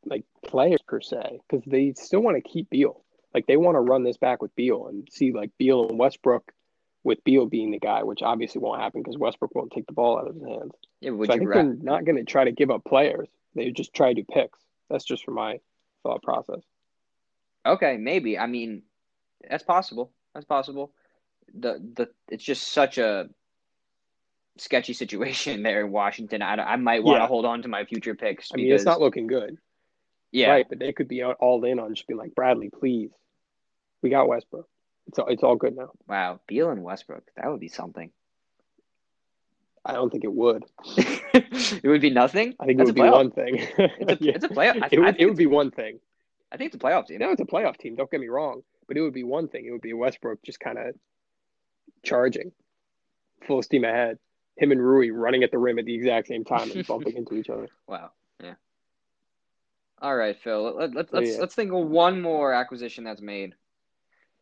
like 0.04 0.24
players 0.44 0.80
per 0.86 1.00
se 1.00 1.40
because 1.48 1.64
they 1.66 1.92
still 1.96 2.20
want 2.20 2.36
to 2.36 2.48
keep 2.48 2.70
Beal. 2.70 3.02
Like 3.34 3.46
they 3.46 3.56
want 3.56 3.74
to 3.74 3.80
run 3.80 4.04
this 4.04 4.16
back 4.16 4.40
with 4.40 4.54
Beal 4.54 4.86
and 4.86 5.08
see 5.10 5.32
like 5.32 5.50
Beal 5.58 5.88
and 5.88 5.98
Westbrook 5.98 6.52
with 7.02 7.22
Beal 7.24 7.46
being 7.46 7.72
the 7.72 7.78
guy, 7.78 8.04
which 8.04 8.22
obviously 8.22 8.60
won't 8.60 8.80
happen 8.80 9.02
because 9.02 9.18
Westbrook 9.18 9.54
won't 9.54 9.72
take 9.72 9.86
the 9.86 9.92
ball 9.92 10.18
out 10.18 10.28
of 10.28 10.34
his 10.34 10.44
hands. 10.44 10.72
Yeah, 11.00 11.10
would 11.10 11.28
so 11.28 11.34
I 11.34 11.38
think 11.38 11.50
ra- 11.50 11.56
they're 11.56 11.76
not 11.82 12.04
going 12.04 12.16
to 12.16 12.24
try 12.24 12.44
to 12.44 12.52
give 12.52 12.70
up 12.70 12.84
players. 12.84 13.28
They 13.54 13.70
just 13.70 13.92
try 13.92 14.08
to 14.12 14.22
do 14.22 14.24
picks. 14.32 14.58
That's 14.88 15.04
just 15.04 15.24
from 15.24 15.34
my 15.34 15.58
thought 16.02 16.22
process. 16.22 16.60
Okay, 17.66 17.96
maybe. 17.96 18.38
I 18.38 18.46
mean, 18.46 18.82
that's 19.48 19.64
possible. 19.64 20.12
That's 20.32 20.46
possible. 20.46 20.92
The 21.52 21.80
the 21.94 22.10
it's 22.28 22.44
just 22.44 22.68
such 22.68 22.98
a 22.98 23.28
sketchy 24.58 24.92
situation 24.92 25.62
there 25.64 25.84
in 25.84 25.92
Washington. 25.92 26.42
I, 26.42 26.54
I 26.54 26.76
might 26.76 27.02
want 27.02 27.16
to 27.18 27.22
Yeah. 27.22 27.26
hold 27.28 27.44
on 27.44 27.62
to 27.62 27.68
my 27.68 27.84
future 27.84 28.14
picks 28.14 28.50
I 28.52 28.56
mean, 28.56 28.66
because 28.66 28.82
it's 28.82 28.86
not 28.86 29.00
looking 29.00 29.26
good, 29.26 29.58
yeah, 30.32 30.50
right? 30.50 30.66
But 30.68 30.78
they 30.78 30.92
could 30.92 31.08
be 31.08 31.22
all- 31.22 31.64
in 31.64 31.78
on 31.78 31.94
just 31.94 32.06
being 32.06 32.18
like, 32.18 32.34
Bradley, 32.34 32.70
please, 32.70 33.10
we 34.02 34.10
got 34.10 34.28
Westbrook. 34.28 34.68
It's 35.08 35.18
all, 35.18 35.26
it's 35.28 35.42
all 35.42 35.56
good 35.56 35.76
now. 35.76 35.90
wow, 36.08 36.40
Beal 36.48 36.70
and 36.70 36.82
Westbrook, 36.82 37.22
that 37.36 37.48
would 37.50 37.60
be 37.60 37.68
something. 37.68 38.10
I 39.84 39.92
don't 39.92 40.10
think 40.10 40.24
it 40.24 40.32
would. 40.32 40.64
it 40.96 41.84
would 41.84 42.00
be 42.00 42.10
nothing. 42.10 42.54
I 42.58 42.66
think 42.66 42.78
That's 42.78 42.90
it 42.90 42.96
would 42.96 43.02
be 43.04 43.08
one 43.08 43.30
thing. 43.30 43.58
It's 43.78 44.20
a, 44.20 44.24
Yeah. 44.24 44.32
it's 44.34 44.44
a 44.44 44.48
playoff. 44.48 44.82
I, 44.82 44.88
it 44.90 44.98
would, 44.98 45.16
it 45.20 45.26
would 45.26 45.36
be 45.36 45.46
one 45.46 45.70
thing. 45.70 46.00
I 46.50 46.56
think 46.56 46.74
it's 46.74 46.82
a 46.82 46.84
playoff 46.84 47.06
team. 47.06 47.18
No, 47.18 47.30
it's 47.30 47.40
a 47.40 47.44
playoff 47.44 47.76
team. 47.76 47.94
Don't 47.94 48.10
get 48.10 48.18
me 48.20 48.26
wrong, 48.26 48.62
but 48.88 48.96
it 48.96 49.02
would 49.02 49.14
be 49.14 49.22
one 49.22 49.46
thing. 49.46 49.64
It 49.64 49.70
would 49.70 49.80
be 49.82 49.92
Westbrook 49.92 50.42
just 50.42 50.58
kind 50.58 50.76
of 50.76 50.94
charging, 52.02 52.50
full 53.46 53.62
steam 53.62 53.84
ahead. 53.84 54.18
Him 54.56 54.72
and 54.72 54.82
Rui 54.82 55.10
running 55.10 55.42
at 55.42 55.50
the 55.50 55.58
rim 55.58 55.78
at 55.78 55.84
the 55.84 55.94
exact 55.94 56.28
same 56.28 56.44
time 56.44 56.70
and 56.70 56.86
bumping 56.86 57.16
into 57.16 57.34
each 57.34 57.50
other. 57.50 57.68
Wow. 57.86 58.10
Yeah. 58.42 58.54
All 60.00 60.16
right, 60.16 60.36
Phil. 60.38 60.76
Let, 60.76 60.94
let, 60.94 61.10
So, 61.10 61.16
let's 61.16 61.30
yeah. 61.32 61.40
let's 61.40 61.54
think 61.54 61.72
of 61.72 61.86
one 61.86 62.20
more 62.20 62.52
acquisition 62.52 63.04
that's 63.04 63.20
made. 63.20 63.54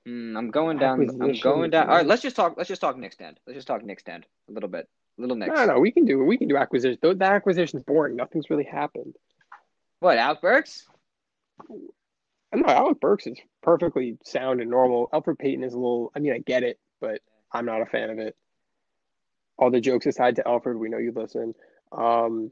Hmm, 0.07 0.37
I'm 0.37 0.51
going 0.51 0.79
down. 0.79 1.09
I'm 1.21 1.39
going 1.41 1.71
down. 1.71 1.89
All 1.89 1.97
right, 1.97 2.07
let's 2.07 2.23
just 2.23 2.37
talk. 2.37 2.55
Let's 2.57 2.69
just 2.69 2.81
talk 2.81 2.97
Knicks 2.99 3.17
end. 3.21 3.39
Let's 3.47 3.57
just 3.57 3.67
talk 3.67 3.85
Knicks 3.85 4.03
end 4.07 4.27
a 4.49 4.53
little 4.53 4.69
bit. 4.69 4.89
A 5.19 5.21
Little 5.21 5.37
Knicks. 5.37 5.55
No, 5.55 5.65
no, 5.65 5.79
we 5.79 5.91
can 5.91 6.05
do 6.05 6.23
we 6.25 6.37
can 6.37 6.49
do 6.49 6.57
acquisitions. 6.57 6.99
Though 7.01 7.15
that 7.15 7.33
acquisition's 7.33 7.83
boring. 7.85 8.17
Nothing's 8.17 8.51
really 8.51 8.65
happened. 8.65 9.15
What? 10.01 10.19
Alec 10.19 10.43
Burks? 10.43 10.87
I 12.53 12.57
know 12.57 12.67
Alec 12.67 13.01
Burks 13.01 13.27
is 13.27 13.39
perfectly 13.62 14.19
sound 14.25 14.61
and 14.61 14.71
normal. 14.71 15.09
Elfrid 15.12 15.39
Payton 15.39 15.65
is 15.65 15.73
a 15.73 15.79
little. 15.79 16.12
I 16.15 16.19
mean, 16.19 16.33
I 16.33 16.39
get 16.39 16.62
it, 16.62 16.79
but 17.01 17.21
I'm 17.53 17.65
not 17.65 17.81
a 17.81 17.87
fan 17.87 18.11
of 18.11 18.19
it. 18.19 18.37
All 19.59 19.71
the 19.71 19.81
jokes 19.81 20.07
aside 20.07 20.37
to 20.37 20.43
Elfrid, 20.43 20.79
we 20.79 20.89
know 20.89 20.99
you 20.99 21.13
listen. 21.15 21.55
Um, 21.93 22.51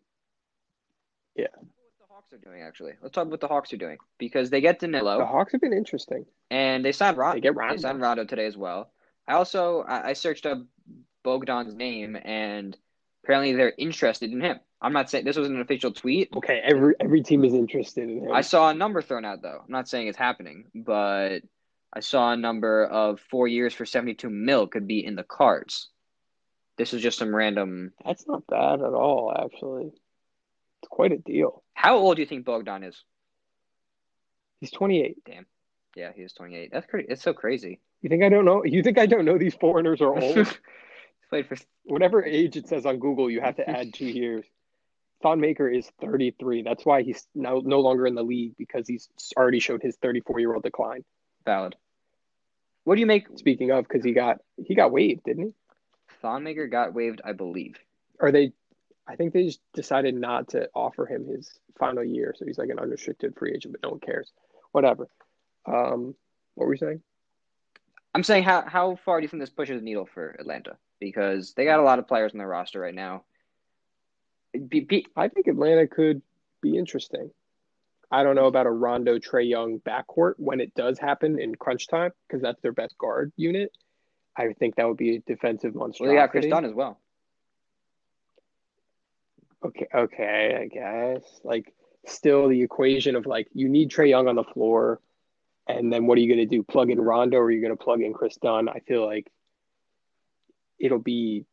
What 1.37 1.51
the 1.99 2.07
Hawks 2.09 2.33
are 2.33 2.39
doing 2.39 2.63
actually? 2.63 2.93
Let's 3.03 3.15
talk 3.15 3.23
about 3.23 3.33
what 3.33 3.41
the 3.41 3.49
Hawks 3.49 3.73
are 3.73 3.77
doing 3.79 3.99
because 4.19 4.51
they 4.51 4.61
get 4.61 4.79
Danilo 4.79 5.19
the 5.19 5.27
Hawks 5.27 5.53
have 5.53 5.61
been 5.61 5.73
interesting. 5.73 6.27
and 6.51 6.85
they 6.85 6.93
signed 6.93 7.17
Rondo. 7.17 7.37
They 7.37 7.41
get 7.41 7.55
They 7.57 7.79
signed 7.79 8.01
Rondo 8.01 8.25
today 8.25 8.47
as 8.47 8.57
well. 8.57 8.91
I 9.27 9.35
also 9.35 9.83
I, 9.83 10.11
I 10.11 10.13
searched 10.13 10.47
up 10.47 10.59
Bogdan's 11.25 11.75
name 11.75 12.17
and 12.23 12.77
apparently 13.25 13.55
they're 13.55 13.75
interested 13.77 14.31
in 14.33 14.41
him. 14.41 14.61
I'm 14.81 14.93
not 14.93 15.11
saying 15.11 15.25
this 15.25 15.37
was 15.37 15.49
an 15.49 15.61
official 15.61 15.93
tweet. 15.93 16.31
Okay, 16.37 16.61
every 16.65 16.95
every 17.01 17.23
team 17.23 17.45
is 17.45 17.55
interested 17.55 18.09
in 18.09 18.25
him. 18.25 18.33
I 18.33 18.41
saw 18.43 18.71
a 18.71 18.75
number 18.75 19.01
thrown 19.03 19.25
out 19.25 19.43
though. 19.43 19.61
I'm 19.65 19.71
not 19.73 19.89
saying 19.89 20.09
it's 20.09 20.19
happening, 20.19 20.65
but 20.75 21.41
I 21.93 22.01
saw 22.01 22.33
a 22.33 22.37
number 22.37 22.85
of 22.85 23.21
four 23.21 23.47
years 23.47 23.75
for 23.75 23.85
72 23.85 24.29
mil 24.29 24.67
could 24.67 24.87
be 24.87 25.05
in 25.05 25.15
the 25.15 25.23
cards. 25.23 25.89
This 26.79 26.95
is 26.95 27.03
just 27.03 27.19
some 27.19 27.35
random. 27.35 27.93
That's 28.05 28.27
not 28.27 28.47
bad 28.47 28.81
at 28.81 28.95
all, 28.95 29.33
actually. 29.37 29.93
It's 30.83 30.89
quite 30.89 31.13
a 31.13 31.19
deal. 31.19 31.63
How 31.75 31.97
old 31.97 32.17
do 32.17 32.23
you 32.23 32.27
think 32.27 32.45
Bogdan 32.45 32.83
is? 32.83 33.03
He's 34.61 34.71
28. 34.71 35.19
Damn. 35.25 35.47
Yeah, 35.97 36.13
he 36.15 36.23
is 36.23 36.33
28. 36.33 36.71
That's 36.73 36.87
pretty. 36.87 37.09
It's 37.09 37.23
so 37.23 37.33
crazy. 37.33 37.81
You 38.01 38.09
think 38.09 38.23
I 38.23 38.29
don't 38.29 38.45
know? 38.45 38.65
You 38.65 38.83
think 38.83 38.99
I 38.99 39.07
don't 39.07 39.25
know 39.25 39.39
these 39.39 39.55
foreigners 39.55 40.01
are 40.01 40.17
old? 40.17 40.59
Played 41.31 41.49
for. 41.49 41.57
Whatever 41.85 42.25
age 42.25 42.57
it 42.57 42.69
says 42.69 42.87
on 42.87 42.99
Google, 42.99 43.31
you 43.31 43.41
have 43.41 43.57
to 43.57 43.69
add 43.69 43.93
two 43.93 44.07
years. 44.07 44.47
Thon 45.23 45.41
Maker 45.41 45.69
is 45.69 45.91
33. 46.01 46.63
That's 46.63 46.85
why 46.85 47.03
he's 47.03 47.27
now 47.35 47.61
no 47.65 47.81
longer 47.81 48.07
in 48.07 48.15
the 48.15 48.23
league 48.23 48.55
because 48.59 48.89
he's 48.89 49.09
already 49.37 49.61
showed 49.61 49.83
his 49.83 49.97
34 49.97 50.41
year 50.41 50.55
old 50.55 50.65
decline. 50.65 51.05
Valid. 51.45 51.77
What 52.85 52.97
do 52.97 53.01
you 53.01 53.07
make? 53.07 53.27
Speaking 53.37 53.71
of, 53.71 53.87
because 53.87 54.05
he 54.05 54.13
got 54.13 54.39
he 54.57 54.75
got 54.75 54.91
waived, 54.91 55.25
didn't 55.25 55.45
he? 55.45 55.55
Thon 56.23 56.45
Maker 56.45 56.69
got 56.69 56.95
waived, 56.95 57.21
I 57.25 57.33
believe. 57.33 57.77
Or 58.19 58.31
they 58.33 58.53
I 59.07 59.17
think 59.17 59.33
they 59.33 59.45
just 59.45 59.61
decided 59.75 60.15
not 60.15 60.49
to 60.51 60.69
offer 60.75 61.07
him 61.07 61.27
his 61.27 61.59
final 61.79 62.05
year, 62.05 62.35
so 62.37 62.47
he's 62.47 62.59
like 62.59 62.71
an 62.71 62.79
unrestricted 62.79 63.37
free 63.37 63.53
agent, 63.53 63.75
but 63.75 63.83
no 63.83 63.91
one 63.91 64.01
cares. 64.01 64.31
Whatever. 64.71 65.09
Um, 65.67 66.15
what 66.55 66.67
were 66.67 66.75
you 66.75 66.79
saying? 66.79 67.03
I'm 68.15 68.23
saying 68.23 68.45
how 68.45 68.63
how 68.67 68.97
far 69.05 69.21
do 69.21 69.25
you 69.25 69.29
think 69.29 69.43
this 69.43 69.51
pushes 69.51 69.81
the 69.81 69.85
needle 69.85 70.07
for 70.07 70.37
Atlanta? 70.39 70.77
Because 71.01 71.55
they 71.55 71.65
got 71.65 71.81
a 71.81 71.83
lot 71.83 71.99
of 71.99 72.07
players 72.07 72.33
on 72.33 72.39
their 72.39 72.49
roster 72.49 72.81
right 72.81 72.95
now. 72.95 73.25
Be, 74.69 74.81
be, 74.81 75.07
I 75.17 75.29
think 75.29 75.47
Atlanta 75.47 75.89
could 75.89 76.23
be 76.61 76.77
interesting. 76.77 77.31
I 78.11 78.23
don't 78.23 78.37
know 78.37 78.47
about 78.47 78.67
a 78.67 78.71
Rondo 78.71 79.19
Trae 79.19 79.49
Young 79.49 79.81
backcourt 79.81 80.35
when 80.37 80.61
it 80.61 80.75
does 80.75 80.99
happen 80.99 81.41
in 81.41 81.55
crunch 81.55 81.89
time 81.89 82.13
because 82.29 82.43
that's 82.43 82.61
their 82.61 82.73
best 82.73 82.97
guard 82.99 83.33
unit. 83.37 83.73
I 84.37 84.53
think 84.53 84.77
that 84.77 84.89
would 84.89 84.97
be 84.97 85.17
a 85.17 85.21
defensive 85.21 85.75
monster. 85.75 86.05
well, 86.05 86.13
they 86.13 86.19
got 86.19 86.31
Kris 86.31 86.47
Dunn 86.47 86.65
as 86.65 86.73
well. 86.73 86.99
Okay, 89.65 89.87
okay, 89.95 90.59
I 90.61 90.67
guess. 90.67 91.23
Like, 91.45 91.73
still 92.07 92.49
the 92.49 92.63
equation 92.63 93.15
of 93.15 93.27
like 93.27 93.49
you 93.53 93.69
need 93.69 93.91
Trae 93.91 94.09
Young 94.09 94.29
on 94.29 94.37
the 94.37 94.45
floor, 94.45 95.01
and 95.69 95.93
then 95.93 96.07
what 96.07 96.19
are 96.19 96.21
you 96.21 96.29
going 96.35 96.49
to 96.49 96.57
do? 96.57 96.63
Plug 96.63 96.91
in 96.91 97.01
Rondo, 97.01 97.39
or 97.39 97.45
are 97.45 97.51
you 97.51 97.61
going 97.61 97.77
to 97.77 97.83
plug 97.83 98.01
in 98.01 98.13
Kris 98.13 98.37
Dunn? 98.37 98.69
I 98.69 98.81
feel 98.81 99.07
like 99.07 99.31
it'll 100.79 100.99
be 100.99 101.45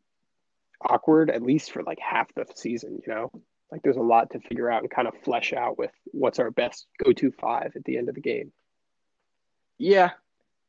awkward 0.82 1.30
at 1.30 1.44
least 1.44 1.72
for 1.72 1.84
like 1.84 2.00
half 2.00 2.34
the 2.34 2.46
season. 2.56 3.02
You 3.06 3.14
know, 3.14 3.32
like 3.72 3.84
there's 3.84 3.98
a 3.98 4.02
lot 4.02 4.32
to 4.32 4.40
figure 4.40 4.72
out 4.72 4.82
and 4.82 4.90
kind 4.90 5.08
of 5.08 5.14
flesh 5.24 5.54
out 5.54 5.78
with 5.78 5.92
what's 6.06 6.40
our 6.40 6.52
best 6.52 6.88
go-to 7.04 7.32
five 7.32 7.74
at 7.76 7.84
the 7.84 7.98
end 7.98 8.10
of 8.10 8.16
the 8.16 8.22
game. 8.22 8.52
Yeah, 9.78 10.12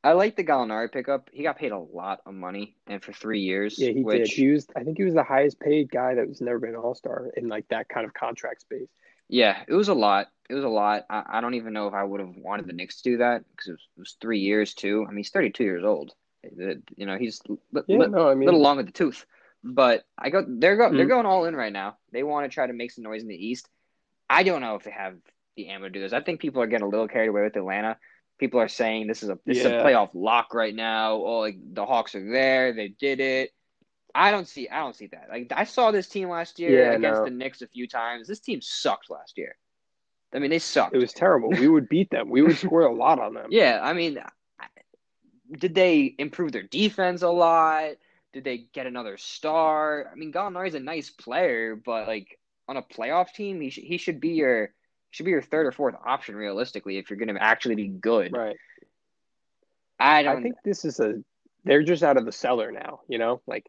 I 0.03 0.13
like 0.13 0.37
the 0.37 0.45
Gallinari 0.45 0.91
pickup. 0.91 1.29
He 1.33 1.43
got 1.43 1.59
paid 1.59 1.73
a 1.73 1.79
lot 1.79 2.21
of 2.25 2.33
money, 2.33 2.77
and 2.87 3.03
for 3.03 3.13
three 3.13 3.41
years. 3.41 3.79
Yeah, 3.79 3.91
he 3.91 4.03
which, 4.03 4.31
did. 4.31 4.31
He 4.31 4.49
was, 4.49 4.67
I 4.75 4.83
think, 4.83 4.97
he 4.97 5.05
was 5.05 5.15
the 5.15 5.23
highest 5.23 5.61
paid 5.61 5.91
guy 5.91 6.15
that 6.15 6.27
was 6.27 6.41
never 6.41 6.59
been 6.59 6.71
an 6.71 6.77
All 6.77 6.95
Star 6.95 7.31
in 7.37 7.49
like 7.49 7.69
that 7.69 7.89
kind 7.89 8.07
of 8.07 8.15
contract 8.15 8.63
space. 8.63 8.89
Yeah, 9.29 9.63
it 9.69 9.75
was 9.75 9.89
a 9.89 9.95
lot. 9.95 10.29
It 10.49 10.55
was 10.55 10.65
a 10.65 10.69
lot. 10.69 11.05
I, 11.11 11.23
I 11.35 11.41
don't 11.41 11.55
even 11.55 11.73
know 11.73 11.87
if 11.87 11.95
I 11.95 12.03
would 12.03 12.21
have 12.21 12.35
wanted 12.37 12.67
the 12.67 12.73
Knicks 12.73 13.03
to 13.03 13.11
do 13.11 13.17
that 13.19 13.45
because 13.51 13.69
it 13.69 13.73
was, 13.73 13.89
it 13.97 14.01
was 14.01 14.17
three 14.21 14.41
years 14.41 14.75
too. 14.75 15.05
I 15.07 15.11
mean, 15.11 15.19
he's 15.19 15.31
32 15.31 15.63
years 15.63 15.85
old. 15.85 16.13
You 16.43 17.07
know, 17.07 17.19
he's 17.19 17.41
a 17.49 17.53
li- 17.53 17.83
Yeah, 17.87 17.99
li- 17.99 18.09
no, 18.09 18.29
I 18.29 18.35
mean, 18.35 18.47
little 18.47 18.63
long 18.63 18.79
with 18.79 18.87
the 18.87 18.93
tooth. 18.93 19.27
But 19.63 20.05
I 20.19 20.31
go, 20.31 20.45
they're 20.49 20.77
go, 20.77 20.91
they're 20.91 21.05
Mhm. 21.05 21.11
going 21.11 21.27
all 21.27 21.45
in 21.45 21.55
right 21.55 21.73
now. 21.73 21.99
They 22.13 22.23
want 22.23 22.51
to 22.51 22.55
try 22.55 22.67
to 22.67 22.73
make 22.73 22.91
some 22.91 23.05
noise 23.05 23.23
in 23.23 23.29
the 23.29 23.47
East. 23.47 23.69
I 24.29 24.43
don't 24.43 24.63
know 24.63 24.77
if 24.77 24.85
they 24.85 24.91
have 24.91 25.17
the 25.57 25.69
ammo 25.69 25.85
to 25.85 25.91
do 25.91 26.01
this. 26.01 26.15
I 26.15 26.23
think 26.23 26.41
people 26.41 26.63
are 26.63 26.67
getting 26.67 26.87
a 26.87 26.89
little 26.89 27.09
carried 27.09 27.29
away 27.29 27.43
with 27.43 27.57
Atlanta. 27.57 27.99
People 28.41 28.59
are 28.61 28.69
saying 28.69 29.07
this 29.07 29.23
is 29.23 29.29
a 29.29 29.39
this 29.47 29.59
is 29.59 29.67
a 29.67 29.71
playoff 29.85 30.11
lock 30.15 30.55
right 30.55 30.75
now. 30.75 31.13
Oh, 31.13 31.39
like 31.41 31.59
the 31.75 31.85
Hawks 31.87 32.15
are 32.15 32.33
there. 32.33 32.73
They 32.73 32.89
did 32.89 33.21
it. 33.21 33.51
I 34.15 34.31
don't 34.33 34.49
see. 34.49 34.69
I 34.69 34.79
don't 34.81 34.97
see 34.97 35.07
that. 35.09 35.29
Like 35.31 35.53
I 35.55 35.65
saw 35.65 35.91
this 35.91 36.09
team 36.09 36.31
last 36.31 36.59
year 36.59 36.85
Yeah, 36.85 36.93
against 36.97 37.21
no. 37.21 37.25
the 37.27 37.31
Knicks 37.31 37.63
a 37.63 37.69
few 37.69 37.87
times. 37.87 38.27
This 38.27 38.41
team 38.41 38.61
sucked 38.63 39.11
last 39.11 39.37
year. 39.39 39.57
I 40.35 40.39
mean, 40.39 40.51
they 40.51 40.59
sucked. 40.59 40.95
it 40.95 40.99
was 40.99 41.13
terrible. 41.13 41.51
We 41.51 41.69
would 41.69 41.89
beat 41.89 42.11
them. 42.11 42.31
We 42.31 42.41
would 42.43 42.57
score 42.57 42.83
a 42.83 42.95
lot 42.95 43.19
on 43.21 43.35
them. 43.35 43.47
Yeah, 43.51 43.79
I 43.83 43.93
mean, 43.93 44.19
did 45.59 45.75
they 45.75 46.15
improve 46.19 46.53
their 46.53 46.63
defense 46.63 47.23
a 47.23 47.29
lot? 47.29 47.91
Did 48.33 48.45
they 48.45 48.67
get 48.73 48.87
another 48.87 49.17
star? 49.17 50.09
I 50.11 50.15
mean, 50.15 50.33
Gallinari's 50.33 50.75
a 50.77 50.81
nice 50.81 51.11
player, 51.11 51.75
but 51.77 52.07
like 52.07 52.39
on 52.69 52.77
a 52.77 52.83
playoff 52.83 53.33
team, 53.33 53.61
he 53.61 53.71
should 53.71 53.85
he 53.85 53.99
should 53.99 54.21
be 54.21 54.31
your 54.31 54.73
should 55.11 55.27
be 55.27 55.33
your 55.33 55.43
third 55.43 55.67
or 55.67 55.73
fourth 55.73 55.95
option 56.05 56.37
realistically 56.37 56.99
if 56.99 57.11
you're 57.11 57.19
going 57.19 57.35
to 57.35 57.43
actually 57.43 57.75
be 57.75 57.89
good. 57.89 58.33
Right. 58.33 58.57
I 59.99 60.23
don't 60.23 60.39
I 60.39 60.43
think 60.43 60.57
this 60.65 60.85
is 60.85 60.99
a. 61.01 61.15
They're 61.65 61.83
just 61.83 62.03
out 62.03 62.17
of 62.17 62.25
the 62.25 62.33
cellar 62.33 62.73
now. 62.73 63.01
You 63.09 63.19
know, 63.19 63.43
like 63.47 63.67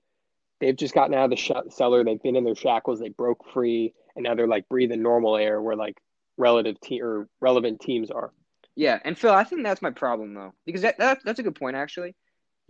they've 0.60 0.76
just 0.76 0.94
gotten 0.94 1.14
out 1.14 1.26
of 1.26 1.30
the 1.32 1.36
sh- 1.36 1.52
cellar. 1.70 2.04
They've 2.04 2.22
been 2.22 2.38
in 2.38 2.46
their 2.46 2.56
shackles. 2.56 3.00
They 3.00 3.10
broke 3.10 3.46
free, 3.52 3.94
and 4.16 4.24
now 4.24 4.36
they're 4.36 4.48
like 4.48 4.70
breathing 4.70 5.02
normal 5.02 5.36
air 5.36 5.62
where 5.62 5.76
like 5.76 5.98
relative 6.38 6.80
te- 6.80 7.02
or 7.02 7.28
relevant 7.42 7.82
teams 7.82 8.12
are. 8.12 8.32
Yeah, 8.76 9.00
and 9.04 9.18
Phil, 9.18 9.34
I 9.34 9.44
think 9.44 9.64
that's 9.64 9.82
my 9.82 9.92
problem 9.92 10.34
though, 10.34 10.54
because 10.66 10.84
that, 10.84 10.98
that 11.00 11.20
that's 11.26 11.40
a 11.40 11.44
good 11.44 11.56
point 11.56 11.76
actually. 11.76 12.16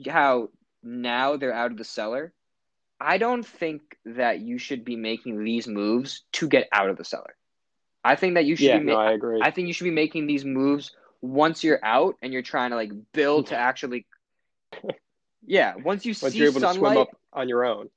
How 0.07 0.49
now 0.81 1.37
they're 1.37 1.53
out 1.53 1.71
of 1.71 1.77
the 1.77 1.83
cellar. 1.83 2.33
I 2.99 3.17
don't 3.17 3.45
think 3.45 3.81
that 4.05 4.39
you 4.39 4.57
should 4.57 4.85
be 4.85 4.95
making 4.95 5.43
these 5.43 5.67
moves 5.67 6.23
to 6.33 6.47
get 6.47 6.67
out 6.71 6.89
of 6.89 6.97
the 6.97 7.05
cellar. 7.05 7.35
I 8.03 8.15
think 8.15 8.35
that 8.35 8.45
you 8.45 8.55
should 8.55 8.71
Yeah, 8.71 8.73
be. 8.73 8.79
no, 8.79 8.93
ma- 8.93 8.95
I 8.95 9.11
agree. 9.11 9.39
I 9.41 9.51
think 9.51 9.67
you 9.67 9.73
should 9.73 9.85
be 9.85 9.91
making 9.91 10.27
these 10.27 10.45
moves 10.45 10.91
once 11.21 11.63
you're 11.63 11.83
out 11.83 12.15
and 12.21 12.33
you're 12.33 12.41
trying 12.41 12.71
to 12.71 12.75
like 12.75 12.91
build 13.13 13.47
to 13.47 13.57
actually. 13.57 14.05
Yeah, 15.45 15.75
once 15.75 16.05
you 16.05 16.13
Once 16.21 16.33
see 16.33 16.39
you're 16.39 16.47
able 16.49 16.61
to 16.61 16.67
swim 16.67 16.97
up 16.97 17.17
on 17.33 17.47
your 17.49 17.65
own. 17.65 17.89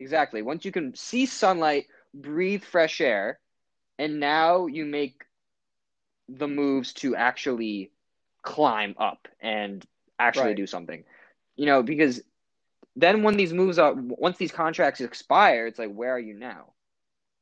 exactly. 0.00 0.42
Once 0.42 0.64
you 0.64 0.72
can 0.72 0.94
see 0.94 1.26
sunlight, 1.26 1.86
breathe 2.14 2.62
fresh 2.64 3.00
air, 3.00 3.38
and 3.98 4.20
now 4.20 4.66
you 4.66 4.84
make 4.84 5.24
the 6.28 6.48
moves 6.48 6.92
to 6.94 7.14
actually 7.16 7.90
climb 8.42 8.94
up 8.98 9.28
and 9.40 9.84
actually 10.18 10.54
Right. 10.54 10.54
do 10.54 10.66
something. 10.66 11.04
You 11.56 11.66
know, 11.66 11.82
because 11.82 12.22
then 12.96 13.22
when 13.22 13.36
these 13.36 13.52
moves 13.52 13.78
are 13.78 13.94
once 13.94 14.36
these 14.38 14.52
contracts 14.52 15.00
expire, 15.00 15.66
it's 15.66 15.78
like 15.78 15.92
where 15.92 16.12
are 16.12 16.18
you 16.20 16.34
now? 16.34 16.72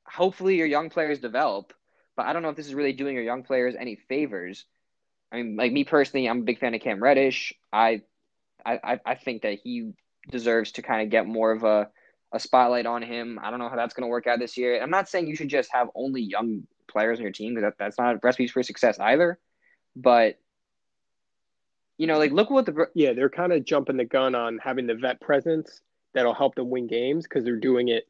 Hopefully 0.07 0.57
your 0.57 0.67
young 0.67 0.91
players 0.91 1.21
develop, 1.21 1.73
but 2.17 2.27
I 2.27 2.33
don't 2.33 2.43
know 2.43 2.51
if 2.51 2.57
this 2.57 2.67
is 2.67 2.75
really 2.75 2.93
doing 2.93 3.15
your 3.15 3.25
young 3.25 3.43
players 3.43 3.75
any 3.79 3.97
favors. 4.09 4.65
I 5.33 5.37
mean, 5.37 5.57
like 5.57 5.73
me 5.73 5.85
personally, 5.85 6.29
I'm 6.29 6.41
a 6.41 6.45
big 6.45 6.59
fan 6.59 6.75
of 6.75 6.81
Cam 6.81 7.03
Reddish. 7.03 7.55
I 7.73 8.03
I 8.65 9.01
I- 9.05 9.15
think 9.17 9.43
that 9.43 9.59
he 9.63 9.93
deserves 10.31 10.73
to 10.73 10.83
kind 10.83 11.03
of 11.03 11.11
get 11.11 11.27
more 11.27 11.53
of 11.53 11.65
a 11.65 11.91
a 12.33 12.41
spotlight 12.41 12.87
on 12.87 13.03
him. 13.03 13.39
I 13.43 13.51
don't 13.51 13.59
know 13.59 13.69
how 13.69 13.77
that's 13.77 13.95
going 13.95 14.05
to 14.05 14.11
work 14.11 14.27
out 14.27 14.39
this 14.39 14.57
year. 14.57 14.83
I'm 14.83 14.91
not 14.91 15.09
saying 15.09 15.27
you 15.27 15.37
should 15.37 15.49
just 15.49 15.71
have 15.73 15.89
only 15.95 16.23
young 16.23 16.67
players 16.89 17.19
on 17.19 17.23
your 17.25 17.33
team 17.33 17.55
because 17.55 17.65
that, 17.71 17.79
that's 17.79 17.99
not 17.99 18.17
a 18.17 18.21
recipe 18.23 18.47
for 18.49 18.63
success 18.63 18.99
either. 18.99 19.39
But 19.97 20.39
you 21.99 22.07
know, 22.07 22.19
like 22.19 22.33
look 22.33 22.51
what 22.51 22.67
the 22.67 22.89
Yeah, 22.95 23.13
they're 23.13 23.31
kind 23.31 23.53
of 23.53 23.65
jumping 23.65 23.97
the 23.97 24.05
gun 24.05 24.35
on 24.35 24.59
having 24.59 24.87
the 24.87 24.95
vet 24.95 25.21
presence 25.21 25.81
that'll 26.15 26.35
help 26.35 26.55
them 26.55 26.71
win 26.71 26.87
games 26.87 27.25
because 27.25 27.45
they're 27.45 27.57
doing 27.57 27.89
it 27.89 28.05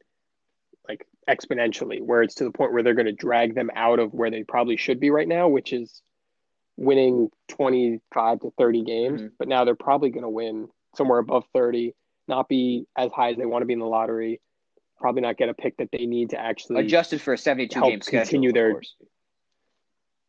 like 0.87 1.07
exponentially, 1.29 2.01
where 2.01 2.21
it's 2.23 2.35
to 2.35 2.43
the 2.43 2.51
point 2.51 2.73
where 2.73 2.83
they're 2.83 2.93
going 2.93 3.05
to 3.05 3.11
drag 3.13 3.55
them 3.55 3.69
out 3.75 3.99
of 3.99 4.13
where 4.13 4.29
they 4.29 4.43
probably 4.43 4.77
should 4.77 4.99
be 4.99 5.09
right 5.11 5.27
now, 5.27 5.47
which 5.47 5.71
is 5.73 6.01
winning 6.77 7.29
25 7.49 8.39
to 8.41 8.51
30 8.57 8.83
games. 8.83 9.21
Mhm. 9.21 9.31
But 9.37 9.47
now 9.47 9.63
they're 9.63 9.75
probably 9.75 10.09
going 10.09 10.23
to 10.23 10.29
win 10.29 10.67
somewhere 10.95 11.19
above 11.19 11.45
30, 11.53 11.93
not 12.27 12.49
be 12.49 12.85
as 12.97 13.11
high 13.11 13.29
as 13.31 13.37
they 13.37 13.45
want 13.45 13.61
to 13.61 13.65
be 13.65 13.73
in 13.73 13.79
the 13.79 13.85
lottery, 13.85 14.41
probably 14.99 15.21
not 15.21 15.37
get 15.37 15.49
a 15.49 15.53
pick 15.53 15.77
that 15.77 15.89
they 15.91 16.05
need 16.05 16.31
to 16.31 16.39
actually. 16.39 16.79
adjusted 16.85 17.21
for 17.21 17.33
a 17.33 17.37
72 17.37 17.79
help 17.79 17.89
game 17.89 18.01
schedule. 18.01 18.23
continue 18.23 18.51
their- 18.53 18.81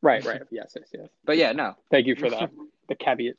Right, 0.02 0.22
right. 0.24 0.42
Yes, 0.50 0.74
yes, 0.76 0.88
yes. 0.92 1.08
But 1.24 1.38
yeah, 1.38 1.52
no. 1.52 1.76
Thank 1.90 2.06
you 2.06 2.14
for 2.14 2.28
that. 2.28 2.50
the 2.88 2.94
caveat. 2.94 3.36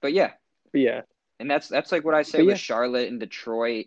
But 0.00 0.12
yeah, 0.12 0.32
But 0.72 0.80
yeah, 0.80 1.02
and 1.38 1.48
that's 1.48 1.68
that's 1.68 1.92
like 1.92 2.04
what 2.04 2.14
I 2.14 2.22
say 2.22 2.38
But 2.38 2.46
with 2.46 2.52
yeah. 2.54 2.58
Charlotte 2.58 3.08
and 3.08 3.20
Detroit. 3.20 3.86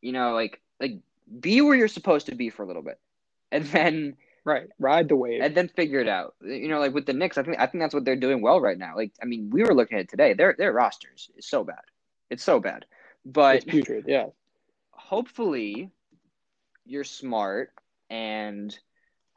You 0.00 0.10
know, 0.12 0.32
like 0.34 0.60
like 0.80 0.98
be 1.40 1.60
where 1.60 1.74
you're 1.76 1.88
supposed 1.88 2.26
to 2.26 2.34
be 2.34 2.50
for 2.50 2.62
a 2.62 2.66
little 2.66 2.82
bit, 2.82 2.98
and 3.52 3.64
then 3.66 4.16
right. 4.44 4.68
Ride 4.78 5.08
the 5.08 5.16
wave. 5.16 5.40
and 5.42 5.54
then 5.54 5.68
figure 5.68 6.00
it 6.00 6.08
out. 6.08 6.34
You 6.42 6.68
know, 6.68 6.80
like 6.80 6.94
with 6.94 7.06
the 7.06 7.12
Knicks, 7.14 7.38
I 7.38 7.42
think 7.42 7.58
I 7.58 7.66
think 7.66 7.82
that's 7.82 7.94
what 7.94 8.04
they're 8.04 8.16
doing 8.16 8.42
well 8.42 8.60
right 8.60 8.78
now. 8.78 8.94
Like, 8.96 9.12
I 9.22 9.26
mean, 9.26 9.50
we 9.50 9.62
were 9.62 9.74
looking 9.74 9.98
at 9.98 10.04
it 10.04 10.10
today. 10.10 10.34
Their 10.34 10.54
their 10.58 10.72
rosters 10.72 11.30
is 11.36 11.48
so 11.48 11.64
bad. 11.64 11.82
It's 12.30 12.44
so 12.44 12.60
bad. 12.60 12.86
But 13.24 13.56
it's 13.56 13.64
putrid. 13.66 14.04
Yeah. 14.08 14.26
hopefully 14.92 15.90
you're 16.84 17.04
smart 17.04 17.72
and 18.10 18.76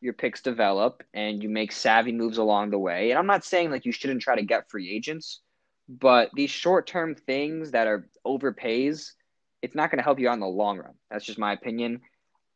your 0.02 0.14
picks 0.14 0.42
develop 0.42 1.04
and 1.14 1.42
you 1.44 1.50
make 1.50 1.72
savvy 1.72 2.12
moves 2.12 2.38
along 2.38 2.72
the 2.72 2.80
way. 2.80 3.12
And 3.12 3.20
I'm 3.20 3.28
not 3.28 3.46
saying 3.46 3.72
like 3.72 3.86
you 3.86 3.92
shouldn't 3.92 4.22
try 4.22 4.36
to 4.36 4.44
get 4.44 4.70
free 4.70 4.94
agents, 4.96 5.42
but 5.90 6.30
these 6.36 6.52
short-term 6.52 7.16
things 7.16 7.72
that 7.72 7.88
are 7.88 8.10
overpays, 8.26 9.14
it's 9.62 9.76
not 9.76 9.90
going 9.92 9.98
to 9.98 10.04
help 10.04 10.20
you 10.20 10.30
out 10.30 10.34
in 10.34 10.40
the 10.40 10.48
long 10.48 10.78
run. 10.78 10.94
That's 11.10 11.26
just 11.26 11.40
my 11.40 11.54
opinion. 11.54 12.02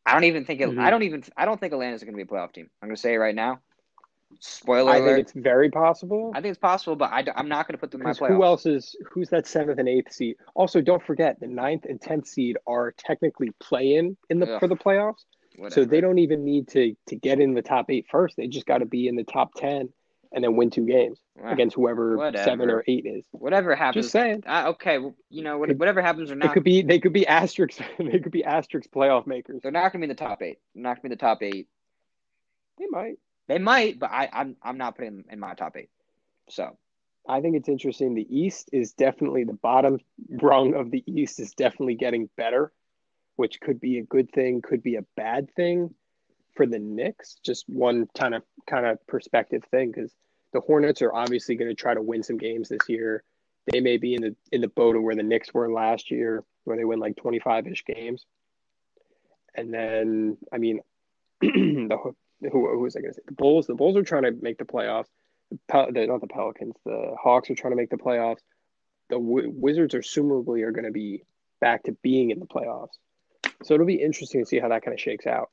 I 0.05 0.13
don't 0.13 0.23
even 0.25 0.45
think 0.45 0.61
it, 0.61 0.69
Mhm. 0.69 0.79
I 0.79 0.89
don't 0.89 1.03
even 1.03 1.23
I 1.37 1.45
don't 1.45 1.59
think 1.59 1.73
Atlanta's 1.73 2.03
going 2.03 2.13
to 2.13 2.17
be 2.17 2.23
a 2.23 2.25
playoff 2.25 2.53
team. 2.53 2.69
I'm 2.81 2.89
going 2.89 2.95
to 2.95 3.01
say 3.01 3.13
it 3.13 3.17
right 3.17 3.35
now. 3.35 3.59
Spoiler 4.39 4.91
I 4.91 4.97
alert. 4.97 5.07
think 5.07 5.19
it's 5.19 5.33
very 5.33 5.69
possible. 5.69 6.31
I 6.33 6.41
think 6.41 6.51
it's 6.51 6.59
possible, 6.59 6.95
but 6.95 7.11
I, 7.11 7.25
am 7.35 7.49
not 7.49 7.67
going 7.67 7.73
to 7.73 7.77
put 7.79 7.91
them 7.91 8.01
in 8.01 8.07
my 8.07 8.13
playoff. 8.13 8.29
who 8.29 8.43
else 8.43 8.65
is 8.65 8.95
who's 9.11 9.29
that 9.29 9.45
seventh 9.45 9.77
and 9.77 9.89
eighth 9.89 10.13
seed? 10.13 10.37
Also, 10.55 10.79
don't 10.81 11.03
forget 11.03 11.39
the 11.39 11.47
ninth 11.47 11.85
and 11.85 11.99
tenth 11.99 12.27
seed 12.27 12.57
are 12.65 12.93
technically 12.97 13.51
play 13.59 13.95
in 13.95 14.15
in 14.29 14.39
the 14.39 14.53
Ugh. 14.53 14.59
for 14.59 14.67
the 14.67 14.75
playoffs, 14.75 15.25
so 15.69 15.83
they 15.83 15.99
don't 15.99 16.17
even 16.19 16.45
need 16.45 16.69
to 16.69 16.95
to 17.07 17.15
get 17.17 17.39
in 17.41 17.53
the 17.53 17.61
top 17.61 17.87
eight 17.89 18.05
first. 18.09 18.37
They 18.37 18.47
just 18.47 18.65
got 18.65 18.77
to 18.77 18.85
be 18.85 19.07
in 19.09 19.15
the 19.17 19.25
top 19.25 19.53
ten 19.55 19.89
and 20.33 20.43
then 20.43 20.55
win 20.55 20.69
two 20.69 20.85
games 20.85 21.19
Ah, 21.43 21.51
against 21.51 21.75
whoever 21.75 22.15
whatever. 22.17 22.43
seven 22.43 22.69
or 22.69 22.83
eight 22.87 23.05
is. 23.05 23.25
whatever 23.31 23.75
happens. 23.75 24.05
Just 24.05 24.11
saying, 24.13 24.43
okay, 24.47 24.97
well, 24.97 25.15
you 25.29 25.43
know, 25.43 25.59
Could- 25.65 25.79
whatever 25.79 26.01
happens 26.01 26.31
or 26.31 26.35
they 26.35 26.39
not, 26.45 26.53
could 26.53 26.63
be 26.63 26.81
they 26.81 26.99
could 26.99 27.13
be 27.13 27.27
asterisks. 27.27 27.81
they 27.99 28.19
could 28.19 28.31
be 28.31 28.43
asterisks 28.43 28.89
playoff 28.93 29.27
makers. 29.27 29.59
they're 29.61 29.71
not 29.71 29.91
going 29.91 30.01
to 30.01 30.07
be 30.07 30.11
in 30.11 30.15
the 30.15 30.15
top 30.15 30.41
eight. 30.41 30.59
They're 30.73 30.83
not 30.83 30.89
going 30.89 30.95
to 30.97 31.01
be 31.01 31.07
in 31.07 31.11
the 31.11 31.15
top 31.17 31.43
eight. 31.43 31.67
They 32.79 32.85
might. 32.89 33.15
They 33.47 33.57
might, 33.57 33.99
but 33.99 34.11
I, 34.11 34.29
I'm 34.31 34.55
I'm 34.63 34.77
not 34.77 34.95
putting 34.95 35.17
them 35.17 35.25
in 35.29 35.39
my 35.39 35.53
top 35.53 35.75
eight. 35.75 35.89
So 36.49 36.77
I 37.27 37.41
think 37.41 37.55
it's 37.57 37.69
interesting. 37.69 38.15
The 38.15 38.27
East 38.35 38.69
is 38.71 38.93
definitely 38.93 39.43
the 39.43 39.53
bottom 39.53 39.99
rung 40.41 40.73
of 40.75 40.89
the 40.91 41.03
East 41.05 41.39
is 41.39 41.51
definitely 41.53 41.95
getting 41.95 42.29
better 42.37 42.71
which 43.37 43.59
could 43.61 43.79
be 43.79 43.97
a 43.97 44.03
good 44.03 44.29
thing, 44.33 44.61
could 44.61 44.83
be 44.83 44.97
a 44.97 45.05
bad 45.15 45.49
thing 45.55 45.89
for 46.55 46.65
the 46.65 46.79
Knicks. 46.79 47.37
Just 47.43 47.65
one 47.67 48.07
kind 48.17 48.35
of 48.35 48.43
kind 48.67 48.85
of 48.85 49.05
perspective 49.07 49.63
thing 49.71 49.91
because 49.91 50.13
the 50.53 50.61
Hornets 50.61 51.01
are 51.01 51.13
obviously 51.13 51.55
going 51.55 51.69
to 51.69 51.75
try 51.75 51.93
to 51.93 52.01
win 52.01 52.23
some 52.23 52.37
games 52.37 52.69
this 52.69 52.87
year. 52.87 53.23
They 53.71 53.79
may 53.79 53.97
be 53.97 54.15
in 54.15 54.21
the 54.21 54.35
in 54.51 54.61
the 54.61 54.67
boat 54.67 54.95
of 54.95 55.03
where 55.03 55.15
the 55.15 55.23
Knicks 55.23 55.53
were 55.53 55.71
last 55.71 56.11
year, 56.11 56.43
where 56.63 56.77
they 56.77 56.85
win 56.85 56.99
like 56.99 57.15
twenty 57.15 57.39
five 57.39 57.67
ish 57.67 57.85
games. 57.85 58.25
And 59.53 59.73
then, 59.73 60.37
I 60.51 60.57
mean, 60.57 60.79
the 61.41 62.13
who, 62.41 62.49
who 62.49 62.79
was 62.79 62.95
I 62.95 63.01
going 63.01 63.11
to 63.11 63.15
say? 63.15 63.23
The 63.25 63.33
Bulls. 63.33 63.67
The 63.67 63.75
Bulls 63.75 63.97
are 63.97 64.03
trying 64.03 64.23
to 64.23 64.31
make 64.31 64.57
the 64.57 64.65
playoffs. 64.65 65.07
The, 65.51 65.59
Pel- 65.67 65.91
the, 65.91 66.07
not 66.07 66.21
the 66.21 66.27
Pelicans. 66.27 66.75
The 66.85 67.15
Hawks 67.21 67.49
are 67.49 67.55
trying 67.55 67.73
to 67.73 67.77
make 67.77 67.89
the 67.89 67.97
playoffs. 67.97 68.39
The 69.09 69.17
w- 69.17 69.51
Wizards 69.53 69.93
are 69.93 70.01
assumably 70.01 70.63
are 70.63 70.71
going 70.71 70.85
to 70.85 70.91
be 70.91 71.23
back 71.59 71.83
to 71.83 71.91
being 72.01 72.31
in 72.31 72.39
the 72.39 72.45
playoffs. 72.45 72.97
So 73.63 73.73
it'll 73.73 73.85
be 73.85 74.01
interesting 74.01 74.41
to 74.41 74.47
see 74.47 74.59
how 74.59 74.69
that 74.69 74.83
kind 74.83 74.93
of 74.93 74.99
shakes 74.99 75.27
out. 75.27 75.49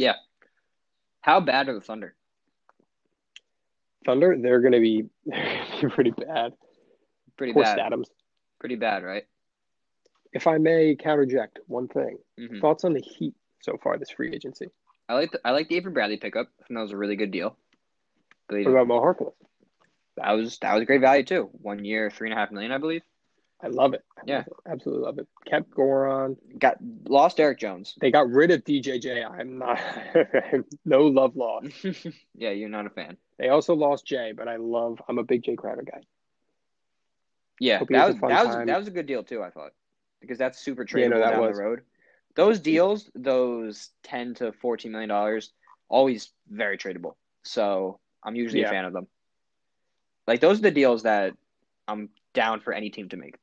Yeah. 0.00 0.14
How 1.20 1.40
bad 1.40 1.68
are 1.68 1.74
the 1.74 1.82
Thunder? 1.82 2.14
Thunder, 4.06 4.34
they're 4.40 4.60
going 4.60 4.72
to 4.72 4.80
be 4.80 5.10
pretty 5.90 6.10
bad. 6.12 6.54
Pretty 7.36 7.52
Poor 7.52 7.64
bad. 7.64 7.78
Adams. 7.78 8.08
Pretty 8.58 8.76
bad, 8.76 9.02
right? 9.04 9.24
If 10.32 10.46
I 10.46 10.56
may 10.56 10.96
counterject 10.96 11.58
one 11.66 11.88
thing, 11.88 12.16
hmm 12.38 12.60
thoughts 12.60 12.84
on 12.84 12.94
the 12.94 13.00
Heat 13.00 13.34
so 13.60 13.76
far 13.82 13.98
this 13.98 14.10
free 14.10 14.32
agency? 14.34 14.68
I 15.06 15.14
like 15.14 15.32
the, 15.32 15.40
I 15.44 15.50
like 15.50 15.68
the 15.68 15.76
Avery 15.76 15.92
Bradley 15.92 16.16
pickup. 16.16 16.48
I 16.60 16.62
think 16.66 16.78
that 16.78 16.82
was 16.82 16.92
a 16.92 16.96
really 16.96 17.16
good 17.16 17.30
deal. 17.30 17.56
But 18.48 18.60
What 18.64 18.70
about 18.70 18.86
Mo 18.88 19.00
Harkless? 19.00 19.34
that 20.16 20.32
was 20.32 20.58
that 20.60 20.74
was 20.74 20.84
great 20.86 21.00
value 21.02 21.24
too. 21.24 21.50
One 21.52 21.84
year, 21.84 22.10
three 22.10 22.30
and 22.30 22.38
a 22.38 22.40
half 22.40 22.50
million, 22.52 22.72
I 22.72 22.78
believe. 22.78 23.02
I 23.62 23.68
love 23.68 23.92
it. 23.94 24.02
Yeah. 24.24 24.44
absolutely 24.66 25.04
love 25.04 25.18
it. 25.18 25.28
Kept 25.46 25.70
Goran. 25.72 26.36
Got 26.58 26.78
lost 27.06 27.38
Eric 27.38 27.58
Jones. 27.58 27.94
They 28.00 28.10
got 28.10 28.30
rid 28.30 28.50
of 28.50 28.64
DJJ. 28.64 29.24
I'm 29.30 29.58
not 29.58 29.78
no 30.84 31.02
love 31.02 31.36
lost. 31.36 31.74
yeah, 32.34 32.50
you're 32.50 32.68
not 32.70 32.86
a 32.86 32.90
fan. 32.90 33.16
They 33.38 33.48
also 33.48 33.74
lost 33.74 34.06
Jay, 34.06 34.32
but 34.34 34.48
I 34.48 34.56
love. 34.56 35.00
I'm 35.08 35.18
a 35.18 35.22
big 35.24 35.42
Jae 35.42 35.56
Crowder 35.58 35.82
guy. 35.82 36.00
Yeah, 37.58 37.78
Hope 37.78 37.88
that 37.90 38.06
was 38.08 38.16
a 38.16 38.20
that 38.20 38.46
was 38.46 38.54
time. 38.54 38.66
that 38.68 38.78
was 38.78 38.88
a 38.88 38.92
good 38.92 39.06
deal 39.06 39.22
too. 39.22 39.42
I 39.42 39.50
thought 39.50 39.72
because 40.20 40.38
that's 40.38 40.58
super 40.58 40.86
Yeah, 40.88 41.06
tradable 41.06 41.10
no, 41.10 41.18
that 41.20 41.30
down 41.32 41.40
was. 41.40 41.56
the 41.56 41.62
road. 41.62 41.80
Those 42.36 42.60
deals, 42.60 43.10
those 43.14 43.90
ten 44.02 44.34
to 44.34 44.52
fourteen 44.52 44.92
million 44.92 45.10
dollars, 45.10 45.52
always 45.88 46.30
very 46.48 46.78
tradable. 46.78 47.16
So 47.42 48.00
I'm 48.24 48.36
usually 48.36 48.62
Yeah. 48.62 48.68
a 48.68 48.70
fan 48.70 48.84
of 48.86 48.92
them. 48.94 49.06
Like 50.26 50.40
those 50.40 50.58
are 50.58 50.62
the 50.62 50.70
deals 50.70 51.02
that 51.02 51.34
I'm 51.88 52.08
down 52.32 52.60
for 52.60 52.72
any 52.72 52.88
team 52.90 53.08
to 53.10 53.16
make, 53.16 53.34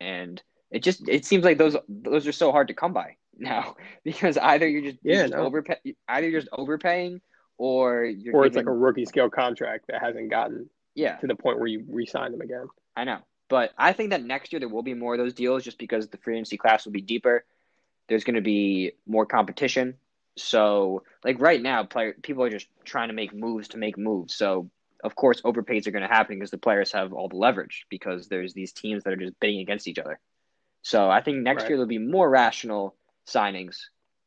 and 0.00 0.42
it 0.70 0.82
just 0.82 1.08
it 1.08 1.24
seems 1.24 1.44
like 1.44 1.58
those 1.58 1.76
those 1.88 2.26
are 2.26 2.32
so 2.32 2.52
hard 2.52 2.68
to 2.68 2.74
come 2.74 2.92
by 2.92 3.16
now 3.38 3.76
because 4.04 4.36
either 4.38 4.68
you're 4.68 4.82
just, 4.82 4.98
you're 5.04 5.16
Yeah, 5.16 5.22
just 5.22 5.34
no. 5.34 5.38
overpay 5.38 5.76
either 6.08 6.28
you're 6.28 6.40
just 6.40 6.52
overpaying 6.52 7.20
or 7.58 8.04
you're 8.04 8.34
Or 8.34 8.46
it's 8.46 8.56
like 8.56 8.66
a 8.66 8.72
rookie 8.72 9.06
scale 9.06 9.30
contract 9.30 9.86
that 9.88 10.00
hasn't 10.02 10.30
gotten 10.30 10.68
yeah 10.94 11.16
to 11.18 11.26
the 11.26 11.34
point 11.36 11.58
where 11.58 11.68
you 11.68 11.84
re-sign 11.88 12.32
them 12.32 12.40
again. 12.40 12.66
I 12.96 13.04
know. 13.04 13.20
But 13.48 13.72
I 13.78 13.92
think 13.92 14.10
that 14.10 14.22
next 14.24 14.52
year 14.52 14.60
there 14.60 14.68
will 14.68 14.82
be 14.82 14.94
more 14.94 15.14
of 15.14 15.18
those 15.18 15.34
deals 15.34 15.64
just 15.64 15.78
because 15.78 16.08
the 16.08 16.16
free 16.18 16.34
agency 16.36 16.56
class 16.56 16.84
will 16.84 16.92
be 16.92 17.02
deeper. 17.02 17.44
There's 18.08 18.24
going 18.24 18.36
to 18.36 18.42
be 18.42 18.92
more 19.06 19.26
competition. 19.26 19.98
So, 20.36 21.04
like 21.24 21.40
right 21.40 21.60
now, 21.62 21.84
player 21.84 22.14
people 22.22 22.42
are 22.44 22.50
just 22.50 22.68
trying 22.84 23.08
to 23.08 23.14
make 23.14 23.34
moves 23.34 23.68
to 23.68 23.78
make 23.78 23.96
moves. 23.98 24.34
So, 24.34 24.70
of 25.04 25.14
course, 25.14 25.42
overpays 25.42 25.86
are 25.86 25.90
going 25.92 26.02
to 26.02 26.08
happen 26.08 26.36
because 26.36 26.50
the 26.50 26.58
players 26.58 26.90
have 26.92 27.12
all 27.12 27.28
the 27.28 27.36
leverage 27.36 27.86
because 27.90 28.26
there's 28.26 28.54
these 28.54 28.72
teams 28.72 29.04
that 29.04 29.12
are 29.12 29.16
just 29.16 29.38
bidding 29.38 29.60
against 29.60 29.86
each 29.86 29.98
other. 29.98 30.18
So, 30.82 31.08
I 31.10 31.20
think 31.22 31.38
next 31.38 31.62
Right. 31.62 31.70
year 31.70 31.76
there'll 31.76 31.86
be 31.88 31.98
more 31.98 32.28
rational 32.28 32.96
signings, 33.26 33.76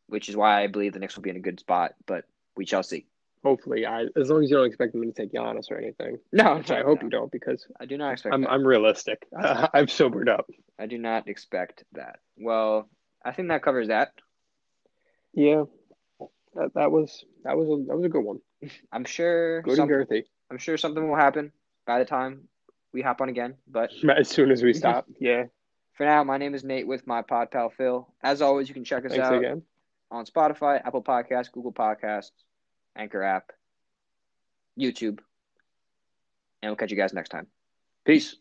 which 0.07 0.29
is 0.29 0.35
why 0.35 0.63
I 0.63 0.67
believe 0.67 0.93
the 0.93 0.99
Knicks 0.99 1.15
will 1.15 1.23
be 1.23 1.29
in 1.31 1.35
a 1.35 1.41
good 1.41 1.59
spot. 1.59 1.93
But 2.05 2.25
we 2.55 2.65
shall 2.65 2.83
see. 2.83 3.05
Hopefully, 3.43 3.85
I 3.85 4.05
as 4.15 4.29
long 4.29 4.43
as 4.43 4.49
you 4.49 4.57
don't 4.57 4.65
expect 4.65 4.93
them 4.93 5.03
to 5.03 5.11
take 5.11 5.31
Giannis 5.31 5.69
or 5.71 5.77
anything, 5.77 6.17
No, 6.31 6.57
which 6.57 6.71
I 6.71 6.81
hope 6.81 7.01
no. 7.01 7.05
you 7.05 7.09
don't, 7.09 7.31
because 7.31 7.67
I 7.79 7.85
do 7.85 7.97
not 7.97 8.13
expect. 8.13 8.33
I'm 8.33 8.41
that. 8.41 8.51
I'm 8.51 8.65
realistic. 8.65 9.27
I've 9.37 9.91
sobered 9.91 10.29
up. 10.29 10.49
I 10.79 10.85
do 10.87 10.97
not 10.97 11.27
expect 11.27 11.83
that. 11.93 12.19
Well, 12.37 12.89
I 13.23 13.31
think 13.31 13.49
that 13.49 13.61
covers 13.61 13.89
that. 13.89 14.11
Yeah, 15.33 15.65
that 16.55 16.73
that 16.73 16.91
was 16.91 17.23
that 17.43 17.55
was 17.57 17.67
a 17.69 17.85
that 17.87 17.95
was 17.95 18.05
a 18.05 18.09
good 18.09 18.23
one. 18.23 18.39
I'm 18.91 19.05
sure 19.05 19.61
Good 19.61 19.75
some, 19.75 19.89
and 19.91 20.07
girthy. 20.07 20.23
I'm 20.49 20.57
sure 20.57 20.77
something 20.77 21.07
will 21.07 21.15
happen 21.15 21.51
by 21.85 21.99
the 21.99 22.05
time 22.05 22.47
we 22.93 23.01
hop 23.01 23.21
on 23.21 23.29
again. 23.29 23.55
But 23.67 23.91
As 24.17 24.29
soon 24.29 24.51
as 24.51 24.63
we 24.63 24.73
stop, 24.81 25.07
yeah. 25.19 25.45
for 25.93 26.05
now, 26.05 26.23
my 26.23 26.37
name 26.37 26.55
is 26.55 26.63
Nate 26.63 26.87
with 26.87 27.05
my 27.07 27.21
pod 27.21 27.51
pal 27.51 27.69
Phil. 27.69 28.07
As 28.23 28.41
always, 28.41 28.67
you 28.67 28.73
can 28.73 28.85
check 28.85 29.05
us 29.05 29.11
Thanks 29.11 29.25
out 29.25 29.37
again. 29.37 29.63
on 30.11 30.25
Spotify, 30.25 30.85
Apple 30.85 31.03
Podcasts, 31.03 31.51
Google 31.51 31.73
Podcasts, 31.73 32.31
Anchor 32.95 33.23
app, 33.23 33.51
YouTube, 34.79 35.19
and 36.61 36.69
we'll 36.69 36.75
catch 36.75 36.91
you 36.91 36.97
guys 36.97 37.13
next 37.13 37.29
time. 37.29 37.47
Peace. 38.05 38.35